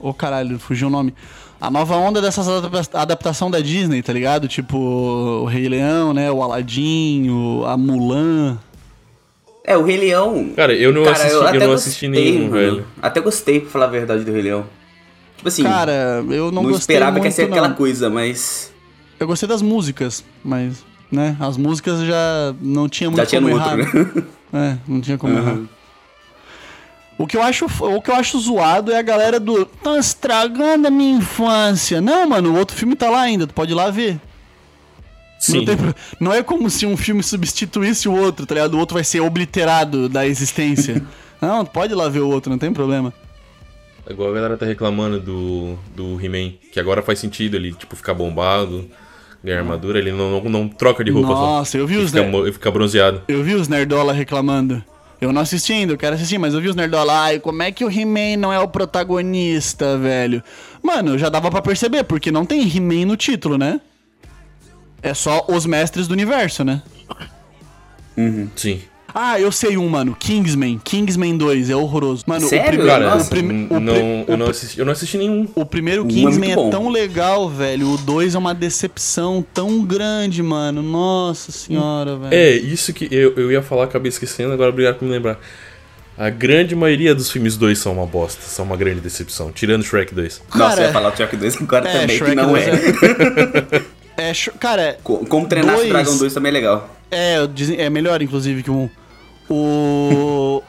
Ô 0.00 0.12
caralho, 0.12 0.58
fugiu 0.58 0.88
o 0.88 0.90
nome. 0.90 1.14
A 1.60 1.70
nova 1.70 1.96
onda 1.96 2.20
dessas 2.20 2.46
adapta- 2.48 3.00
adaptação 3.00 3.50
da 3.50 3.60
Disney, 3.60 4.02
tá 4.02 4.12
ligado? 4.12 4.46
Tipo, 4.46 4.76
o 4.76 5.44
Rei 5.46 5.68
Leão, 5.68 6.12
né? 6.12 6.30
O 6.30 6.42
Aladdin, 6.42 7.28
o, 7.30 7.64
a 7.66 7.76
Mulan. 7.76 8.58
É, 9.64 9.76
o 9.76 9.82
Rei 9.82 9.96
Leão. 9.96 10.50
Cara, 10.54 10.74
eu 10.74 10.92
não 10.92 11.04
assisti, 11.08 11.32
eu 11.32 11.46
até 11.46 11.66
não 11.66 11.72
assisti 11.72 12.06
gostei, 12.08 12.24
nenhum, 12.32 12.40
mano. 12.50 12.52
velho. 12.52 12.86
Até 13.02 13.20
gostei, 13.20 13.60
pra 13.60 13.70
falar 13.70 13.86
a 13.86 13.88
verdade, 13.88 14.22
do 14.24 14.32
Rei 14.32 14.42
Leão. 14.42 14.64
Tipo 15.36 15.48
assim, 15.48 15.62
Cara, 15.64 16.24
eu 16.30 16.52
não, 16.52 16.62
não, 16.62 16.70
gostei 16.70 16.94
esperava 16.94 17.12
muito, 17.12 17.22
que 17.22 17.28
ia 17.28 17.32
ser 17.32 17.42
aquela 17.44 17.68
não. 17.68 17.74
coisa, 17.76 18.08
mas. 18.10 18.72
Eu 19.18 19.26
gostei 19.26 19.48
das 19.48 19.62
músicas, 19.62 20.22
mas, 20.44 20.84
né, 21.10 21.36
as 21.40 21.56
músicas 21.56 22.00
já 22.06 22.54
não 22.60 22.88
tinha 22.88 23.10
muito 23.10 23.20
Já 23.20 23.26
tinha 23.26 23.40
como 23.40 23.54
no 23.54 23.60
errar. 23.60 23.78
outro, 23.78 23.98
né? 24.14 24.22
É, 24.52 24.76
não 24.86 25.00
tinha 25.00 25.18
como 25.18 25.36
errar. 25.36 25.58
O 27.18 27.26
que 27.26 27.36
eu 27.36 27.42
acho, 27.42 27.64
o 27.66 28.02
que 28.02 28.10
eu 28.10 28.14
acho 28.14 28.38
zoado 28.38 28.92
é 28.92 28.98
a 28.98 29.02
galera 29.02 29.40
do 29.40 29.64
tá 29.64 29.96
estragando 29.98 30.86
a 30.86 30.90
minha 30.90 31.16
infância. 31.18 32.00
Não, 32.00 32.28
mano, 32.28 32.52
o 32.52 32.56
outro 32.58 32.76
filme 32.76 32.94
tá 32.94 33.08
lá 33.08 33.22
ainda, 33.22 33.46
tu 33.46 33.54
pode 33.54 33.72
ir 33.72 33.74
lá 33.74 33.90
ver. 33.90 34.18
Sim. 35.38 35.58
Não, 35.58 35.64
tem 35.64 35.76
não 36.20 36.32
é 36.32 36.42
como 36.42 36.68
se 36.70 36.84
um 36.86 36.96
filme 36.96 37.22
substituísse 37.22 38.08
o 38.08 38.14
outro, 38.14 38.44
tá 38.46 38.54
ligado? 38.54 38.74
O 38.74 38.78
outro 38.78 38.94
vai 38.94 39.04
ser 39.04 39.20
obliterado 39.20 40.08
da 40.08 40.26
existência. 40.26 41.02
não, 41.40 41.64
tu 41.64 41.70
pode 41.70 41.92
ir 41.92 41.96
lá 41.96 42.08
ver 42.08 42.20
o 42.20 42.28
outro, 42.28 42.50
não 42.50 42.58
tem 42.58 42.72
problema. 42.72 43.12
Igual 44.08 44.30
a 44.30 44.34
galera 44.34 44.56
tá 44.56 44.64
reclamando 44.66 45.18
do, 45.18 45.76
do 45.94 46.20
He-Man, 46.24 46.52
que 46.72 46.78
agora 46.78 47.02
faz 47.02 47.18
sentido 47.18 47.56
ele, 47.56 47.72
tipo, 47.72 47.96
ficar 47.96 48.14
bombado, 48.14 48.88
ganhar 49.42 49.58
armadura, 49.58 49.98
ele 49.98 50.12
não, 50.12 50.30
não, 50.42 50.50
não 50.50 50.68
troca 50.68 51.02
de 51.02 51.10
roupa 51.10 51.28
só. 51.28 51.34
Nossa, 51.34 51.76
eu 51.78 51.86
vi 51.86 51.94
Ele 51.94 52.04
os 52.04 52.10
fica, 52.10 52.22
ner- 52.22 52.30
mo- 52.30 52.42
ele 52.44 52.52
fica 52.52 52.70
bronzeado. 52.70 53.22
Eu 53.26 53.42
vi 53.42 53.54
os 53.54 53.68
nerdola 53.68 54.12
reclamando. 54.12 54.82
Eu 55.20 55.32
não 55.32 55.40
assisti 55.40 55.72
ainda, 55.72 55.92
eu 55.92 55.96
quero 55.96 56.14
assistir, 56.14 56.38
mas 56.38 56.52
eu 56.52 56.60
vi 56.60 56.68
os 56.68 56.76
nerdola. 56.76 57.20
Ai, 57.22 57.40
como 57.40 57.62
é 57.62 57.72
que 57.72 57.84
o 57.84 57.90
He-Man 57.90 58.36
não 58.38 58.52
é 58.52 58.58
o 58.58 58.68
protagonista, 58.68 59.96
velho? 59.96 60.42
Mano, 60.82 61.16
já 61.18 61.28
dava 61.28 61.50
pra 61.50 61.62
perceber, 61.62 62.04
porque 62.04 62.30
não 62.30 62.44
tem 62.44 62.60
He-Man 62.62 63.06
no 63.06 63.16
título, 63.16 63.56
né? 63.56 63.80
É 65.02 65.14
só 65.14 65.44
os 65.48 65.64
mestres 65.64 66.06
do 66.06 66.12
universo, 66.12 66.64
né? 66.64 66.82
Sim. 68.56 68.82
Ah, 69.18 69.40
eu 69.40 69.50
sei 69.50 69.78
um, 69.78 69.88
mano. 69.88 70.14
Kingsman. 70.20 70.78
Kingsman 70.84 71.38
2, 71.38 71.70
é 71.70 71.74
horroroso. 71.76 72.22
Mano, 72.26 72.46
Sério? 72.46 72.64
o 72.64 72.66
primeiro. 72.68 72.90
Cara, 72.92 73.10
Nossa. 73.14 73.24
o 73.26 73.28
prime- 73.30 73.54
n- 73.54 73.64
o 73.64 73.68
pri- 73.68 73.80
não, 73.80 73.94
o 73.94 74.24
eu, 74.28 74.36
não 74.36 74.46
assisti, 74.50 74.78
eu 74.78 74.84
não 74.84 74.92
assisti 74.92 75.16
nenhum. 75.16 75.48
O 75.54 75.64
primeiro 75.64 76.04
Um 76.04 76.06
é 76.06 76.10
Kingsman 76.10 76.52
é 76.52 76.54
bom. 76.54 76.68
tão 76.68 76.88
legal, 76.90 77.48
velho. 77.48 77.92
O 77.92 77.96
2 77.96 78.34
é 78.34 78.38
uma 78.38 78.54
decepção 78.54 79.42
tão 79.54 79.82
grande, 79.82 80.42
mano. 80.42 80.82
Nossa 80.82 81.50
senhora, 81.50 82.14
velho. 82.16 82.34
É, 82.34 82.50
isso 82.50 82.92
que 82.92 83.08
eu, 83.10 83.32
eu 83.36 83.50
ia 83.50 83.62
falar, 83.62 83.84
acabei 83.84 84.10
esquecendo, 84.10 84.52
agora 84.52 84.68
obrigado 84.68 84.96
por 84.96 85.06
me 85.06 85.10
lembrar. 85.12 85.38
A 86.18 86.28
grande 86.28 86.74
maioria 86.76 87.14
dos 87.14 87.30
filmes 87.30 87.56
2 87.56 87.78
são 87.78 87.94
uma 87.94 88.06
bosta, 88.06 88.42
são 88.42 88.66
uma 88.66 88.76
grande 88.76 89.00
decepção, 89.00 89.50
tirando 89.50 89.82
Shrek 89.82 90.14
2. 90.14 90.42
Nossa, 90.54 90.58
Cara, 90.70 90.80
eu 90.82 90.86
ia 90.88 90.92
falar 90.92 91.12
o 91.12 91.16
Shrek 91.16 91.36
2 91.36 91.56
agora 91.62 91.88
é, 91.88 91.92
também, 91.92 92.06
que 92.08 92.16
Shrek 92.18 92.34
não 92.34 92.48
2 92.50 92.64
é. 92.68 93.82
É, 94.28 94.32
sh- 94.34 94.50
cara, 94.60 94.98
Co- 95.04 95.24
Como 95.26 95.46
treinar 95.46 95.74
Dois. 95.74 95.86
o 95.88 95.92
Dragon 95.92 96.16
2 96.18 96.32
também 96.34 96.48
é 96.50 96.52
legal. 96.52 96.96
É, 97.10 97.36
é 97.78 97.90
melhor, 97.90 98.20
inclusive, 98.22 98.62
que 98.62 98.70
um. 98.70 98.88
O. 99.48 100.62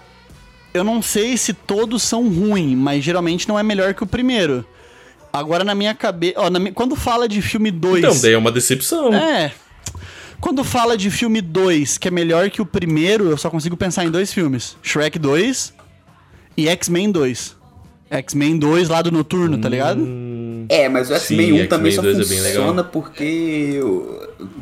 Eu 0.73 0.83
não 0.83 1.01
sei 1.01 1.37
se 1.37 1.53
todos 1.53 2.03
são 2.03 2.27
ruins, 2.27 2.75
mas 2.77 3.03
geralmente 3.03 3.47
não 3.47 3.57
é 3.57 3.63
melhor 3.63 3.93
que 3.93 4.03
o 4.03 4.07
primeiro. 4.07 4.63
Agora, 5.33 5.63
na 5.63 5.73
minha 5.75 5.93
cabeça. 5.93 6.35
Ó, 6.37 6.49
na 6.49 6.59
mi- 6.59 6.71
Quando 6.71 6.95
fala 6.95 7.27
de 7.27 7.41
filme 7.41 7.71
2. 7.71 7.99
Então, 8.03 8.19
daí 8.21 8.33
é 8.33 8.37
uma 8.37 8.51
decepção. 8.51 9.13
É. 9.13 9.51
Quando 10.39 10.63
fala 10.63 10.95
de 10.95 11.09
filme 11.09 11.41
2 11.41 11.97
que 11.97 12.07
é 12.07 12.11
melhor 12.11 12.49
que 12.51 12.61
o 12.61 12.65
primeiro, 12.65 13.29
eu 13.29 13.37
só 13.37 13.49
consigo 13.49 13.75
pensar 13.75 14.05
em 14.05 14.11
dois 14.11 14.31
filmes: 14.31 14.77
Shrek 14.83 15.17
2 15.17 15.73
e 16.55 16.67
X-Men 16.67 17.11
2. 17.11 17.55
X-Men 18.09 18.57
2 18.57 18.87
lá 18.87 19.01
do 19.01 19.11
Noturno, 19.11 19.57
tá 19.57 19.67
ligado? 19.67 20.07
É, 20.69 20.87
mas 20.87 21.09
o 21.09 21.13
X-Men 21.15 21.47
Sim, 21.57 21.61
1 21.63 21.67
também 21.67 21.91
só 21.91 22.01
X-Men 22.03 22.15
2 22.23 22.31
é 22.31 22.35
funciona 22.53 22.83
porque. 22.83 23.79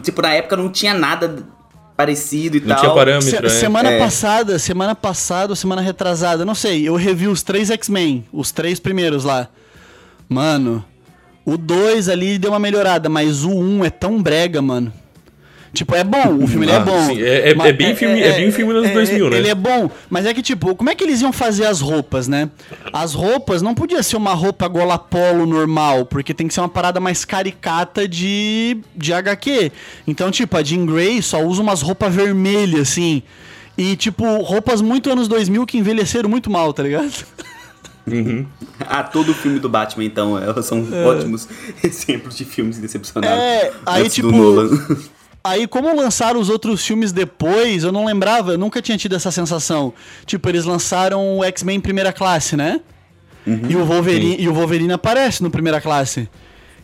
Tipo, 0.01 0.21
na 0.21 0.33
época 0.33 0.55
não 0.55 0.69
tinha 0.69 0.93
nada 0.93 1.45
parecido 1.95 2.57
e 2.57 2.59
Não 2.59 2.67
tal. 2.69 2.79
tinha 2.79 2.93
parâmetro, 2.93 3.29
Se- 3.29 3.41
né? 3.41 3.49
semana 3.49 3.91
É. 3.91 3.99
passada, 3.99 4.59
semana 4.59 4.93
passada 4.95 5.51
ou 5.51 5.55
semana 5.55 5.81
retrasada, 5.81 6.43
não 6.45 6.55
sei, 6.55 6.87
eu 6.87 6.95
revi 6.95 7.27
os 7.27 7.41
três 7.41 7.69
X-Men, 7.71 8.25
os 8.33 8.51
três 8.51 8.79
primeiros 8.79 9.23
lá. 9.23 9.47
Mano, 10.27 10.83
o 11.45 11.57
2 11.57 12.09
ali 12.09 12.37
deu 12.37 12.51
uma 12.51 12.59
melhorada, 12.59 13.07
mas 13.07 13.43
o 13.43 13.49
1 13.51 13.77
um 13.79 13.85
é 13.85 13.89
tão 13.89 14.21
brega, 14.21 14.61
mano. 14.61 14.91
Tipo, 15.75 15.93
é 15.93 16.03
bom, 16.03 16.39
o 16.43 16.47
filme 16.47 16.65
ele 16.65 16.71
é 16.71 16.75
Ah, 16.77 16.79
bom. 16.79 17.05
sim, 17.05 17.21
é- 17.21 17.51
é- 17.51 17.53
Mas- 17.55 17.67
é 17.67 17.73
bem 17.73 17.95
filme- 17.95 18.21
é 18.21 18.31
bem 18.33 18.51
filme 18.51 18.73
dos 18.73 18.89
2000, 18.89 19.29
né? 19.29 19.37
Ele 19.37 19.49
é 19.49 19.53
bom, 19.55 19.91
mas 20.09 20.25
é 20.25 20.33
que 20.33 20.41
tipo, 20.41 20.73
como 20.75 20.89
é 20.89 20.95
que 20.95 21.03
eles 21.03 21.21
iam 21.21 21.31
fazer 21.33 21.65
as 21.65 21.81
roupas, 21.81 22.27
né? 22.27 22.49
As 22.91 23.13
roupas 23.13 23.61
não 23.61 23.75
podia 23.75 24.01
ser 24.01 24.15
uma 24.17 24.33
roupa 24.33 24.67
gola 24.67 24.97
polo 24.97 25.45
normal, 25.45 26.05
porque 26.05 26.33
tem 26.33 26.47
que 26.47 26.53
ser 26.53 26.61
uma 26.61 26.69
parada 26.69 26.99
mais 26.99 27.23
caricata 27.25 28.07
de, 28.07 28.77
de 28.95 29.13
HQ. 29.13 29.71
Então, 30.07 30.31
tipo, 30.31 30.57
a 30.57 30.63
Jean 30.63 30.85
Grey 30.85 31.21
só 31.21 31.43
usa 31.43 31.61
umas 31.61 31.81
roupas 31.81 32.13
vermelhas, 32.15 32.81
assim. 32.89 33.21
E, 33.77 33.95
tipo, 33.97 34.23
roupas 34.41 34.81
muito 34.81 35.11
anos 35.11 35.27
2000 35.27 35.65
que 35.65 35.77
envelheceram 35.77 36.29
muito 36.29 36.49
mal, 36.49 36.71
tá 36.73 36.81
ligado? 36.81 37.11
Ah, 38.79 39.03
todo 39.03 39.33
filme 39.33 39.59
do 39.59 39.67
Batman, 39.67 40.03
então, 40.05 40.37
é, 40.37 40.61
são 40.61 40.85
ótimos 41.07 41.47
exemplos 41.83 42.37
de 42.37 42.45
filmes 42.45 42.77
decepcionados. 42.77 43.37
É, 43.39 43.71
aí, 43.85 44.07
tipo, 44.09 44.31
do 44.31 44.37
Nolan. 44.37 44.69
Aí, 45.45 45.67
como 45.67 45.95
lançaram 45.95 46.39
os 46.39 46.49
outros 46.49 46.83
filmes 46.83 47.11
depois, 47.11 47.83
eu 47.83 47.91
não 47.91 48.03
lembrava, 48.03 48.53
eu 48.53 48.57
nunca 48.57 48.81
tinha 48.81 48.97
tido 48.97 49.15
essa 49.15 49.29
sensação. 49.29 49.93
Tipo, 50.25 50.49
eles 50.49 50.65
lançaram 50.65 51.37
o 51.37 51.43
X-Men 51.43 51.79
primeira 51.79 52.11
classe, 52.11 52.57
né? 52.57 52.81
E, 53.45 53.75
o 53.75 53.85
Wolverine, 53.85 54.37
e 54.39 54.49
o 54.49 54.53
Wolverine 54.55 54.93
aparece 54.93 55.43
no 55.43 55.51
primeira 55.51 55.79
classe. 55.79 56.27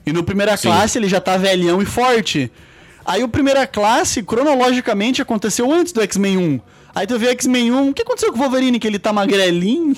E 0.05 0.13
no 0.13 0.23
primeira 0.23 0.55
Sim. 0.55 0.67
classe 0.67 0.99
ele 0.99 1.09
já 1.09 1.19
tá 1.19 1.37
velhão 1.37 1.81
e 1.81 1.87
forte. 1.87 2.51
Aí 3.03 3.23
o 3.23 3.27
primeira 3.27 3.65
classe, 3.65 4.21
cronologicamente, 4.21 5.23
aconteceu 5.23 5.71
antes 5.71 5.91
do 5.91 5.99
X-Men 6.03 6.37
1. 6.37 6.61
Aí 6.93 7.07
tu 7.07 7.17
vê 7.17 7.29
X-Men 7.29 7.71
1, 7.71 7.89
o 7.89 7.93
que 7.95 8.03
aconteceu 8.03 8.31
com 8.31 8.37
o 8.37 8.41
Wolverine? 8.43 8.77
Que 8.77 8.85
ele 8.85 8.99
tá 8.99 9.11
magrelinho? 9.11 9.97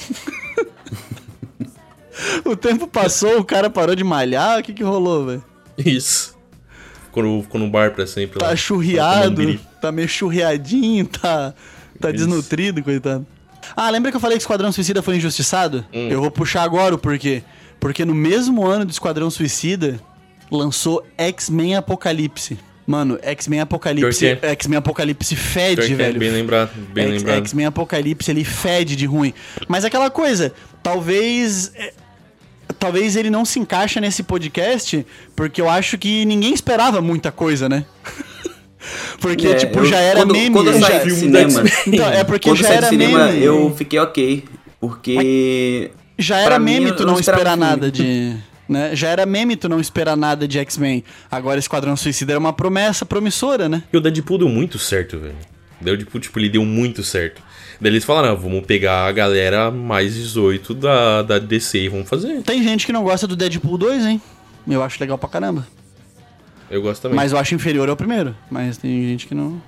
o 2.46 2.56
tempo 2.56 2.88
passou, 2.88 3.40
o 3.40 3.44
cara 3.44 3.70
parou 3.70 3.94
de 3.94 4.06
malhar, 4.06 4.62
o 4.62 4.64
que 4.64 4.72
que 4.72 4.84
rolou, 4.84 5.26
velho? 5.26 5.44
Isso. 5.78 6.33
Ficou 7.14 7.24
no, 7.24 7.44
ficou 7.44 7.62
no 7.62 7.70
bar 7.70 7.92
pra 7.94 8.08
sempre 8.08 8.40
lá. 8.40 8.40
tá 8.40 8.46
Tomando 8.46 8.58
churriado, 8.58 9.60
tá 9.80 9.92
meio 9.92 10.08
churriadinho, 10.08 11.06
tá, 11.06 11.54
tá 12.02 12.10
Isso. 12.10 12.18
desnutrido, 12.18 12.82
coitado. 12.82 13.24
Ah, 13.76 13.88
lembra 13.92 14.10
que 14.10 14.18
eu 14.18 14.22
falei 14.22 14.36
que 14.36 14.42
Esquadrão 14.42 14.72
Suicida 14.72 15.04
foi 15.04 15.18
injustiçado? 15.18 15.86
Hum. 15.94 16.08
Eu 16.10 16.22
vou 16.22 16.32
puxar 16.32 16.64
agora 16.64 16.96
o 16.96 16.98
porquê. 16.98 17.44
Porque 17.80 18.04
no 18.04 18.16
mesmo 18.16 18.66
ano 18.66 18.84
do 18.84 18.92
Esquadrão 18.92 19.30
Suicida, 19.30 20.00
lançou 20.52 21.06
X-Men 21.18 21.76
Apocalipse. 21.76 22.58
Mano, 22.86 23.20
X-Men 23.22 23.62
Apocalipse. 23.62 24.36
Que 24.36 24.46
X-Men 24.48 24.78
Apocalipse 24.80 25.36
fede, 25.36 25.76
Pior 25.76 25.88
que 25.88 25.94
é, 25.94 25.96
velho. 25.96 26.20
bem 26.20 26.32
lembrado, 26.32 26.72
bem 26.92 27.08
lembrado. 27.12 27.38
X-Men 27.38 27.68
Apocalipse, 27.68 28.32
ele 28.32 28.44
fede 28.44 28.96
de 28.96 29.06
ruim. 29.06 29.34
Mas 29.68 29.86
aquela 29.86 30.10
coisa, 30.10 30.52
talvez. 30.82 31.72
Talvez 32.80 33.16
ele 33.16 33.30
não 33.30 33.46
se 33.46 33.60
encaixa 33.60 34.00
nesse 34.02 34.24
podcast, 34.24 35.06
porque 35.36 35.62
eu 35.62 35.70
acho 35.70 35.98
que 35.98 36.26
ninguém 36.26 36.54
esperava 36.54 37.02
muita 37.02 37.32
coisa, 37.32 37.70
né? 37.70 37.86
porque, 39.20 39.48
É, 39.48 39.56
tipo, 39.56 39.80
eu- 39.80 39.86
já 39.86 39.98
era 39.98 40.20
quando, 40.20 40.34
meme. 40.34 40.52
Quando 40.52 40.68
eu 40.72 40.80
já- 40.80 40.88
saí 40.88 41.08
do 41.08 41.16
cinema. 41.16 41.64
Então, 41.88 42.08
é 42.10 42.24
porque 42.24 42.50
quando 42.50 42.60
já 42.60 42.70
era 42.70 42.88
cinema, 42.90 43.26
meme. 43.28 43.44
eu 43.44 43.74
fiquei 43.78 44.00
ok. 44.00 44.44
Porque. 44.80 45.92
Já 46.18 46.38
era 46.40 46.60
mim, 46.60 46.74
meme 46.74 46.90
eu 46.90 46.96
tu 46.96 47.06
não 47.06 47.20
esperar 47.20 47.58
nada 47.58 47.90
de. 47.92 48.36
Né? 48.68 48.96
Já 48.96 49.10
era 49.10 49.26
meme 49.26 49.56
tu 49.56 49.68
não 49.68 49.80
esperar 49.80 50.16
nada 50.16 50.48
de 50.48 50.58
X-Men. 50.60 51.04
Agora 51.30 51.60
Esquadrão 51.60 51.96
Suicida 51.96 52.34
era 52.34 52.40
uma 52.40 52.54
promessa 52.54 53.06
promissora, 53.06 53.68
né? 53.68 53.84
E 53.92 53.98
o 53.98 54.02
Deadpool 54.02 54.38
deu 54.38 54.50
muito 54.50 54.78
certo, 54.80 55.20
velho. 55.20 55.36
O 55.82 55.84
Deadpool, 55.84 56.22
tipo, 56.22 56.40
ele 56.40 56.50
deu 56.50 56.64
muito 56.66 57.04
certo. 57.04 57.42
Daí 57.84 57.92
eles 57.92 58.06
falaram, 58.06 58.30
ah, 58.30 58.34
vamos 58.34 58.66
pegar 58.66 59.06
a 59.06 59.12
galera 59.12 59.70
mais 59.70 60.16
18 60.16 60.74
da, 60.74 61.22
da 61.22 61.38
DC 61.38 61.80
e 61.80 61.90
vamos 61.90 62.08
fazer. 62.08 62.42
Tem 62.42 62.64
gente 62.64 62.86
que 62.86 62.94
não 62.94 63.04
gosta 63.04 63.28
do 63.28 63.36
Deadpool 63.36 63.78
2, 63.78 64.06
hein? 64.06 64.22
Eu 64.66 64.82
acho 64.82 64.98
legal 65.02 65.18
pra 65.18 65.28
caramba. 65.28 65.68
Eu 66.72 66.82
gosto 66.82 67.02
também. 67.02 67.18
Mas 67.18 67.34
eu 67.34 67.38
acho 67.38 67.54
inferior 67.54 67.90
ao 67.90 67.98
primeiro. 67.98 68.34
Mas 68.50 68.78
tem 68.78 69.04
gente 69.10 69.28
que 69.28 69.36
não. 69.36 69.62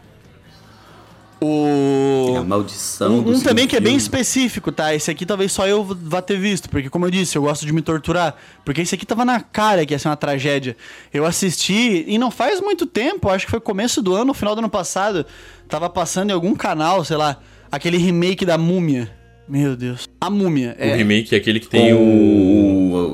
O. 1.42 2.36
A 2.38 2.44
maldição 2.46 3.20
Um, 3.20 3.22
do 3.22 3.32
um 3.32 3.42
também 3.42 3.68
que 3.68 3.76
é 3.76 3.82
bem 3.82 3.98
específico, 3.98 4.72
tá? 4.72 4.96
Esse 4.96 5.12
aqui 5.12 5.26
talvez 5.26 5.52
só 5.52 5.68
eu 5.68 5.84
vá 5.84 6.22
ter 6.22 6.40
visto, 6.40 6.70
porque 6.70 6.90
como 6.90 7.06
eu 7.06 7.12
disse, 7.12 7.38
eu 7.38 7.42
gosto 7.42 7.66
de 7.66 7.74
me 7.74 7.82
torturar. 7.82 8.34
Porque 8.64 8.80
esse 8.80 8.96
aqui 8.96 9.06
tava 9.06 9.26
na 9.26 9.42
cara 9.42 9.86
que 9.86 9.94
ia 9.94 10.00
ser 10.00 10.08
uma 10.08 10.16
tragédia. 10.16 10.78
Eu 11.14 11.26
assisti, 11.26 12.06
e 12.08 12.18
não 12.18 12.32
faz 12.32 12.62
muito 12.62 12.86
tempo, 12.86 13.30
acho 13.30 13.44
que 13.44 13.52
foi 13.52 13.60
começo 13.60 14.02
do 14.02 14.16
ano, 14.16 14.34
final 14.34 14.56
do 14.56 14.60
ano 14.60 14.70
passado, 14.70 15.26
tava 15.68 15.90
passando 15.90 16.30
em 16.30 16.34
algum 16.34 16.56
canal, 16.56 17.04
sei 17.04 17.18
lá, 17.18 17.42
aquele 17.76 17.98
remake 17.98 18.46
da 18.46 18.58
Múmia. 18.58 19.12
Meu 19.48 19.76
Deus. 19.76 20.08
A 20.20 20.30
Múmia. 20.30 20.76
O 20.80 20.84
É, 20.84 20.96
remake 20.96 21.36
é 21.36 21.38
aquele 21.38 21.60
que 21.60 21.68
tem 21.68 21.94
o... 21.94 22.00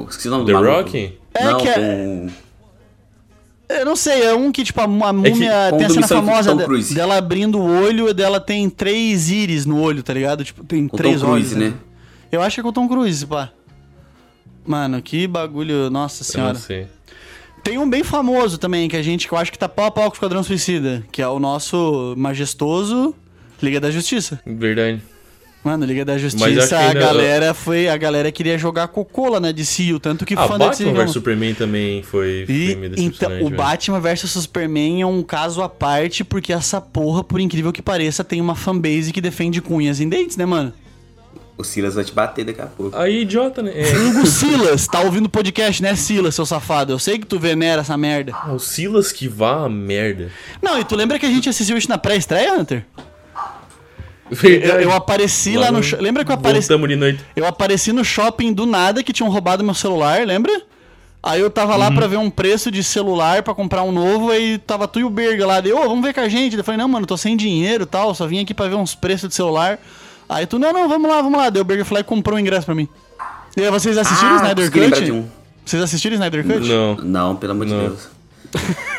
o. 0.03 0.07
Esqueci 0.09 0.27
o 0.27 0.31
nome 0.31 0.45
The 0.45 0.53
do. 0.53 0.63
Rock? 0.63 1.13
É 1.33 1.43
Não, 1.45 1.57
que 1.59 1.67
é- 1.67 1.73
com. 1.75 2.29
Eu 3.69 3.85
não 3.85 3.95
sei, 3.95 4.23
é 4.23 4.33
um 4.33 4.51
que, 4.51 4.65
tipo, 4.65 4.81
a, 4.81 4.83
a 4.83 4.87
que- 4.87 4.93
múmia 5.13 5.53
com 5.69 5.77
tem 5.77 5.85
a 5.85 5.89
cena 5.89 6.07
famosa 6.07 6.51
Tom 6.51 6.57
de- 6.57 6.65
Cruise. 6.65 6.93
dela 6.93 7.15
abrindo 7.17 7.57
o 7.57 7.81
olho 7.83 8.09
e 8.09 8.13
dela 8.13 8.39
tem 8.39 8.69
três 8.69 9.29
íris 9.29 9.65
no 9.65 9.79
olho, 9.81 10.03
tá 10.03 10.13
ligado? 10.13 10.43
Tipo, 10.43 10.63
tem 10.65 10.87
Com 10.89 10.97
três 10.97 11.21
Tom 11.21 11.27
Cruise, 11.31 11.55
olhos. 11.55 11.71
né? 11.71 11.77
Eu 12.29 12.41
acho 12.41 12.55
que 12.55 12.59
é 12.59 12.63
com 12.63 12.69
o 12.69 12.73
Tom 12.73 12.87
Cruise, 12.87 13.25
pá. 13.25 13.49
Mano, 14.65 15.01
que 15.01 15.25
bagulho, 15.25 15.89
nossa 15.89 16.21
Eu 16.21 16.25
senhora. 16.25 16.53
não 16.53 16.59
sei. 16.59 16.87
Tem 17.63 17.77
um 17.77 17.89
bem 17.89 18.03
famoso 18.03 18.57
também, 18.57 18.89
que 18.89 18.97
a 18.97 19.01
gente, 19.01 19.25
que 19.27 19.33
eu 19.33 19.37
acho 19.37 19.51
que 19.51 19.57
tá 19.59 19.69
pau 19.69 19.85
a 19.85 19.91
pau 19.91 20.05
com 20.05 20.11
o 20.11 20.13
Esquadrão 20.15 20.43
Suicida, 20.43 21.03
que 21.11 21.21
é 21.21 21.27
o 21.27 21.39
nosso 21.39 22.13
majestoso 22.17 23.15
Liga 23.61 23.79
da 23.79 23.91
Justiça. 23.91 24.39
Verdade. 24.45 25.01
Mano, 25.63 25.85
Liga 25.85 26.03
da 26.03 26.17
Justiça, 26.17 26.75
a 26.75 26.87
ainda- 26.87 26.99
galera 26.99 27.53
foi. 27.53 27.87
A 27.87 27.95
galera 27.95 28.31
queria 28.31 28.57
jogar 28.57 28.87
cocô 28.87 29.29
lá, 29.29 29.39
né? 29.39 29.53
De 29.53 29.63
Seal, 29.63 29.99
tanto 29.99 30.25
que 30.25 30.33
Ah, 30.33 30.47
fã 30.47 30.57
Batman 30.57 30.89
jogo- 30.89 31.01
vs 31.03 31.11
Superman 31.11 31.53
também 31.53 32.01
foi, 32.01 32.45
E, 32.49 32.71
então, 32.97 33.29
o 33.29 33.45
velho. 33.45 33.55
Batman 33.55 33.99
vs 33.99 34.21
Superman 34.31 35.03
é 35.03 35.05
um 35.05 35.21
caso 35.21 35.61
à 35.61 35.69
parte, 35.69 36.23
porque 36.23 36.51
essa 36.51 36.81
porra, 36.81 37.23
por 37.23 37.39
incrível 37.39 37.71
que 37.71 37.81
pareça, 37.81 38.23
tem 38.23 38.41
uma 38.41 38.55
fanbase 38.55 39.11
que 39.13 39.21
defende 39.21 39.61
cunhas 39.61 39.99
em 39.99 40.09
dentes, 40.09 40.35
né, 40.35 40.47
mano? 40.47 40.73
O 41.55 41.63
Silas 41.63 41.93
vai 41.93 42.03
te 42.03 42.11
bater 42.11 42.43
daqui 42.43 42.59
a 42.61 42.65
pouco. 42.65 42.97
Aí, 42.97 43.21
idiota, 43.21 43.61
né? 43.61 43.71
É. 43.75 43.95
Hugo 43.95 44.25
Silas, 44.25 44.87
tá 44.87 45.01
ouvindo 45.01 45.27
o 45.27 45.29
podcast, 45.29 45.79
né, 45.83 45.93
Silas, 45.95 46.33
seu 46.33 46.43
safado? 46.45 46.91
Eu 46.91 46.97
sei 46.97 47.19
que 47.19 47.27
tu 47.27 47.37
venera 47.37 47.81
essa 47.81 47.95
merda. 47.95 48.31
Ah, 48.33 48.51
o 48.51 48.57
Silas 48.57 49.11
que 49.11 49.27
vá 49.27 49.65
a 49.65 49.69
merda. 49.69 50.31
Não, 50.59 50.79
e 50.79 50.83
tu 50.83 50.95
lembra 50.95 51.19
que 51.19 51.25
a 51.27 51.29
gente 51.29 51.47
assistiu 51.47 51.77
isso 51.77 51.87
na 51.87 51.99
pré-estreia, 51.99 52.55
Hunter? 52.55 52.83
Eu, 54.43 54.79
eu 54.81 54.91
apareci 54.93 55.55
lá, 55.57 55.65
Lá 55.65 55.71
no. 55.73 55.79
no- 55.81 55.97
Lembra 56.01 56.23
que 56.23 56.31
eu 56.31 56.35
apareci. 56.35 56.69
De 56.77 56.95
noite. 56.95 57.19
Eu 57.35 57.45
apareci 57.45 57.91
no 57.91 58.03
shopping 58.05 58.53
do 58.53 58.65
nada 58.65 59.03
que 59.03 59.11
tinham 59.11 59.29
roubado 59.29 59.63
meu 59.63 59.73
celular, 59.73 60.25
lembra? 60.25 60.61
Aí 61.23 61.39
eu 61.41 61.49
tava 61.51 61.73
Uhum. 61.73 61.77
lá 61.79 61.91
pra 61.91 62.07
ver 62.07 62.17
um 62.17 62.29
preço 62.29 62.71
de 62.71 62.83
celular 62.83 63.43
pra 63.43 63.53
comprar 63.53 63.83
um 63.83 63.91
novo, 63.91 64.31
aí 64.31 64.57
tava 64.57 64.87
tu 64.87 64.99
e 64.99 65.03
o 65.03 65.09
Berga 65.09 65.45
lá. 65.45 65.59
Deu, 65.61 65.77
ô, 65.77 65.81
vamos 65.81 66.01
ver 66.03 66.13
com 66.13 66.21
a 66.21 66.27
gente. 66.29 66.57
Eu 66.57 66.63
falei, 66.63 66.79
não, 66.79 66.87
mano, 66.87 67.05
tô 67.05 67.15
sem 67.17 67.37
dinheiro 67.37 67.83
e 67.83 67.85
tal, 67.85 68.15
só 68.15 68.25
vim 68.25 68.39
aqui 68.39 68.53
pra 68.53 68.67
ver 68.67 68.75
uns 68.75 68.95
preços 68.95 69.29
de 69.29 69.35
celular. 69.35 69.77
Aí 70.27 70.45
tu, 70.47 70.57
não, 70.57 70.71
não, 70.73 70.87
vamos 70.89 71.09
lá, 71.09 71.21
vamos 71.21 71.37
lá. 71.37 71.49
Deu 71.49 71.61
o 71.61 71.65
Berga 71.65 71.83
foi 71.85 71.95
lá 71.95 72.01
e 72.01 72.03
comprou 72.03 72.37
um 72.37 72.39
ingresso 72.39 72.65
pra 72.65 72.73
mim. 72.73 72.87
E 73.55 73.61
aí, 73.61 73.69
vocês 73.69 73.97
assistiram 73.97 74.33
Ah, 74.33 74.37
Snyder 74.37 74.71
Cut? 74.71 75.03
de 75.03 75.11
um. 75.11 75.27
Vocês 75.65 75.83
assistiram 75.83 76.13
Snyder 76.15 76.43
Cut? 76.47 76.67
Não. 76.67 76.95
Não, 76.95 77.35
pelo 77.35 77.51
amor 77.51 77.65
de. 77.67 77.73
Deus. 77.73 78.09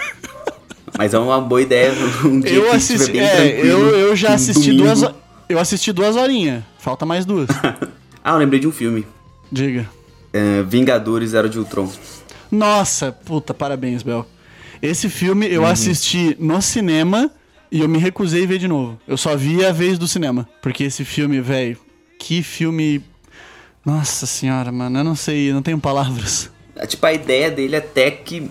Mas 0.98 1.14
é 1.14 1.18
uma 1.18 1.40
boa 1.40 1.60
ideia 1.62 1.92
um 2.24 2.40
dia 2.40 2.52
Eu 2.52 2.62
que 2.70 2.76
assisti, 2.76 3.18
é, 3.18 3.60
eu, 3.60 3.88
eu 3.96 4.14
já 4.16 4.34
assisti 4.34 4.72
domingo. 4.72 4.84
duas 4.94 5.14
Eu 5.48 5.58
assisti 5.58 5.92
duas 5.92 6.16
horinhas. 6.16 6.62
Falta 6.78 7.04
mais 7.06 7.24
duas. 7.24 7.48
Ah, 8.24 8.34
eu 8.34 8.38
lembrei 8.38 8.60
de 8.60 8.68
um 8.68 8.72
filme. 8.72 9.04
Diga. 9.50 9.90
É, 10.32 10.62
Vingadores 10.62 11.34
Era 11.34 11.48
de 11.48 11.58
Ultron. 11.58 11.90
Nossa, 12.52 13.10
puta, 13.10 13.52
parabéns, 13.52 14.04
Bel. 14.04 14.24
Esse 14.80 15.08
filme 15.08 15.46
Uhum. 15.46 15.52
eu 15.52 15.66
assisti 15.66 16.36
no 16.38 16.62
cinema 16.62 17.28
e 17.70 17.80
eu 17.80 17.88
me 17.88 17.98
recusei 17.98 18.44
a 18.44 18.46
ver 18.46 18.58
de 18.58 18.68
novo. 18.68 18.96
Eu 19.08 19.16
só 19.16 19.36
vi 19.36 19.64
a 19.64 19.72
vez 19.72 19.98
do 19.98 20.06
cinema. 20.06 20.48
Porque 20.62 20.84
esse 20.84 21.04
filme, 21.04 21.40
velho, 21.40 21.76
que 22.18 22.44
filme. 22.44 23.02
Nossa 23.84 24.24
senhora, 24.24 24.70
mano, 24.70 25.00
eu 25.00 25.04
não 25.04 25.16
sei, 25.16 25.50
eu 25.50 25.54
não 25.54 25.62
tenho 25.62 25.78
palavras. 25.80 26.48
É, 26.76 26.86
Tipo, 26.86 27.04
a 27.06 27.12
ideia 27.12 27.50
dele 27.50 27.74
até 27.74 28.10
que 28.12 28.48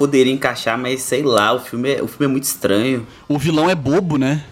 poderia 0.00 0.32
encaixar, 0.32 0.78
mas 0.78 1.02
sei 1.02 1.22
lá, 1.22 1.52
o 1.52 1.58
filme 1.60 1.92
é, 1.92 2.02
o 2.02 2.08
filme 2.08 2.24
é 2.24 2.28
muito 2.28 2.44
estranho. 2.44 3.06
O 3.28 3.36
vilão 3.38 3.68
é 3.68 3.74
bobo, 3.74 4.16
né? 4.16 4.42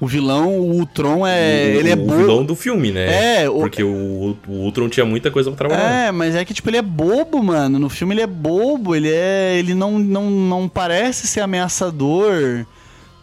O 0.00 0.06
vilão, 0.06 0.56
o 0.60 0.74
Ultron 0.78 1.26
é. 1.26 1.74
ele 1.74 1.90
é 1.90 1.94
o 1.94 1.96
bobo. 1.96 2.16
vilão 2.16 2.44
do 2.44 2.54
filme, 2.54 2.92
né? 2.92 3.42
É, 3.42 3.50
o- 3.50 3.58
Porque 3.58 3.82
o, 3.82 4.36
o 4.46 4.52
Ultron 4.52 4.88
tinha 4.88 5.04
muita 5.04 5.28
coisa 5.32 5.50
pra 5.50 5.66
trabalhar. 5.66 5.90
É, 6.06 6.12
mas 6.12 6.36
é 6.36 6.44
que, 6.44 6.54
tipo, 6.54 6.70
ele 6.70 6.76
é 6.76 6.82
bobo, 6.82 7.42
mano. 7.42 7.80
No 7.80 7.88
filme 7.88 8.14
ele 8.14 8.22
é 8.22 8.26
bobo, 8.28 8.94
ele 8.94 9.10
é. 9.12 9.56
Ele 9.58 9.74
não, 9.74 9.98
não, 9.98 10.30
não 10.30 10.68
parece 10.68 11.26
ser 11.26 11.40
ameaçador. 11.40 12.64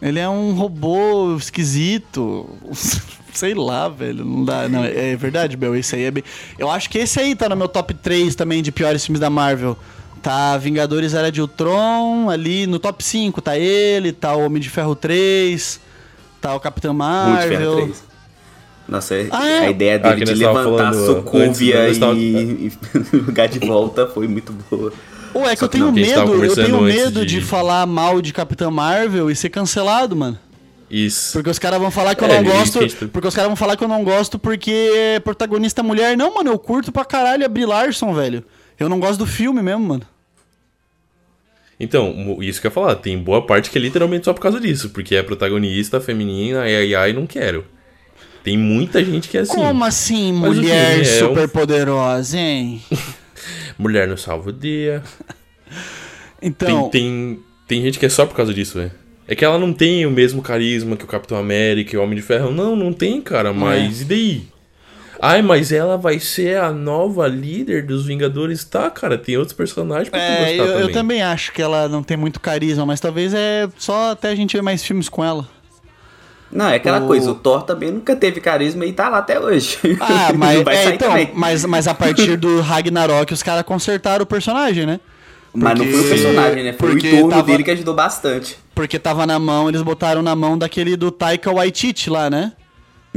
Ele 0.02 0.18
é 0.18 0.28
um 0.28 0.52
robô 0.52 1.34
esquisito. 1.38 2.46
Sei 3.32 3.54
lá, 3.54 3.88
velho. 3.88 4.22
Não 4.26 4.44
dá. 4.44 4.68
Não, 4.68 4.84
é 4.84 5.12
é 5.12 5.16
verdade, 5.16 5.56
Bel. 5.56 5.74
Esse 5.74 5.96
aí 5.96 6.02
é 6.04 6.10
bem. 6.10 6.24
Eu 6.58 6.70
acho 6.70 6.90
que 6.90 6.98
esse 6.98 7.18
aí 7.18 7.34
tá 7.34 7.48
no 7.48 7.56
meu 7.56 7.68
top 7.68 7.94
3 7.94 8.34
também 8.34 8.62
de 8.62 8.70
piores 8.70 9.02
filmes 9.04 9.20
da 9.20 9.30
Marvel. 9.30 9.78
Tá 10.26 10.58
Vingadores 10.58 11.14
Era 11.14 11.30
de 11.30 11.40
Ultron, 11.40 12.28
ali 12.28 12.66
no 12.66 12.80
top 12.80 13.04
5 13.04 13.40
tá 13.40 13.56
ele, 13.56 14.10
tá 14.10 14.34
o 14.34 14.44
Homem 14.44 14.60
de 14.60 14.68
Ferro 14.68 14.96
3, 14.96 15.78
tá 16.40 16.52
o 16.52 16.58
Capitão 16.58 16.92
Marvel. 16.92 17.76
3. 17.76 18.04
Nossa, 18.88 19.14
é- 19.14 19.28
Ah, 19.30 19.46
é? 19.48 19.58
a 19.66 19.70
ideia 19.70 20.00
Ah, 20.02 20.10
dele 20.14 20.24
de 20.24 20.34
levantar 20.34 20.86
a 20.86 20.88
antes, 20.88 21.60
nós 21.60 21.98
tava- 21.98 22.14
e, 22.16 22.72
e 22.72 22.72
lugar 23.18 23.46
de 23.46 23.60
volta 23.60 24.08
foi 24.08 24.26
muito 24.26 24.52
boa. 24.68 24.92
Ou 25.32 25.48
é 25.48 25.54
que 25.54 25.62
eu 25.62 25.68
tenho 25.68 25.84
não, 25.86 25.92
medo, 25.92 26.44
eu 26.44 26.54
tenho 26.56 26.80
medo 26.82 27.24
de... 27.24 27.36
de- 27.38 27.40
falar 27.40 27.86
mal 27.86 28.20
de 28.20 28.32
Capitã 28.32 28.68
Marvel 28.68 29.30
e 29.30 29.36
ser 29.36 29.50
cancelado, 29.50 30.16
mano. 30.16 30.36
Isso. 30.90 31.34
Porque 31.34 31.50
os 31.50 31.58
caras 31.60 31.78
vão 31.78 31.92
falar 31.92 32.16
que 32.16 32.24
eu 32.24 32.28
É, 32.28 32.42
não 32.42 32.50
gosto. 32.50 32.80
gente 32.80 33.06
Porque 33.06 33.28
os 33.28 33.34
caras 33.34 33.48
vão 33.48 33.56
falar 33.56 33.76
que 33.76 33.84
eu 33.84 33.88
não 33.88 34.02
gosto 34.02 34.40
porque 34.40 34.72
é 34.92 35.20
protagonista 35.20 35.84
mulher. 35.84 36.16
Não, 36.16 36.34
mano, 36.34 36.50
eu 36.50 36.58
curto 36.58 36.90
pra 36.90 37.04
caralho 37.04 37.44
a 37.44 37.48
Brie 37.48 37.64
Larson, 37.64 38.12
velho. 38.12 38.42
Eu 38.76 38.88
não 38.88 38.98
gosto 38.98 39.18
do 39.20 39.26
filme 39.26 39.62
mesmo, 39.62 39.84
mano. 39.86 40.02
Então, 41.78 42.38
isso 42.40 42.60
que 42.60 42.66
eu 42.66 42.70
ia 42.70 42.74
falar, 42.74 42.94
tem 42.96 43.18
boa 43.18 43.44
parte 43.46 43.70
que 43.70 43.76
é 43.76 43.80
literalmente 43.80 44.24
só 44.24 44.32
por 44.32 44.40
causa 44.40 44.58
disso, 44.58 44.90
porque 44.90 45.14
é 45.14 45.22
protagonista 45.22 46.00
feminina, 46.00 46.62
ai 46.62 46.74
ai 46.74 46.94
ai, 46.94 47.12
não 47.12 47.26
quero. 47.26 47.64
Tem 48.42 48.56
muita 48.56 49.04
gente 49.04 49.28
que 49.28 49.36
é 49.36 49.40
assim. 49.40 49.54
Como 49.54 49.84
assim, 49.84 50.32
Mas 50.32 50.56
mulher 50.56 51.04
filme 51.04 51.08
é 51.18 51.24
um- 51.24 51.28
super 51.28 51.48
poderosa, 51.48 52.38
hein? 52.38 52.80
Mulher 53.78 54.08
não 54.08 54.16
salva 54.16 54.50
o 54.50 54.52
dia. 54.52 55.02
Então, 56.40 56.90
Tem, 56.90 57.00
tem, 57.02 57.38
tem 57.66 57.82
gente 57.82 57.98
que 57.98 58.04
é 58.06 58.08
só 58.10 58.26
por 58.26 58.36
causa 58.36 58.52
disso, 58.52 58.78
é. 58.78 58.90
É 59.26 59.34
que 59.34 59.44
ela 59.44 59.58
não 59.58 59.72
tem 59.72 60.04
o 60.06 60.10
mesmo 60.10 60.42
carisma 60.42 60.94
que 60.96 61.02
o 61.04 61.06
Capitão 61.08 61.36
América 61.38 61.96
e 61.96 61.98
o 61.98 62.02
Homem 62.02 62.14
de 62.14 62.22
Ferro. 62.22 62.52
Não, 62.52 62.76
não 62.76 62.92
tem, 62.92 63.20
cara, 63.22 63.52
mas 63.54 64.02
e 64.02 64.04
daí? 64.04 64.42
Ai, 65.20 65.40
mas 65.42 65.72
ela 65.72 65.96
vai 65.96 66.18
ser 66.20 66.58
a 66.58 66.70
nova 66.72 67.26
líder 67.26 67.84
dos 67.86 68.04
Vingadores. 68.06 68.64
Tá, 68.64 68.90
cara, 68.90 69.16
tem 69.16 69.36
outros 69.36 69.56
personagens 69.56 70.08
pra 70.08 70.18
tu 70.18 70.22
é, 70.22 70.36
gostar 70.38 70.52
eu, 70.52 70.64
eu 70.66 70.72
também. 70.80 70.92
também 70.94 71.22
acho 71.22 71.52
que 71.52 71.62
ela 71.62 71.88
não 71.88 72.02
tem 72.02 72.16
muito 72.16 72.38
carisma, 72.40 72.84
mas 72.84 73.00
talvez 73.00 73.32
é 73.34 73.68
só 73.78 74.12
até 74.12 74.28
a 74.30 74.34
gente 74.34 74.54
ver 74.56 74.62
mais 74.62 74.82
filmes 74.84 75.08
com 75.08 75.24
ela. 75.24 75.48
Não, 76.52 76.68
é 76.68 76.76
aquela 76.76 77.00
O- 77.00 77.06
coisa, 77.06 77.30
o 77.30 77.34
Thor 77.34 77.62
também 77.62 77.90
nunca 77.90 78.14
teve 78.14 78.40
carisma 78.40 78.84
e 78.86 78.92
tá 78.92 79.08
lá 79.08 79.18
até 79.18 79.40
hoje. 79.40 79.78
Ah, 80.00 80.32
mas, 80.36 80.64
é, 80.66 80.94
então, 80.94 81.08
também. 81.08 81.30
mas, 81.34 81.64
mas 81.64 81.88
a 81.88 81.94
partir 81.94 82.36
do 82.36 82.60
Ragnarok 82.60 83.32
os 83.32 83.42
caras 83.42 83.64
consertaram 83.64 84.22
o 84.22 84.26
personagem, 84.26 84.86
né? 84.86 85.00
Mas 85.52 85.78
não 85.78 85.84
foi 85.86 85.94
o 85.94 85.96
porque- 85.98 86.08
personagem, 86.14 86.62
né? 86.64 86.72
Foi 86.74 86.88
o 86.88 86.92
porque 86.92 87.08
entorno 87.08 87.30
tava- 87.30 87.42
dele 87.42 87.64
que 87.64 87.70
ajudou 87.70 87.94
bastante. 87.94 88.58
Porque 88.74 88.98
tava 88.98 89.26
na 89.26 89.38
mão, 89.38 89.68
eles 89.68 89.80
botaram 89.82 90.22
na 90.22 90.36
mão 90.36 90.56
daquele 90.56 90.96
do 90.96 91.10
Taika 91.10 91.50
Waititi 91.50 92.10
lá, 92.10 92.28
né? 92.30 92.52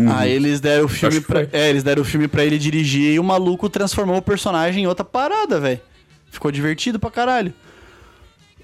Aí 0.07 0.31
eles 0.31 0.59
deram 0.59 0.85
o 0.85 0.87
filme 0.87 1.19
pra, 1.21 1.47
é, 1.51 1.69
eles 1.69 1.83
deram 1.83 2.01
o 2.01 2.05
filme 2.05 2.27
pra 2.27 2.45
ele 2.45 2.57
dirigir 2.57 3.13
e 3.13 3.19
o 3.19 3.23
maluco 3.23 3.69
transformou 3.69 4.17
o 4.17 4.21
personagem 4.21 4.83
em 4.83 4.87
outra 4.87 5.03
parada, 5.03 5.59
velho. 5.59 5.79
Ficou 6.31 6.51
divertido 6.51 6.99
pra 6.99 7.09
caralho. 7.09 7.53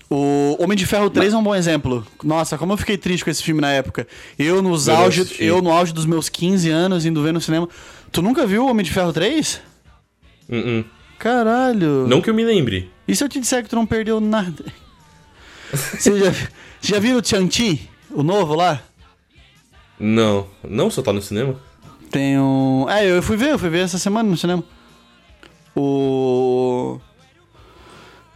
O 0.09 0.55
Homem 0.63 0.77
de 0.77 0.86
Ferro 0.86 1.09
3 1.09 1.33
é 1.33 1.38
um 1.38 1.43
bom 1.43 1.55
exemplo. 1.55 2.05
Nossa, 2.23 2.57
como 2.59 2.73
eu 2.73 2.77
fiquei 2.77 2.95
triste 2.97 3.23
com 3.23 3.31
esse 3.31 3.41
filme 3.41 3.59
na 3.59 3.71
época. 3.71 4.07
Eu 4.38 4.61
nos 4.61 4.88
Eu 4.88 4.95
auge, 4.95 5.21
assisti. 5.21 5.43
eu 5.43 5.61
no 5.63 5.71
auge 5.71 5.91
dos 5.93 6.05
meus 6.05 6.29
15 6.29 6.69
anos 6.69 7.05
indo 7.07 7.23
ver 7.23 7.33
no 7.33 7.41
cinema. 7.41 7.67
Tu 8.11 8.21
nunca 8.21 8.45
viu 8.45 8.65
o 8.65 8.69
Homem 8.69 8.86
de 8.86 8.91
Ferro 8.91 9.11
3? 9.11 9.61
Hum, 10.47 10.63
hum. 10.65 10.83
Caralho. 11.17 12.05
Não 12.07 12.21
que 12.21 12.29
eu 12.29 12.33
me 12.36 12.45
lembre. 12.45 12.91
E 13.07 13.15
se 13.15 13.23
eu 13.23 13.29
te 13.29 13.39
disser 13.39 13.63
que 13.63 13.69
tu 13.69 13.75
não 13.75 13.86
perdeu 13.86 14.19
nada? 14.21 14.63
Você 15.73 16.19
já, 16.19 16.31
já 16.81 16.99
viram 16.99 17.19
o 17.19 17.25
Chanti? 17.25 17.89
O 18.11 18.21
novo 18.21 18.53
lá? 18.53 18.81
Não. 19.99 20.47
Não, 20.63 20.89
só 20.89 21.01
tá 21.01 21.11
no 21.13 21.21
cinema. 21.21 21.55
Tem 22.11 22.39
um. 22.39 22.85
É, 22.89 23.05
eu 23.09 23.21
fui 23.21 23.37
ver, 23.37 23.51
eu 23.51 23.59
fui 23.59 23.69
ver 23.69 23.79
essa 23.79 23.97
semana 23.97 24.29
no 24.29 24.37
cinema. 24.37 24.63
O. 25.75 26.99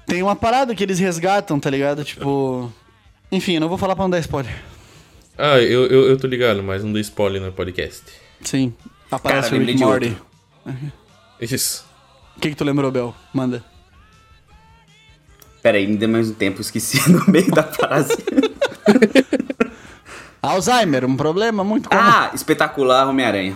Tem 0.05 0.23
uma 0.23 0.35
parada 0.35 0.73
que 0.73 0.83
eles 0.83 0.99
resgatam, 0.99 1.59
tá 1.59 1.69
ligado? 1.69 2.03
Tipo. 2.03 2.71
Enfim, 3.31 3.55
eu 3.55 3.61
não 3.61 3.69
vou 3.69 3.77
falar 3.77 3.95
pra 3.95 4.03
não 4.03 4.09
dar 4.09 4.19
spoiler. 4.19 4.53
Ah, 5.37 5.59
eu, 5.59 5.85
eu, 5.85 6.07
eu 6.09 6.17
tô 6.17 6.27
ligado, 6.27 6.61
mas 6.63 6.83
não 6.83 6.91
dei 6.91 7.01
spoiler 7.01 7.41
no 7.41 7.51
podcast. 7.51 8.03
Sim. 8.41 8.73
Aparece 9.11 9.49
Cara, 9.49 9.55
o 9.55 9.59
lembrei 9.59 9.75
Rick 9.75 9.77
de 9.77 9.85
Morty. 9.85 10.17
outro. 10.65 10.91
Isso. 11.39 11.85
O 12.35 12.39
que, 12.39 12.49
que 12.49 12.55
tu 12.55 12.63
lembrou, 12.63 12.91
Bel? 12.91 13.15
Manda. 13.33 13.63
Pera 15.61 15.77
aí, 15.77 15.87
me 15.87 15.97
dê 15.97 16.07
mais 16.07 16.29
um 16.29 16.33
tempo, 16.33 16.61
esqueci 16.61 16.97
no 17.11 17.25
meio 17.27 17.51
da 17.51 17.63
frase. 17.63 18.17
Alzheimer, 20.41 21.05
um 21.05 21.15
problema 21.15 21.63
muito 21.63 21.89
comum. 21.89 22.01
ah, 22.01 22.31
espetacular 22.33 23.07
Homem-Aranha. 23.07 23.55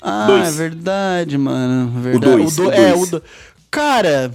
Ah, 0.00 0.26
dois. 0.26 0.48
é 0.48 0.50
verdade, 0.68 1.36
mano. 1.36 2.00
Verdade. 2.00 2.36
dois, 2.36 2.56
do- 2.56 2.68
o 2.68 2.72
É, 2.72 2.90
dois. 2.92 3.02
o 3.02 3.10
do... 3.10 3.22
Cara. 3.70 4.32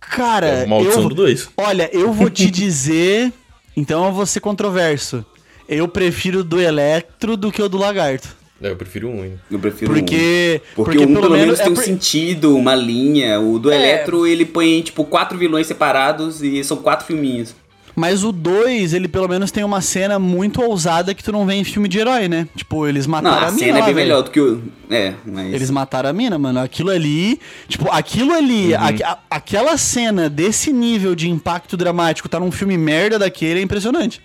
Cara. 0.00 0.46
É, 0.46 0.66
maldição 0.66 1.02
eu... 1.02 1.08
do 1.08 1.14
dois. 1.14 1.48
Olha, 1.56 1.88
eu 1.92 2.12
vou 2.12 2.30
te 2.30 2.50
dizer. 2.50 3.32
então 3.76 4.04
eu 4.06 4.12
vou 4.12 4.24
ser 4.26 4.40
controverso. 4.40 5.24
Eu 5.68 5.86
prefiro 5.88 6.40
o 6.40 6.44
do 6.44 6.60
Electro 6.60 7.36
do 7.36 7.50
que 7.52 7.60
o 7.60 7.68
do 7.68 7.76
Lagarto. 7.76 8.28
É, 8.62 8.70
eu 8.70 8.76
prefiro 8.76 9.08
um 9.08 9.22
ainda. 9.22 9.40
Eu 9.50 9.58
prefiro 9.58 9.92
Porque. 9.92 10.62
um. 10.72 10.74
Porque, 10.84 10.98
um 10.98 11.12
pelo 11.14 11.30
menos, 11.30 11.60
é 11.60 11.64
tem 11.64 11.72
um 11.72 11.74
por- 11.74 11.84
sentido, 11.84 12.56
uma 12.56 12.74
linha. 12.74 13.38
O 13.40 13.58
do 13.58 13.70
É. 13.70 13.76
Eletro, 13.76 14.26
ele 14.26 14.44
põe, 14.46 14.80
tipo, 14.80 15.04
quatro 15.04 15.36
vilões 15.36 15.66
separados 15.66 16.42
e 16.42 16.64
são 16.64 16.78
quatro 16.78 17.04
filminhos. 17.06 17.54
Mas 17.98 18.22
o 18.22 18.30
2, 18.30 18.92
ele 18.92 19.08
pelo 19.08 19.26
menos 19.26 19.50
tem 19.50 19.64
uma 19.64 19.80
cena 19.80 20.18
muito 20.18 20.60
ousada 20.60 21.14
que 21.14 21.24
tu 21.24 21.32
não 21.32 21.46
vê 21.46 21.54
em 21.54 21.64
filme 21.64 21.88
de 21.88 21.98
herói, 21.98 22.28
né? 22.28 22.46
Tipo, 22.54 22.86
eles 22.86 23.06
Não, 23.06 23.12
mataram 23.12 23.36
a 23.46 23.48
a 23.48 23.50
mina. 23.50 23.58
cena 23.58 23.78
é 23.78 23.82
bem 23.82 23.94
velho. 23.94 23.96
melhor 24.06 24.22
do 24.22 24.30
que 24.30 24.38
o... 24.38 24.62
É, 24.90 25.14
mas... 25.24 25.54
Eles 25.54 25.70
mataram 25.70 26.10
a 26.10 26.12
mina, 26.12 26.38
mano. 26.38 26.60
Aquilo 26.60 26.90
ali. 26.90 27.40
Tipo, 27.66 27.90
aquilo 27.90 28.34
ali. 28.34 28.74
Uhum. 28.74 28.80
aque- 28.84 29.02
a- 29.02 29.18
aquela 29.30 29.78
cena 29.78 30.28
desse 30.28 30.70
nível 30.74 31.14
de 31.14 31.30
impacto 31.30 31.74
dramático 31.74 32.28
tá 32.28 32.38
num 32.38 32.50
filme 32.52 32.76
merda 32.76 33.18
daquele 33.18 33.60
é 33.60 33.62
impressionante. 33.62 34.20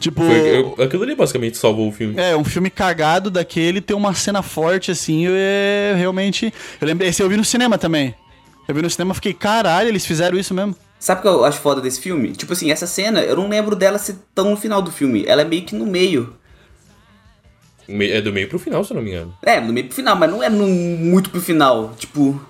Tipo, 0.00 0.22
Foi, 0.22 0.58
eu- 0.58 0.76
aquilo 0.82 1.02
ali 1.04 1.14
basicamente 1.14 1.56
salvou 1.56 1.88
o 1.88 1.92
filme. 1.92 2.14
é, 2.16 2.36
um 2.36 2.44
filme 2.44 2.68
cagado 2.70 3.30
daquele 3.30 3.80
ter 3.80 3.94
uma 3.94 4.14
cena 4.14 4.42
forte 4.42 4.90
assim, 4.90 5.24
é 5.28 5.94
realmente. 5.96 6.52
Eu 6.80 6.86
lembrei, 6.86 7.08
esse 7.10 7.20
eu 7.22 7.28
vi 7.28 7.36
no 7.36 7.44
cinema 7.44 7.76
também. 7.78 8.14
Eu 8.66 8.74
vi 8.74 8.82
no 8.82 8.90
cinema 8.90 9.12
e 9.12 9.14
fiquei, 9.14 9.32
caralho, 9.32 9.88
eles 9.88 10.04
fizeram 10.06 10.38
isso 10.38 10.52
mesmo. 10.54 10.74
Sabe 11.00 11.20
o 11.20 11.22
que 11.22 11.28
eu 11.28 11.44
acho 11.44 11.60
foda 11.60 11.80
desse 11.80 12.00
filme? 12.00 12.32
Tipo 12.32 12.52
assim, 12.52 12.70
essa 12.72 12.86
cena, 12.86 13.20
eu 13.20 13.36
não 13.36 13.48
lembro 13.48 13.76
dela 13.76 13.98
ser 13.98 14.16
tão 14.34 14.50
no 14.50 14.56
final 14.56 14.82
do 14.82 14.90
filme. 14.90 15.24
Ela 15.26 15.42
é 15.42 15.44
meio 15.44 15.62
que 15.64 15.74
no 15.74 15.86
meio. 15.86 16.34
Me- 17.86 18.10
É 18.10 18.20
do 18.20 18.32
meio 18.32 18.48
pro 18.48 18.58
final, 18.58 18.84
se 18.84 18.92
eu 18.92 18.96
não 18.96 19.02
me 19.02 19.10
engano. 19.10 19.34
É, 19.42 19.60
no 19.60 19.72
meio 19.72 19.86
pro 19.86 19.94
final, 19.94 20.16
mas 20.16 20.30
não 20.30 20.42
é 20.42 20.48
no- 20.50 20.66
muito 20.66 21.30
pro 21.30 21.40
final. 21.40 21.94
Tipo. 21.96 22.40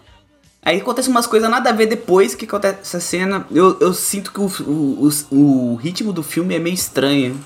Aí 0.62 0.80
acontece 0.80 1.09
umas 1.09 1.26
coisas 1.26 1.49
nada 1.49 1.70
a 1.70 1.72
ver 1.72 1.86
depois 1.86 2.34
que 2.34 2.44
acontece 2.44 2.80
essa 2.80 3.01
cena. 3.01 3.46
Eu, 3.51 3.78
eu 3.80 3.92
sinto 3.94 4.32
que 4.32 4.40
o, 4.40 4.46
o, 4.46 5.09
o, 5.30 5.72
o 5.72 5.74
ritmo 5.76 6.12
do 6.12 6.22
filme 6.22 6.55
é 6.55 6.59
meio 6.59 6.74
estranho. 6.74 7.38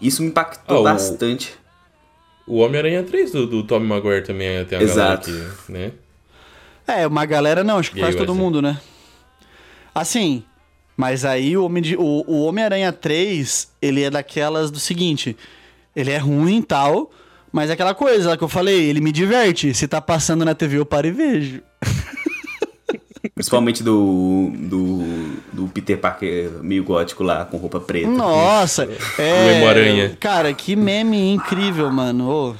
Isso 0.00 0.22
me 0.22 0.28
impactou 0.28 0.80
Ah, 0.86 0.92
bastante. 0.92 1.54
O 2.46 2.56
Homem-Aranha 2.58 3.02
3 3.04 3.30
do, 3.32 3.46
do 3.46 3.62
Tobey 3.62 3.86
Maguire 3.86 4.22
também 4.24 4.64
tem 4.64 4.78
a 4.78 4.82
Exato. 4.82 5.30
galera 5.30 5.50
que, 5.66 5.72
né? 5.72 5.92
É, 6.86 7.06
uma 7.06 7.24
galera 7.24 7.62
não, 7.64 7.78
acho 7.78 7.90
que 7.92 7.98
E 7.98 8.00
quase 8.00 8.16
aí, 8.16 8.18
todo 8.26 8.34
mundo, 8.34 8.60
né? 8.60 8.80
Assim, 9.98 10.44
mas 10.94 11.24
aí 11.24 11.56
o 11.56 11.64
Homem 11.64 11.82
de- 11.82 11.96
o, 11.96 12.22
o 12.26 12.42
Homem-Aranha 12.44 12.92
3, 12.92 13.68
ele 13.80 14.02
é 14.02 14.10
daquelas 14.10 14.70
do 14.70 14.78
seguinte, 14.78 15.34
ele 15.94 16.10
é 16.10 16.18
ruim 16.18 16.58
e 16.58 16.62
tal, 16.62 17.10
mas 17.50 17.70
é 17.70 17.72
aquela 17.72 17.94
coisa 17.94 18.28
lá 18.28 18.36
que 18.36 18.44
eu 18.44 18.48
falei, 18.48 18.84
ele 18.90 19.00
me 19.00 19.10
diverte. 19.10 19.72
Se 19.72 19.88
tá 19.88 19.98
passando 19.98 20.44
na 20.44 20.54
TV, 20.54 20.76
eu 20.78 20.84
paro 20.84 21.06
e 21.06 21.10
vejo. 21.12 21.62
Principalmente 23.34 23.82
do, 23.82 24.50
do, 24.54 25.02
do 25.52 25.68
Peter 25.68 25.96
Parker 25.98 26.50
meio 26.62 26.84
gótico 26.84 27.22
lá, 27.22 27.46
com 27.46 27.56
roupa 27.56 27.80
preta. 27.80 28.08
Nossa, 28.08 28.84
é. 29.18 29.56
Emo-aranha. 29.56 30.16
Cara, 30.20 30.52
que 30.52 30.76
meme 30.76 31.32
incrível, 31.32 31.90
mano. 31.90 32.54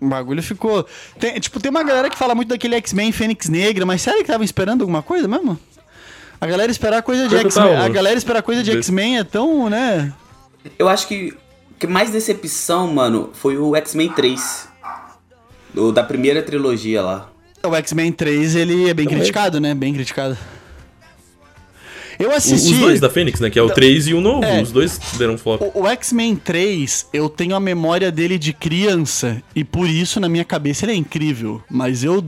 O 0.00 0.08
bagulho 0.08 0.42
ficou. 0.42 0.86
Tem, 1.18 1.38
tipo, 1.40 1.58
tem 1.60 1.70
uma 1.70 1.82
galera 1.82 2.08
que 2.08 2.16
fala 2.16 2.34
muito 2.34 2.48
daquele 2.48 2.76
X-Men 2.76 3.10
Fênix 3.12 3.48
Negra, 3.48 3.84
mas 3.84 4.02
sério 4.02 4.20
que 4.20 4.26
tava 4.26 4.44
esperando 4.44 4.82
alguma 4.82 5.02
coisa 5.02 5.26
mesmo? 5.28 5.58
A 6.42 6.46
galera 6.48 6.72
esperar 6.72 7.02
coisa 7.02 7.28
de 7.28 7.36
X-Men. 7.36 7.68
tava. 7.72 7.84
A 7.84 7.88
galera 7.88 8.18
esperar 8.18 8.42
coisa 8.42 8.64
de 8.64 8.72
X-Men 8.72 9.18
é 9.18 9.22
tão, 9.22 9.70
né? 9.70 10.12
Eu 10.76 10.88
acho 10.88 11.06
que 11.06 11.32
o 11.70 11.74
que 11.78 11.86
mais 11.86 12.10
decepção, 12.10 12.92
mano, 12.92 13.30
foi 13.32 13.56
o 13.56 13.76
X-Men 13.76 14.08
3. 14.08 14.68
Do, 15.72 15.92
da 15.92 16.02
primeira 16.02 16.42
trilogia 16.42 17.00
lá. 17.00 17.30
O 17.62 17.72
X-Men 17.76 18.10
3, 18.10 18.56
ele 18.56 18.90
é 18.90 18.92
bem 18.92 19.06
Também. 19.06 19.20
criticado, 19.20 19.60
né? 19.60 19.72
Bem 19.72 19.94
criticado. 19.94 20.36
Eu 22.18 22.30
O- 22.30 22.34
assisti. 22.34 22.72
Os 22.74 22.78
dois 22.80 23.00
da 23.00 23.08
Fênix, 23.08 23.38
né? 23.38 23.48
Que 23.48 23.58
é 23.58 23.62
o 23.62 23.70
3 23.70 24.08
e 24.08 24.14
o 24.14 24.20
novo. 24.20 24.44
É. 24.44 24.60
Os 24.60 24.72
dois 24.72 24.98
deram 25.16 25.38
flop. 25.38 25.62
O, 25.62 25.82
o 25.82 25.86
X-Men 25.88 26.34
3, 26.34 27.06
eu 27.12 27.28
tenho 27.28 27.54
a 27.54 27.60
memória 27.60 28.10
dele 28.10 28.36
de 28.36 28.52
criança. 28.52 29.40
E 29.54 29.62
por 29.62 29.88
isso, 29.88 30.18
na 30.18 30.28
minha 30.28 30.44
cabeça, 30.44 30.84
ele 30.84 30.92
é 30.92 30.96
incrível. 30.96 31.62
Mas 31.70 32.02
eu 32.02 32.24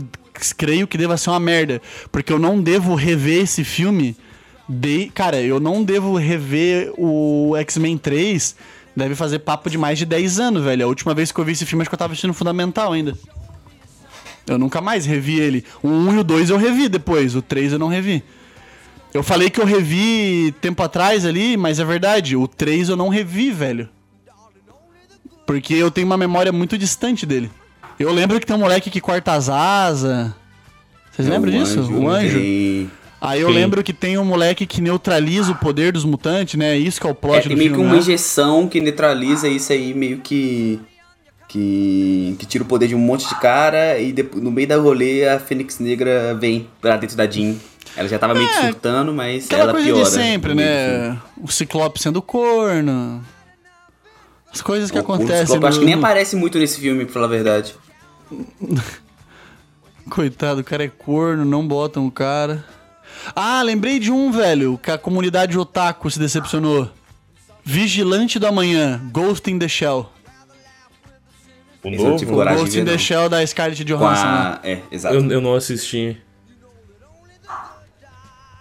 creio 0.57 0.87
que 0.87 0.99
deva 0.99 1.16
ser 1.16 1.30
uma 1.30 1.41
merda. 1.41 1.80
Porque 2.11 2.32
eu 2.32 2.39
não 2.39 2.61
devo 2.61 2.95
rever 2.95 3.43
esse 3.43 3.64
filme. 3.64 4.16
De... 4.68 5.11
Cara, 5.14 5.41
eu 5.41 5.61
não 5.61 5.82
devo 5.82 6.16
rever 6.16 6.93
o 6.97 7.55
X-Men 7.57 7.99
3. 7.99 8.57
Deve 8.97 9.14
fazer 9.14 9.41
papo 9.41 9.68
de 9.68 9.76
mais 9.76 9.99
de 9.99 10.07
10 10.07 10.39
anos, 10.39 10.64
velho. 10.64 10.85
A 10.85 10.89
última 10.89 11.14
vez 11.14 11.32
que 11.32 11.39
eu 11.39 11.45
vi 11.45 11.53
esse 11.53 11.66
filme, 11.66 11.82
acho 11.82 11.91
que 11.91 11.95
eu 11.95 11.99
tava 11.99 12.12
assistindo 12.12 12.32
Fundamental 12.32 12.93
ainda. 12.93 13.16
Eu 14.47 14.59
nunca 14.59 14.80
mais 14.80 15.07
revi 15.07 15.41
ele. 15.41 15.64
O 15.82 15.89
1 15.89 16.14
e 16.14 16.18
o 16.18 16.24
2 16.24 16.51
eu 16.51 16.57
revi 16.57 16.89
depois. 16.89 17.35
O 17.35 17.43
3 17.43 17.72
eu 17.72 17.78
não 17.78 17.89
revi. 17.89 18.22
Eu 19.12 19.22
falei 19.22 19.49
que 19.49 19.61
eu 19.61 19.64
revi 19.64 20.55
tempo 20.61 20.82
atrás 20.82 21.24
ali, 21.24 21.57
mas 21.57 21.78
é 21.78 21.85
verdade. 21.85 22.37
O 22.37 22.47
3 22.47 22.89
eu 22.89 22.97
não 22.97 23.09
revi, 23.09 23.51
velho. 23.51 23.89
Porque 25.47 25.74
eu 25.74 25.91
tenho 25.91 26.07
uma 26.07 26.16
memória 26.16 26.53
muito 26.53 26.76
distante 26.76 27.24
dele. 27.24 27.51
Eu 27.99 28.12
lembro 28.12 28.38
que 28.40 28.47
tem 28.47 28.57
um 28.57 28.61
moleque 28.61 28.90
que 28.90 29.01
corta 29.01 29.32
as 29.32 29.49
asas. 29.49 30.30
Vocês 31.12 31.28
lembram 31.28 31.53
O 31.53 31.57
disso? 31.64 31.80
o 31.92 32.09
anjo. 32.09 32.38
tem- 32.38 32.90
Aí 33.20 33.40
eu 33.40 33.49
Sim. 33.49 33.55
lembro 33.55 33.82
que 33.82 33.92
tem 33.95 34.18
um 34.18 34.24
moleque 34.24 34.66
que 34.66 34.82
neutraliza 34.82 35.53
o 35.53 35.55
poder 35.55 35.92
dos 35.92 36.05
mutantes, 36.05 36.59
né? 36.59 36.76
Isso 36.76 37.01
que 37.01 37.07
é 37.07 37.11
o 37.11 37.14
plot 37.14 37.38
É, 37.38 37.42
do 37.42 37.49
tem 37.49 37.57
meio 37.57 37.72
que 37.72 37.78
uma 37.78 37.92
né? 37.95 37.99
injeção 37.99 38.68
que 38.68 38.80
neutraliza 38.80 39.49
isso 39.49 39.72
aí, 39.72 39.95
meio 39.95 40.18
que. 40.18 40.78
Que, 41.49 42.34
que 42.38 42.47
tira 42.47 42.64
o 42.64 42.66
poder 42.66 42.88
de 42.88 42.97
um 42.97 42.99
monte 42.99 43.28
de 43.28 43.34
cara 43.36 43.97
e 43.99 44.12
depo- 44.12 44.40
no 44.40 44.51
meio 44.51 44.66
da 44.66 44.76
rolê 44.76 45.28
a 45.28 45.38
Fênix 45.38 45.78
Negra 45.78 46.34
vem 46.34 46.66
pra 46.80 46.97
dentro 46.97 47.16
da 47.16 47.30
Jean. 47.30 47.55
Ela 47.97 48.09
já 48.09 48.18
tava 48.18 48.34
meio 48.34 48.49
que 48.49 48.55
É, 48.57 48.62
surtando, 48.66 49.14
mas 49.14 49.49
ela 49.51 49.70
coisa 49.72 49.86
piora. 49.86 50.03
de 50.03 50.11
sempre, 50.11 50.53
né? 50.55 51.16
O 51.40 51.47
Ciclope 51.49 52.01
sendo 52.03 52.20
corno. 52.20 53.22
As 54.53 54.61
coisas 54.62 54.90
que 54.90 54.97
O- 54.99 55.01
o 55.01 55.05
acontecem. 55.05 55.47
Ciclope 55.47 55.66
acho 55.66 55.76
no- 55.78 55.80
que 55.86 55.86
nem 55.86 55.95
aparece 55.95 56.34
muito 56.34 56.59
nesse 56.59 56.80
filme, 56.80 57.05
pra 57.05 57.14
falar 57.14 57.26
a 57.26 57.30
verdade. 57.30 57.74
Coitado, 60.11 60.61
o 60.61 60.64
cara 60.64 60.85
é 60.85 60.89
corno, 60.89 61.45
não 61.45 61.66
botam 61.66 62.07
o 62.07 62.11
cara. 62.11 62.64
Ah, 63.35 63.62
lembrei 63.62 63.99
de 63.99 64.11
um, 64.12 64.31
velho, 64.31 64.79
que 64.83 64.91
a 64.91 64.99
comunidade 64.99 65.59
otaku 65.59 66.11
se 66.11 66.18
decepcionou. 66.18 66.91
Vigilante 67.64 68.39
do 68.39 68.47
Amanhã, 68.47 69.01
Ghost 69.11 69.51
in 69.51 69.59
the 69.59 69.68
Shell. 69.68 70.11
O 71.83 71.89
Esse 71.89 71.97
tive 72.16 72.31
novo? 72.33 72.35
coragem 72.35 72.59
de 72.59 72.64
Ghost 72.64 72.79
in 72.81 72.85
the 72.85 72.91
não. 72.93 72.99
Shell 72.99 73.29
da 73.31 73.47
Scarlett 73.47 73.83
Johansson. 73.85 74.25
né? 74.25 74.31
a... 74.31 74.61
É, 74.62 74.83
exato. 74.91 75.14
Eu, 75.14 75.31
eu 75.31 75.41
não 75.41 75.55
assisti. 75.55 76.18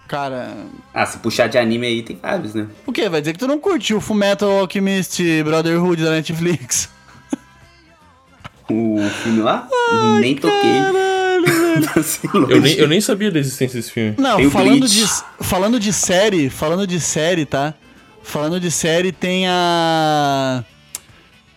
Cara, 0.08 0.54
Ah, 0.92 1.04
se 1.06 1.18
puxar 1.18 1.48
de 1.48 1.58
anime 1.58 1.86
aí, 1.86 2.02
tem 2.02 2.16
vários, 2.16 2.54
né? 2.54 2.68
o 2.86 2.92
que? 2.92 3.08
Vai 3.08 3.20
dizer 3.20 3.32
que 3.32 3.38
tu 3.38 3.46
não 3.48 3.58
curtiu 3.58 3.96
o 3.96 4.00
Fullmetal 4.00 4.50
Alchemist 4.60 5.18
Brotherhood 5.42 6.02
da 6.02 6.10
Netflix? 6.10 6.88
O 8.70 8.98
filme 9.22 9.40
lá, 9.42 9.68
nem 10.20 10.34
toquei. 10.34 10.80
Caralho. 10.80 11.24
Assim, 11.98 12.28
Eu 12.32 12.60
nem, 12.60 12.74
eu 12.74 12.88
nem 12.88 13.00
sabia 13.00 13.30
da 13.30 13.38
existência 13.38 13.78
desse 13.78 13.90
filme. 13.90 14.14
Não, 14.16 14.36
Tem 14.36 14.48
falando 14.48 14.88
de, 14.88 15.04
falando 15.40 15.80
de 15.80 15.92
série, 15.92 16.48
falando 16.48 16.86
de 16.86 17.00
série, 17.00 17.44
tá? 17.44 17.74
Falando 18.22 18.58
de 18.58 18.70
série, 18.70 19.12
tem 19.12 19.46
a. 19.46 20.64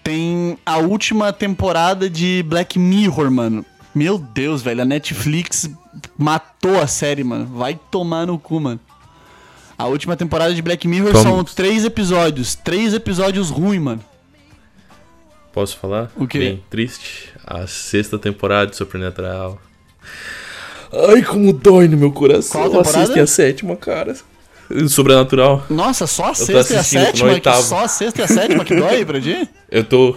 Tem 0.04 0.58
a 0.66 0.78
última 0.78 1.32
temporada 1.32 2.10
de 2.10 2.44
Black 2.48 2.78
Mirror, 2.80 3.30
mano. 3.32 3.66
Meu 3.94 4.18
Deus, 4.18 4.62
velho, 4.62 4.82
a 4.82 4.86
Netflix 4.86 5.70
matou 6.18 6.80
a 6.80 6.88
série, 6.88 7.24
mano. 7.24 7.46
Vai 7.46 7.80
tomar 7.90 8.26
no 8.28 8.38
cu, 8.38 8.60
mano. 8.60 8.80
A 9.78 9.86
última 9.86 10.16
temporada 10.16 10.54
de 10.54 10.62
Black 10.62 10.88
Mirror 10.88 11.16
são 11.18 11.44
três 11.44 11.86
episódios. 11.86 12.56
Três 12.56 12.94
episódios 12.94 13.50
ruins, 13.50 13.82
mano. 13.82 14.04
Posso 15.58 15.76
falar? 15.80 16.12
O 16.16 16.28
quê? 16.28 16.38
Bem 16.38 16.64
triste. 16.70 17.30
A 17.44 17.66
sexta 17.66 18.20
temporada 18.20 18.70
de 18.70 18.76
Supernatural. 18.76 19.60
Ai, 21.10 21.24
como 21.24 21.52
dói 21.52 21.88
no 21.88 21.98
meu 21.98 22.12
coração. 22.12 22.70
Qual 22.70 22.82
a 22.82 22.84
sexta 22.84 23.18
e 23.18 23.22
a 23.22 23.26
sétima, 23.26 23.76
cara. 23.76 24.16
Sobrenatural. 24.88 25.66
Nossa, 25.68 26.06
só 26.06 26.26
a 26.30 26.34
sexta 26.36 26.76
e 26.76 26.78
a 26.78 26.84
sétima. 26.84 27.40
Que, 27.40 27.52
só 27.64 27.86
a 27.86 27.88
sexta 27.88 28.22
e 28.22 28.24
a 28.24 28.28
sétima 28.28 28.64
que 28.64 28.76
dói 28.76 29.04
pra 29.04 29.20
ti? 29.20 29.50
Eu 29.72 29.84
tô. 29.84 30.16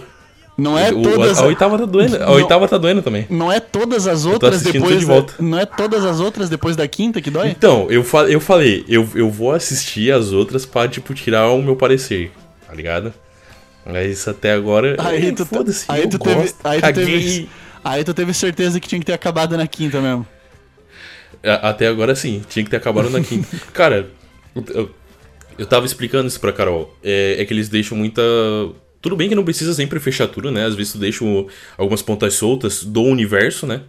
Não 0.55 0.77
é 0.77 0.91
o- 0.91 1.01
todas. 1.01 1.39
a, 1.39 1.41
a 1.41 1.45
oitava 1.47 1.75
tá 1.79 1.85
doendo. 1.85 2.17
A 2.17 2.19
Não. 2.19 2.33
oitava 2.33 2.67
tá 2.67 2.77
doendo 2.77 3.01
também. 3.01 3.25
Não 3.27 3.51
é 3.51 3.59
todas 3.59 4.05
as 4.05 4.25
outras 4.25 4.61
depois. 4.61 4.99
de 4.99 5.05
volta. 5.05 5.33
Não 5.39 5.57
é 5.57 5.65
todas 5.65 6.05
as 6.05 6.19
outras 6.19 6.49
depois 6.49 6.75
da 6.75 6.87
quinta 6.87 7.19
que 7.19 7.31
dói? 7.31 7.49
Então, 7.49 7.87
eu, 7.89 8.03
fa 8.03 8.25
eu 8.29 8.39
falei, 8.39 8.85
eu, 8.87 9.09
eu 9.15 9.27
vou 9.31 9.51
assistir 9.53 10.11
as 10.11 10.33
outras 10.33 10.67
pra, 10.67 10.87
tipo, 10.87 11.15
tirar 11.15 11.49
o 11.49 11.63
meu 11.63 11.75
parecer, 11.75 12.31
tá 12.67 12.75
ligado? 12.75 13.11
Mas 13.85 14.27
até 14.27 14.51
agora. 14.53 14.95
Aí 14.99 15.27
é, 15.27 15.31
tu, 15.31 15.45
foda-se, 15.45 15.85
aí 15.87 16.03
eu 16.03 16.09
tu 16.09 16.19
teve, 16.19 16.35
gosto, 16.35 16.57
aí 16.63 16.81
tu 16.81 16.93
teve, 16.93 17.49
aí 17.83 18.03
tu 18.03 18.13
teve 18.13 18.33
certeza 18.33 18.79
que 18.79 18.87
tinha 18.87 18.99
que 18.99 19.05
ter 19.05 19.13
acabado 19.13 19.57
na 19.57 19.65
quinta 19.67 19.99
mesmo. 20.01 20.25
A- 21.43 21.69
Até 21.69 21.87
agora 21.87 22.13
sim, 22.15 22.43
tinha 22.49 22.63
que 22.63 22.69
ter 22.69 22.77
acabado 22.77 23.09
na 23.09 23.21
quinta. 23.21 23.47
Cara, 23.73 24.09
eu, 24.55 24.91
eu 25.57 25.65
tava 25.65 25.85
explicando 25.85 26.27
isso 26.27 26.39
pra 26.39 26.53
Carol. 26.53 26.95
É, 27.03 27.37
é 27.39 27.45
que 27.45 27.53
eles 27.53 27.69
deixam 27.69 27.97
muita. 27.97 28.21
Tudo 29.01 29.15
bem 29.15 29.27
que 29.27 29.33
não 29.35 29.43
precisa 29.43 29.73
sempre 29.73 29.99
fechar 29.99 30.27
tudo, 30.27 30.51
né? 30.51 30.65
Às 30.65 30.75
vezes 30.75 30.93
tu 30.93 30.99
deixa 30.99 31.25
algumas 31.75 32.03
pontas 32.03 32.35
soltas 32.35 32.83
do 32.83 33.01
universo, 33.01 33.65
né? 33.65 33.81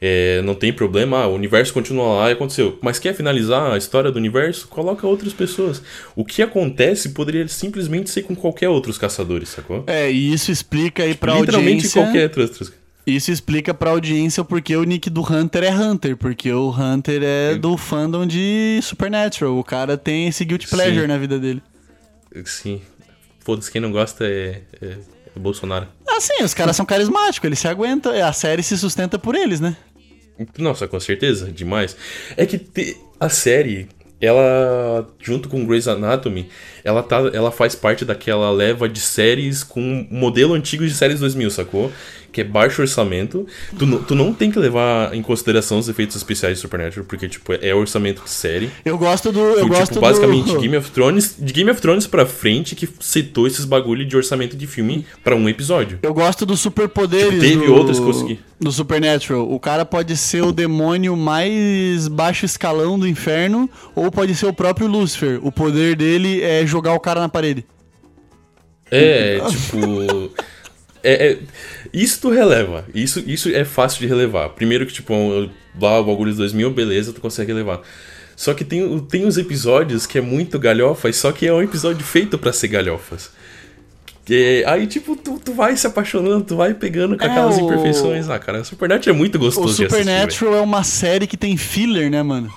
É, 0.00 0.42
não 0.42 0.54
tem 0.54 0.72
problema, 0.72 1.22
ah, 1.22 1.26
o 1.26 1.34
universo 1.34 1.72
continua 1.72 2.18
lá 2.18 2.28
e 2.30 2.32
aconteceu. 2.34 2.78
Mas 2.82 2.98
quer 2.98 3.14
finalizar 3.14 3.72
a 3.72 3.78
história 3.78 4.12
do 4.12 4.18
universo? 4.18 4.68
Coloca 4.68 5.06
outras 5.06 5.32
pessoas. 5.32 5.82
O 6.14 6.24
que 6.24 6.42
acontece 6.42 7.10
poderia 7.10 7.46
simplesmente 7.48 8.10
ser 8.10 8.22
com 8.22 8.36
qualquer 8.36 8.68
outros 8.68 8.98
caçadores, 8.98 9.48
sacou? 9.48 9.84
É, 9.86 10.10
e 10.10 10.32
isso 10.32 10.50
explica 10.50 11.02
aí 11.02 11.14
pra 11.14 11.34
Literalmente 11.38 11.86
audiência. 11.86 12.02
qualquer 12.02 12.38
outro. 12.38 12.72
Isso 13.06 13.30
explica 13.30 13.72
pra 13.72 13.90
audiência 13.90 14.44
porque 14.44 14.76
o 14.76 14.82
nick 14.82 15.08
do 15.08 15.22
Hunter 15.22 15.62
é 15.62 15.72
Hunter, 15.72 16.16
porque 16.16 16.52
o 16.52 16.70
Hunter 16.70 17.22
é 17.22 17.54
Sim. 17.54 17.60
do 17.60 17.76
fandom 17.76 18.26
de 18.26 18.80
Supernatural. 18.82 19.56
O 19.56 19.62
cara 19.62 19.96
tem 19.96 20.26
esse 20.26 20.44
guilty 20.44 20.66
pleasure 20.66 21.02
Sim. 21.02 21.06
na 21.06 21.16
vida 21.16 21.38
dele. 21.38 21.62
Sim. 22.44 22.82
Foda-se, 23.40 23.70
quem 23.70 23.80
não 23.80 23.92
gosta 23.92 24.26
é, 24.26 24.62
é, 24.82 24.86
é 25.36 25.38
Bolsonaro. 25.38 25.86
Ah, 26.16 26.20
sim, 26.20 26.42
os 26.42 26.54
caras 26.54 26.74
são 26.76 26.86
carismáticos, 26.86 27.44
eles 27.46 27.58
se 27.58 27.68
aguentam, 27.68 28.12
a 28.12 28.32
série 28.32 28.62
se 28.62 28.76
sustenta 28.78 29.18
por 29.18 29.34
eles, 29.34 29.60
né? 29.60 29.76
Nossa, 30.58 30.88
com 30.88 30.98
certeza, 30.98 31.50
demais. 31.52 31.94
É 32.36 32.46
que 32.46 32.58
te- 32.58 32.96
a 33.20 33.28
série, 33.28 33.88
ela, 34.20 35.06
junto 35.20 35.48
com 35.48 35.66
Grey's 35.66 35.86
Anatomy, 35.88 36.48
ela, 36.86 37.02
tá, 37.02 37.18
ela 37.32 37.50
faz 37.50 37.74
parte 37.74 38.04
daquela 38.04 38.50
leva 38.50 38.88
de 38.88 39.00
séries 39.00 39.62
com 39.64 40.06
modelo 40.10 40.54
antigo 40.54 40.86
de 40.86 40.94
séries 40.94 41.20
2000, 41.20 41.50
sacou? 41.50 41.92
Que 42.32 42.42
é 42.42 42.44
baixo 42.44 42.82
orçamento. 42.82 43.46
Tu, 43.78 43.86
não- 43.86 44.02
tu 44.02 44.14
não 44.14 44.30
tem 44.32 44.50
que 44.50 44.58
levar 44.58 45.14
em 45.14 45.22
consideração 45.22 45.78
os 45.78 45.88
efeitos 45.88 46.14
especiais 46.16 46.56
de 46.56 46.60
Supernatural, 46.60 47.06
porque, 47.08 47.26
tipo, 47.28 47.54
é 47.54 47.74
orçamento 47.74 48.22
de 48.24 48.28
série. 48.30 48.70
Eu 48.84 48.98
gosto 48.98 49.32
do. 49.32 49.40
Eu 49.40 49.60
Foi, 49.60 49.68
gosto 49.68 49.92
tipo, 49.94 50.00
basicamente, 50.02 50.52
do... 50.52 50.60
Game 50.60 50.76
of 50.76 50.90
Thrones, 50.90 51.34
de 51.38 51.50
Game 51.52 51.70
of 51.70 51.80
Thrones 51.80 52.06
pra 52.06 52.26
frente, 52.26 52.74
que 52.74 52.86
citou 53.00 53.46
esses 53.46 53.64
bagulho 53.64 54.04
de 54.04 54.14
orçamento 54.16 54.54
de 54.54 54.66
filme 54.66 55.06
pra 55.24 55.34
um 55.34 55.48
episódio. 55.48 55.98
Eu 56.02 56.12
gosto 56.12 56.44
dos 56.44 56.60
superpoderes. 56.60 57.30
Tipo, 57.30 57.40
teve 57.40 57.66
do, 57.66 57.74
outras 57.74 57.98
que 57.98 58.04
consegui. 58.04 58.40
Do 58.60 58.70
Supernatural. 58.72 59.50
O 59.50 59.58
cara 59.58 59.84
pode 59.86 60.14
ser 60.16 60.42
o 60.42 60.52
demônio 60.52 61.16
mais 61.16 62.06
baixo 62.08 62.44
escalão 62.44 62.98
do 62.98 63.06
inferno, 63.08 63.68
ou 63.94 64.10
pode 64.10 64.34
ser 64.34 64.46
o 64.46 64.52
próprio 64.52 64.86
Lucifer. 64.86 65.38
O 65.42 65.50
poder 65.50 65.96
dele 65.96 66.42
é 66.42 66.66
jogar 66.76 66.92
o 66.94 67.00
cara 67.00 67.20
na 67.20 67.28
parede. 67.28 67.64
É, 68.90 69.40
tipo. 69.50 70.30
É, 71.02 71.28
é- 71.32 71.38
isso 71.92 72.20
tu 72.20 72.30
releva. 72.30 72.84
Isso, 72.94 73.22
isso 73.26 73.48
é 73.48 73.64
fácil 73.64 74.00
de 74.00 74.06
relevar. 74.06 74.50
Primeiro 74.50 74.86
que, 74.86 74.92
tipo, 74.92 75.12
lá 75.80 76.00
o 76.00 76.04
bagulho 76.04 76.30
dos 76.30 76.38
2000, 76.38 76.70
beleza, 76.72 77.12
tu 77.12 77.20
consegue 77.20 77.52
relevar. 77.52 77.80
Só 78.36 78.52
que 78.54 78.64
tem, 78.64 78.82
o- 78.84 79.00
tem 79.00 79.24
uns 79.24 79.38
episódios 79.38 80.06
que 80.06 80.18
é 80.18 80.20
muito 80.20 80.58
galhofa, 80.58 81.12
só 81.12 81.32
que 81.32 81.46
é 81.46 81.52
um 81.52 81.62
episódio 81.62 82.04
feito 82.04 82.36
pra 82.38 82.52
ser 82.52 82.68
galhofas. 82.68 83.30
Que, 84.24 84.64
aí, 84.66 84.86
tipo, 84.88 85.14
tu, 85.16 85.38
tu 85.42 85.52
vai 85.54 85.76
se 85.76 85.86
apaixonando, 85.86 86.44
tu 86.44 86.56
vai 86.56 86.74
pegando 86.74 87.16
com 87.16 87.24
É, 87.24 87.28
aquelas 87.30 87.56
o- 87.56 87.60
imperfeições. 87.60 88.28
Ah, 88.28 88.38
cara, 88.38 88.64
Supernatural 88.64 89.14
é 89.14 89.18
muito 89.18 89.36
O 89.36 89.38
gostoso 89.38 89.76
de 89.76 89.84
assistir. 89.86 90.02
Supernatural 90.02 90.54
é 90.56 90.60
uma 90.60 90.82
série 90.84 91.26
que 91.28 91.36
tem 91.36 91.56
filler, 91.56 92.10
né, 92.10 92.22
mano? 92.22 92.52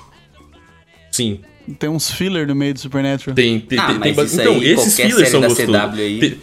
Sim, 1.12 1.42
Tem 1.78 1.90
uns 1.90 2.12
filler 2.12 2.48
no 2.48 2.56
meio 2.56 2.74
do 2.74 2.80
Supernatural. 2.80 3.36
Tem, 3.36 3.60
tem, 3.60 3.78
Ah, 3.80 4.00
tem, 4.00 4.14
ba- 4.14 4.24
isso 4.24 4.40
então, 4.42 4.54
aí, 4.56 4.68
esses 4.70 4.96
fillers 4.96 5.16
série 5.16 5.30
são 5.30 5.42
gostosos. 5.42 6.00
Aí. 6.00 6.20
Tem- 6.20 6.38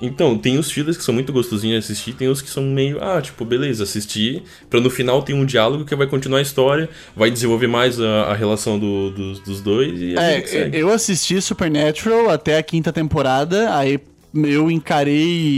Então, 0.00 0.38
tem 0.38 0.56
os 0.58 0.70
fillers 0.70 0.96
que 0.96 1.02
são 1.02 1.12
muito 1.12 1.32
gostosinhos 1.32 1.84
de 1.84 1.92
assistir, 1.92 2.12
tem 2.12 2.28
os 2.28 2.40
que 2.40 2.48
são 2.48 2.62
meio, 2.62 3.02
ah, 3.02 3.20
tipo, 3.20 3.44
beleza, 3.44 3.82
assistir, 3.82 4.44
pra 4.70 4.80
no 4.80 4.88
final 4.90 5.22
ter 5.22 5.34
um 5.34 5.44
diálogo 5.44 5.84
que 5.84 5.92
vai 5.96 6.06
continuar 6.06 6.38
a 6.38 6.42
história, 6.42 6.88
vai 7.16 7.32
desenvolver 7.32 7.66
mais 7.66 8.00
a, 8.00 8.22
a 8.30 8.34
relação 8.34 8.78
do- 8.78 9.10
dos, 9.10 9.40
dos 9.40 9.60
dois 9.60 10.00
e 10.00 10.14
é, 10.16 10.70
eu 10.72 10.88
assisti 10.92 11.42
Supernatural 11.42 12.30
até 12.30 12.58
a 12.58 12.62
quinta 12.62 12.92
temporada, 12.92 13.74
aí 13.74 13.98
eu 14.44 14.70
encarei 14.70 15.16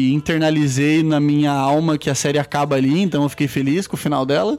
e 0.08 0.14
internalizei 0.14 1.02
na 1.02 1.20
minha 1.20 1.52
alma 1.52 1.98
que 1.98 2.08
a 2.08 2.14
série 2.14 2.38
acaba 2.38 2.76
ali, 2.76 2.98
então 3.02 3.22
eu 3.24 3.28
fiquei 3.28 3.46
feliz 3.46 3.86
com 3.86 3.94
o 3.96 3.98
final 3.98 4.24
dela. 4.24 4.58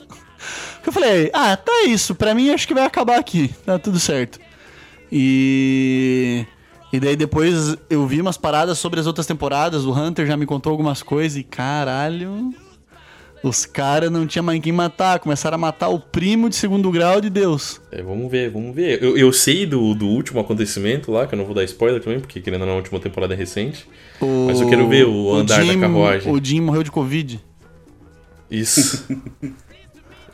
Eu 0.86 0.92
falei, 0.92 1.30
ah, 1.34 1.56
tá 1.56 1.84
isso, 1.86 2.16
pra 2.16 2.34
mim 2.34 2.50
acho 2.50 2.68
que 2.68 2.74
vai 2.74 2.84
acabar 2.86 3.20
aqui, 3.20 3.54
tá 3.66 3.78
tudo 3.80 4.00
certo. 4.00 4.40
E. 5.12 6.46
E 6.94 7.00
daí 7.00 7.16
depois 7.16 7.78
eu 7.90 8.06
vi 8.06 8.20
umas 8.20 8.36
paradas 8.36 8.78
sobre 8.78 9.00
as 9.00 9.08
outras 9.08 9.26
temporadas, 9.26 9.86
o 9.86 9.94
Hunter 9.94 10.26
já 10.28 10.36
me 10.36 10.46
contou 10.46 10.72
algumas 10.72 11.02
coisas 11.02 11.38
e 11.38 11.44
caralho. 11.44 12.54
Os 13.44 13.66
caras 13.66 14.12
não 14.12 14.28
tinha 14.28 14.44
mais 14.44 14.60
quem 14.62 14.72
matar, 14.74 15.18
começaram 15.20 15.56
a 15.56 15.58
matar 15.58 15.88
o 15.90 16.00
primo 16.00 16.48
de 16.50 16.56
segundo 16.56 16.92
grau 16.92 17.20
de 17.22 17.30
Deus. 17.30 17.82
É, 17.92 18.04
vamos 18.04 18.30
ver, 18.30 18.52
vamos 18.52 18.76
ver. 18.76 19.02
Eu, 19.02 19.18
eu 19.18 19.32
sei 19.34 19.66
do, 19.66 19.96
do 19.96 20.06
último 20.06 20.40
acontecimento 20.42 21.12
lá, 21.12 21.26
que 21.26 21.34
eu 21.34 21.38
não 21.38 21.46
vou 21.46 21.56
dar 21.56 21.64
spoiler 21.64 22.02
também, 22.04 22.20
porque 22.20 22.40
querendo 22.42 22.62
ou 22.62 22.68
não, 22.68 22.74
a 22.74 22.78
última 22.78 23.00
temporada 23.00 23.34
é 23.34 23.38
recente. 23.38 23.88
O- 24.20 24.46
Mas 24.48 24.60
eu 24.62 24.68
quero 24.70 24.88
ver 24.90 25.08
o 25.08 25.34
andar 25.34 25.66
da 25.66 25.78
carruagem. 25.80 26.32
O 26.32 26.44
Jim 26.44 26.60
morreu 26.60 26.84
de 26.84 26.92
Covid. 26.92 27.40
Isso. 28.52 29.08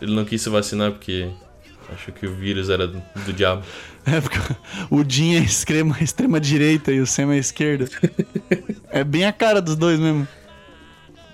Ele 0.02 0.14
não 0.14 0.26
quis 0.26 0.42
se 0.42 0.50
vacinar 0.50 0.92
porque 0.92 1.30
achou 1.94 2.14
que 2.14 2.26
o 2.26 2.34
vírus 2.34 2.70
era 2.70 2.88
do, 2.88 3.02
do 3.26 3.34
diabo. 3.34 3.64
É 4.10 4.22
porque 4.22 4.40
o 4.90 5.04
Jim 5.06 5.36
é 5.36 5.40
extrema, 5.40 5.98
extrema 6.00 6.40
direita 6.40 6.94
e 6.94 7.02
o 7.02 7.06
Sam 7.06 7.34
é 7.34 7.40
esquerda. 7.40 7.90
é 8.90 9.04
bem 9.04 9.26
a 9.26 9.34
cara 9.34 9.62
dos 9.62 9.76
dois 9.76 10.00
mesmo. 10.00 10.26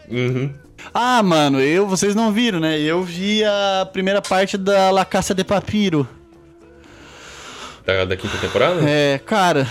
Uhum. 0.10 0.52
Ah, 0.92 1.22
mano, 1.22 1.62
eu, 1.62 1.88
vocês 1.88 2.16
não 2.16 2.32
viram, 2.34 2.60
né? 2.60 2.80
Eu 2.80 3.04
vi 3.04 3.44
a 3.44 3.88
primeira 3.94 4.24
parte 4.24 4.58
da 4.58 4.90
La 4.90 5.06
Caça 5.06 5.36
de 5.36 5.44
Papiro. 5.44 6.08
Da, 7.86 8.06
da 8.06 8.18
quinta 8.18 8.38
temporada? 8.38 8.82
É, 8.90 9.20
cara. 9.20 9.68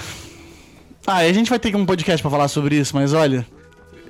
Ah, 1.04 1.16
a 1.16 1.32
gente 1.32 1.50
vai 1.50 1.58
ter 1.58 1.74
um 1.74 1.84
podcast 1.84 2.22
pra 2.22 2.30
falar 2.30 2.46
sobre 2.46 2.76
isso, 2.76 2.94
mas 2.94 3.12
olha, 3.12 3.44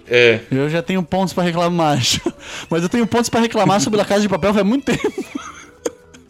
É. 0.09 0.41
eu 0.51 0.69
já 0.69 0.83
tenho 0.83 1.03
pontos 1.03 1.33
pra 1.33 1.45
reclamar. 1.45 1.99
Mas 2.69 2.83
eu 2.83 2.89
tenho 2.89 3.07
pontos 3.07 3.29
pra 3.31 3.41
reclamar 3.41 3.81
sobre 3.81 3.99
La 3.99 4.05
Casa 4.05 4.23
de 4.23 4.29
Papel 4.29 4.53
faz 4.53 4.67
muito 4.67 4.85
tempo. 4.85 5.25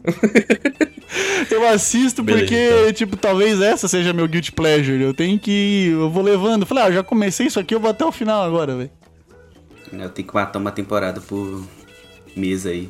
Eu 1.51 1.68
assisto 1.68 2.23
Beleza, 2.23 2.47
porque, 2.47 2.81
então. 2.81 2.93
tipo, 2.93 3.16
talvez 3.16 3.61
essa 3.61 3.87
seja 3.87 4.12
meu 4.12 4.27
guilty 4.27 4.51
pleasure. 4.53 5.03
Eu 5.03 5.12
tenho 5.12 5.39
que. 5.39 5.89
Eu 5.93 6.09
vou 6.09 6.23
levando. 6.23 6.64
Falei, 6.64 6.85
ah, 6.85 6.89
eu 6.89 6.95
já 6.95 7.03
comecei 7.03 7.47
isso 7.47 7.61
aqui, 7.61 7.75
eu 7.75 7.81
vou 7.81 7.91
até 7.91 8.05
o 8.05 8.11
final 8.11 8.43
agora, 8.43 8.75
velho. 8.75 8.91
Eu 9.93 10.09
tenho 10.09 10.27
que 10.27 10.35
matar 10.35 10.59
uma 10.59 10.73
temporada 10.73 11.20
por 11.20 11.62
mês 12.35 12.64
aí. 12.64 12.89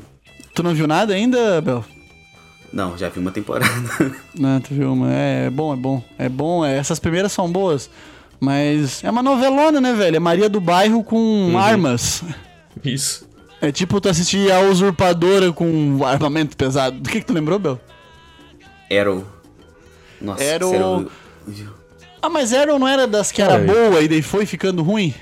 Tu 0.55 0.63
não 0.63 0.73
viu 0.75 0.87
nada 0.87 1.15
ainda, 1.15 1.61
Bel? 1.61 1.85
Não, 2.73 2.97
já 2.97 3.09
vi 3.09 3.19
uma 3.19 3.33
temporada. 3.33 3.71
Não, 4.39 4.59
tu 4.59 4.73
viu, 4.73 4.97
mas 4.97 5.13
é, 5.13 5.47
é 5.47 5.51
bom, 5.51 5.75
é 5.75 5.77
bom. 5.77 6.05
É 6.17 6.29
bom, 6.29 6.65
é, 6.65 6.79
essas 6.79 6.99
primeiras 6.99 7.31
são 7.33 7.51
boas. 7.51 7.91
Mas 8.45 9.05
é 9.05 9.11
uma 9.11 9.23
novelona, 9.23 9.81
né, 9.81 9.93
velho? 9.93 10.17
É 10.17 10.19
Maria 10.19 10.49
do 10.49 10.61
Bairro 10.61 11.05
com 11.05 11.17
Uhum. 11.17 11.57
armas. 11.57 12.25
Isso. 12.85 13.25
É 13.61 13.71
tipo 13.71 14.01
tu 14.01 14.09
assistir 14.09 14.51
a 14.51 14.59
Usurpadora 14.63 15.53
com 15.53 16.01
armamento 16.05 16.57
pesado. 16.57 16.99
Do 16.99 17.09
que, 17.09 17.21
que 17.21 17.27
tu 17.27 17.33
lembrou, 17.33 17.61
Bel? 17.61 17.81
Arrow. 18.91 19.25
Nossa, 20.21 20.43
Arrow- 20.43 20.75
Arrow... 20.75 21.07
Ah, 22.21 22.29
mas 22.29 22.53
Arrow 22.53 22.81
não 22.81 22.89
era 22.89 23.07
das 23.07 23.31
que 23.31 23.41
era 23.41 23.55
Ai. 23.55 23.65
boa 23.65 24.01
e 24.01 24.09
daí 24.09 24.23
foi 24.23 24.45
ficando 24.45 24.83
ruim? 24.83 25.15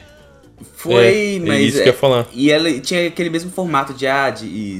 Foi, 0.76 0.94
É, 0.94 1.36
é 1.36 1.38
mas. 1.40 1.60
isso 1.66 1.76
que 1.82 1.88
eu 1.90 1.92
ia 1.92 1.98
falar. 1.98 2.26
E 2.32 2.50
ela 2.50 2.72
tinha 2.80 3.06
aquele 3.06 3.28
mesmo 3.28 3.50
formato 3.50 3.92
de, 3.92 4.06
ah, 4.06 4.30
de 4.30 4.78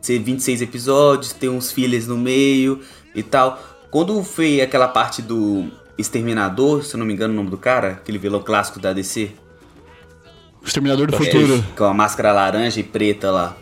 ser 0.00 0.20
26 0.20 0.62
episódios, 0.62 1.32
ter 1.32 1.48
uns 1.48 1.72
fillers 1.72 2.06
no 2.06 2.16
meio 2.16 2.80
e 3.16 3.22
tal. 3.24 3.60
Quando 3.90 4.22
foi 4.22 4.60
aquela 4.60 4.86
parte 4.86 5.20
do 5.22 5.68
Exterminador, 6.00 6.82
se 6.84 6.94
eu 6.94 6.98
não 6.98 7.06
me 7.06 7.12
engano 7.14 7.32
o 7.34 7.36
nome 7.36 7.50
do 7.50 7.56
cara, 7.58 7.88
aquele 7.92 8.18
vilão 8.18 8.40
clássico 8.42 8.78
da 8.80 8.92
DC, 8.92 9.30
O 10.62 10.66
Exterminador 10.66 11.06
do 11.10 11.16
que 11.16 11.24
Futuro. 11.24 11.64
com 11.76 11.84
a 11.84 11.94
máscara 11.94 12.32
laranja 12.32 12.80
e 12.80 12.82
preta 12.82 13.30
lá. 13.30 13.56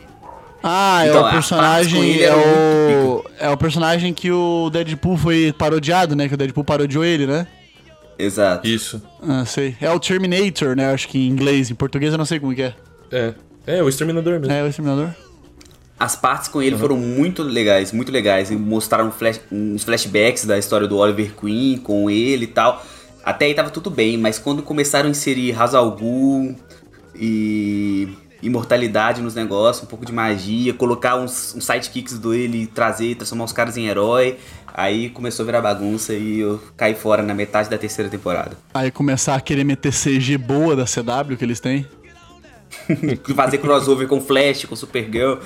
Ah, 0.62 1.04
é 1.04 1.08
Então, 1.08 1.20
o 1.20 1.22
partes 1.24 1.48
com 1.48 1.56
personagem. 1.56 2.20
É 2.22 2.34
o, 2.34 3.24
é 3.38 3.48
o 3.50 3.56
personagem 3.56 4.12
que 4.12 4.30
o 4.32 4.68
Deadpool 4.70 5.16
foi 5.16 5.54
parodiado, 5.56 6.16
né? 6.16 6.26
Que 6.26 6.34
o 6.34 6.36
Deadpool 6.36 6.64
parodiou 6.64 7.04
ele, 7.04 7.26
né? 7.26 7.46
Exato. 8.18 8.66
Isso. 8.66 9.00
Ah, 9.22 9.44
sei. 9.44 9.76
É 9.80 9.88
o 9.90 10.00
Terminator, 10.00 10.74
né? 10.74 10.92
Acho 10.92 11.06
que 11.06 11.16
em 11.18 11.28
inglês. 11.28 11.70
Em 11.70 11.74
português 11.76 12.10
eu 12.10 12.18
não 12.18 12.24
sei 12.24 12.40
como 12.40 12.52
que 12.54 12.62
é. 12.62 12.74
É. 13.12 13.34
É, 13.66 13.82
o 13.82 13.88
Exterminador 13.88 14.40
mesmo. 14.40 14.52
É 14.52 14.62
o 14.64 14.66
Exterminador. 14.66 15.10
As 15.98 16.14
partes 16.14 16.48
com 16.48 16.62
ele 16.62 16.76
foram 16.76 16.96
muito 16.96 17.42
legais, 17.42 17.92
muito 17.92 18.12
legais. 18.12 18.50
E 18.50 18.56
mostraram 18.56 19.10
flash- 19.10 19.40
uns 19.50 19.82
flashbacks 19.82 20.44
da 20.44 20.56
história 20.56 20.86
do 20.86 20.96
Oliver 20.96 21.34
Queen 21.34 21.76
com 21.78 22.08
ele 22.08 22.44
e 22.44 22.48
tal. 22.48 22.84
Até 23.24 23.46
aí 23.46 23.54
tava 23.54 23.68
tudo 23.70 23.90
bem, 23.90 24.16
mas 24.16 24.38
quando 24.38 24.62
começaram 24.62 25.08
a 25.08 25.10
inserir 25.10 25.50
Ra's 25.50 25.74
al 25.74 25.90
Ghul 25.90 26.54
e 27.14 28.08
imortalidade 28.40 29.20
nos 29.20 29.34
negócios, 29.34 29.84
um 29.84 29.88
pouco 29.88 30.06
de 30.06 30.12
magia, 30.12 30.72
colocar 30.72 31.16
uns, 31.16 31.54
uns 31.56 31.64
sidekicks 31.64 32.18
do 32.18 32.32
ele, 32.32 32.66
trazer, 32.68 33.16
transformar 33.16 33.44
os 33.44 33.52
caras 33.52 33.76
em 33.76 33.88
herói, 33.88 34.38
aí 34.72 35.10
começou 35.10 35.42
a 35.42 35.46
virar 35.46 35.60
bagunça 35.60 36.14
e 36.14 36.38
eu 36.38 36.62
caí 36.76 36.94
fora 36.94 37.22
na 37.22 37.34
metade 37.34 37.68
da 37.68 37.76
terceira 37.76 38.08
temporada. 38.08 38.56
Aí 38.72 38.90
começar 38.92 39.34
a 39.34 39.40
querer 39.40 39.64
meter 39.64 39.92
CG 39.92 40.38
boa 40.38 40.76
da 40.76 40.84
CW 40.84 41.36
que 41.36 41.44
eles 41.44 41.58
têm. 41.58 41.84
Fazer 43.34 43.58
crossover 43.58 44.06
com 44.06 44.20
Flash, 44.20 44.64
com 44.66 44.76
Supergirl. 44.76 45.38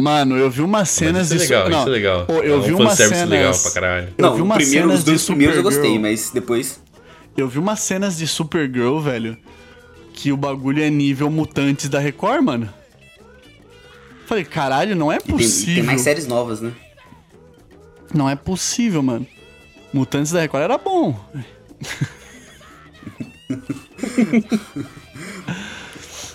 Mano, 0.00 0.36
eu 0.36 0.50
vi 0.50 0.62
umas 0.62 0.88
cenas 0.90 1.30
Mas 1.30 1.42
isso 1.42 1.52
é 1.52 1.56
de. 1.56 1.62
legal, 1.64 1.70
não, 1.70 1.78
isso 1.80 1.88
é 1.88 1.92
legal. 1.92 2.26
pô, 2.26 2.32
Eu 2.34 2.54
é 2.54 2.58
um 2.58 2.62
vi 2.62 2.72
umas 2.72 2.96
cenas. 2.96 3.28
legal 3.28 3.58
pra 3.58 3.70
caralho. 3.70 4.08
Eu 4.16 4.26
Não, 4.26 4.34
vi 4.34 4.42
umas 4.42 4.56
primeiro, 4.58 4.86
cenas 4.86 4.98
os 5.00 5.04
dois 5.04 5.20
de 5.20 5.26
primeiros 5.26 5.56
eu 5.56 5.62
gostei, 5.62 5.98
mas 5.98 6.30
depois... 6.30 6.80
Eu 7.36 7.48
vi 7.48 7.58
umas 7.58 7.80
cenas 7.80 8.16
de 8.18 8.26
Supergirl, 8.26 8.98
velho, 9.00 9.36
que 10.12 10.32
o 10.32 10.36
bagulho 10.36 10.82
é 10.82 10.90
nível 10.90 11.30
mutantes 11.30 11.88
da 11.88 11.98
Record, 11.98 12.42
mano. 12.42 12.68
Falei, 14.26 14.44
caralho, 14.44 14.94
não 14.96 15.10
é 15.10 15.16
E 15.16 15.20
tem, 15.20 15.36
possível. 15.36 15.74
tem 15.76 15.82
mais 15.82 16.00
séries 16.02 16.26
novas, 16.26 16.60
né? 16.60 16.72
Não 18.14 18.28
é 18.28 18.36
possível, 18.36 19.02
mano. 19.02 19.26
Mutantes 19.92 20.32
da 20.32 20.40
Record 20.40 20.64
era 20.64 20.78
bom. 20.78 21.18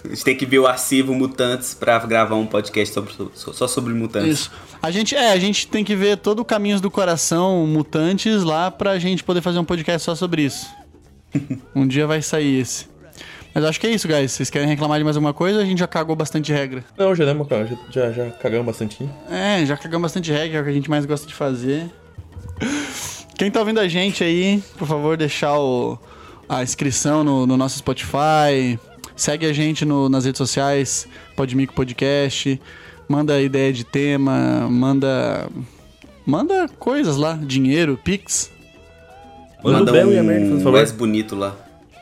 A 0.05 0.09
gente 0.09 0.23
tem 0.23 0.35
que 0.35 0.45
ver 0.45 0.59
o 0.59 0.67
arquivo 0.67 1.13
Mutantes 1.13 1.73
pra 1.73 1.99
gravar 1.99 2.35
um 2.35 2.45
podcast 2.45 2.93
sobre, 2.93 3.13
só 3.33 3.67
sobre 3.67 3.93
Mutantes. 3.93 4.39
Isso. 4.39 4.51
A 4.81 4.91
gente, 4.91 5.15
é, 5.15 5.31
a 5.31 5.39
gente 5.39 5.67
tem 5.67 5.83
que 5.83 5.95
ver 5.95 6.17
todo 6.17 6.39
o 6.39 6.45
Caminhos 6.45 6.81
do 6.81 6.91
Coração, 6.91 7.65
Mutantes, 7.65 8.43
lá 8.43 8.69
pra 8.69 8.99
gente 8.99 9.23
poder 9.23 9.41
fazer 9.41 9.59
um 9.59 9.65
podcast 9.65 10.05
só 10.05 10.15
sobre 10.15 10.43
isso. 10.43 10.67
um 11.75 11.87
dia 11.87 12.05
vai 12.05 12.21
sair 12.21 12.59
esse. 12.59 12.87
Mas 13.53 13.63
acho 13.63 13.79
que 13.79 13.87
é 13.87 13.91
isso, 13.91 14.05
guys. 14.05 14.33
Vocês 14.33 14.49
querem 14.49 14.67
reclamar 14.67 14.97
de 14.97 15.05
mais 15.05 15.15
alguma 15.15 15.33
coisa? 15.33 15.61
A 15.61 15.65
gente 15.65 15.79
já 15.79 15.87
cagou 15.87 16.13
bastante 16.13 16.51
regra. 16.51 16.83
Não, 16.97 17.15
já 17.15 17.23
demos, 17.23 17.47
já, 17.47 17.65
já, 17.89 18.11
já 18.11 18.31
cagamos 18.31 18.65
bastante. 18.65 19.09
É, 19.29 19.65
já 19.65 19.77
cagamos 19.77 20.03
bastante 20.03 20.29
regra, 20.29 20.57
é 20.57 20.61
o 20.61 20.63
que 20.65 20.69
a 20.69 20.73
gente 20.73 20.89
mais 20.89 21.05
gosta 21.05 21.25
de 21.25 21.33
fazer. 21.33 21.89
Quem 23.37 23.49
tá 23.49 23.61
ouvindo 23.61 23.79
a 23.79 23.87
gente 23.87 24.23
aí, 24.23 24.61
por 24.77 24.87
favor, 24.87 25.15
deixar 25.15 25.57
o, 25.57 25.97
a 26.49 26.63
inscrição 26.63 27.23
no, 27.23 27.47
no 27.47 27.55
nosso 27.55 27.77
Spotify. 27.77 28.77
Segue 29.15 29.45
a 29.45 29.53
gente 29.53 29.85
no- 29.85 30.09
nas 30.09 30.25
redes 30.25 30.37
sociais, 30.37 31.07
Podmico 31.35 31.73
Podcast. 31.73 32.59
Manda 33.07 33.39
ideia 33.41 33.71
de 33.71 33.83
tema, 33.83 34.67
manda. 34.69 35.47
Manda 36.25 36.67
coisas 36.79 37.17
lá, 37.17 37.33
dinheiro, 37.41 37.99
Pix. 38.03 38.51
Manda 39.63 39.91
o 39.91 39.93
Bel 39.93 40.11
e 40.11 40.17
a 40.17 40.23
merda, 40.23 40.47
por 40.47 40.55
um 40.55 40.61
favor. 40.61 40.79
Wes 40.79 40.91
bonito 40.91 41.35
lá. 41.35 41.55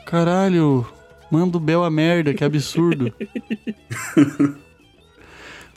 Caralho, 0.06 0.86
manda 1.30 1.56
o 1.56 1.60
Bel 1.60 1.84
a 1.84 1.90
merda, 1.90 2.32
que 2.34 2.42
absurdo. 2.44 3.12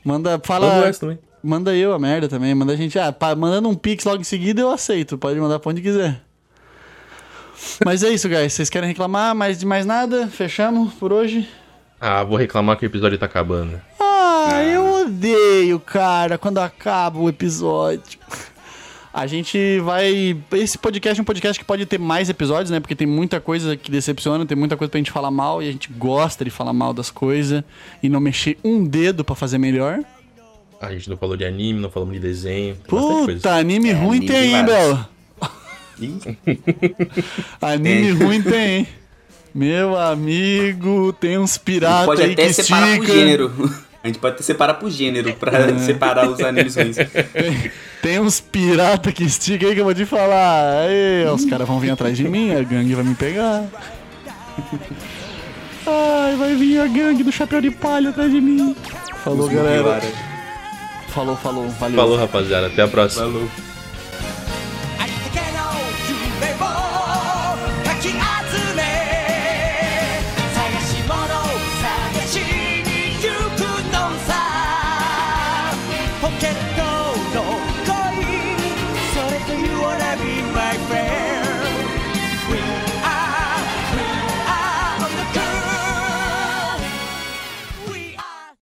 manda, 0.04 0.32
Manda 0.32 0.38
o 0.38 0.42
fala. 0.48 0.82
Wes 0.86 0.98
também. 1.00 1.20
Manda 1.44 1.76
eu 1.76 1.94
a 1.94 2.00
merda 2.00 2.28
também. 2.28 2.54
Manda 2.56 2.74
a 2.74 2.76
gente. 2.76 2.98
Ah, 2.98 3.12
pá, 3.12 3.36
mandando 3.36 3.70
um 3.70 3.76
pix 3.76 4.04
logo 4.06 4.22
em 4.22 4.26
seguida 4.26 4.62
eu 4.62 4.72
aceito. 4.72 5.18
Pode 5.18 5.40
mandar 5.40 5.60
pra 5.60 5.72
onde 5.72 5.82
quiser. 5.82 6.22
Mas 7.86 8.04
é 8.04 8.10
isso, 8.10 8.28
guys. 8.30 8.54
Vocês 8.54 8.70
querem 8.70 8.90
reclamar 8.90 9.36
mais 9.36 9.58
de 9.60 9.66
mais 9.66 9.86
nada? 9.86 10.28
Fechamos 10.28 10.94
por 10.94 11.12
hoje? 11.12 11.48
Ah, 12.00 12.24
vou 12.24 12.38
reclamar 12.38 12.78
que 12.78 12.86
o 12.86 12.88
episódio 12.88 13.18
tá 13.18 13.26
acabando. 13.26 13.82
Ah, 14.00 14.64
eu 14.64 15.06
odeio, 15.06 15.80
cara, 15.80 16.38
quando 16.38 16.60
acaba 16.60 17.20
o 17.20 17.28
episódio. 17.28 18.20
A 19.14 19.26
gente 19.26 19.80
vai. 19.80 20.38
Esse 20.52 20.78
podcast 20.78 21.20
é 21.20 21.22
um 21.24 21.26
podcast 21.26 21.60
que 21.60 21.66
pode 21.66 21.88
ter 21.88 21.98
mais 21.98 22.30
episódios, 22.30 22.70
né? 22.70 22.80
Porque 22.80 22.94
tem 22.94 23.08
muita 23.08 23.42
coisa 23.42 23.76
que 23.76 23.90
decepciona, 23.90 24.46
tem 24.46 24.56
muita 24.56 24.78
coisa 24.78 24.92
pra 24.92 25.00
gente 25.00 25.12
falar 25.12 25.32
mal 25.32 25.62
e 25.64 25.68
a 25.68 25.72
gente 25.72 25.92
gosta 25.92 26.46
de 26.46 26.52
falar 26.52 26.72
mal 26.72 26.94
das 26.94 27.10
coisas 27.10 27.64
e 28.04 28.10
não 28.10 28.20
mexer 28.20 28.60
um 28.64 28.84
dedo 28.86 29.24
pra 29.24 29.36
fazer 29.36 29.58
melhor. 29.58 30.02
A 30.80 30.92
gente 30.92 31.10
não 31.10 31.18
falou 31.18 31.36
de 31.36 31.44
anime, 31.44 31.80
não 31.80 31.90
falamos 31.90 32.14
de 32.14 32.20
desenho. 32.20 32.76
Tem 32.76 33.00
bastante 33.00 33.26
coisa. 33.26 33.40
Puta, 33.40 33.56
anime 33.56 33.92
ruim 33.92 34.18
anime 34.18 34.28
tem, 34.28 34.56
hein. 34.56 34.66
Bel? 34.66 35.00
Anime 37.62 37.84
Tem. 37.84 38.12
ruim 38.14 38.42
tem, 38.42 38.78
hein? 38.80 38.88
Meu 39.54 39.98
amigo, 39.98 41.14
tem 41.14 41.38
uns 41.38 41.52
a 41.52 41.54
gente 41.56 41.64
piratas 41.64 42.06
pode 42.06 42.22
aí 42.22 42.34
até 42.34 42.48
que 42.48 42.54
separar 42.54 42.88
estica. 42.90 43.06
por 43.08 43.14
gênero. 43.16 43.88
A 44.04 44.08
gente 44.08 44.20
pode 44.20 44.36
até 44.36 44.44
separar 44.44 44.74
por 44.76 44.90
gênero 44.90 45.34
pra 45.34 45.58
É. 45.58 45.80
separar 45.80 46.30
os 46.30 46.40
animes 46.40 46.76
ruins. 46.78 46.96
Tem, 46.96 47.72
tem 48.02 48.20
uns 48.22 48.40
pirata 48.40 49.12
que 49.12 49.24
estica 49.26 49.66
aí 49.66 49.74
que 49.74 49.82
eu 49.82 49.84
vou 49.84 49.94
te 49.94 50.06
falar. 50.06 50.84
Aí, 50.84 51.26
os 51.30 51.44
caras 51.44 51.68
vão 51.68 51.78
vir 51.80 51.90
atrás 51.90 52.16
de 52.16 52.24
mim, 52.30 52.54
a 52.56 52.62
gangue 52.64 52.94
vai 52.96 53.04
me 53.04 53.16
pegar. 53.16 53.66
Ai, 55.86 56.36
vai 56.38 56.56
vir 56.56 56.80
a 56.80 56.88
gangue 56.88 57.24
do 57.24 57.32
chapéu 57.34 57.60
de 57.60 57.72
palha 57.72 58.12
atrás 58.12 58.32
de 58.32 58.40
mim. 58.40 58.74
Falou, 59.24 59.48
Os 59.48 59.54
galera. 59.54 60.00
Falou, 61.10 61.36
falou, 61.36 61.68
valeu. 61.72 61.96
Falou, 61.98 62.18
rapaziada. 62.18 62.68
Até 62.68 62.84
a 62.84 62.88
próxima. 62.88 63.24
Falou. 63.26 63.50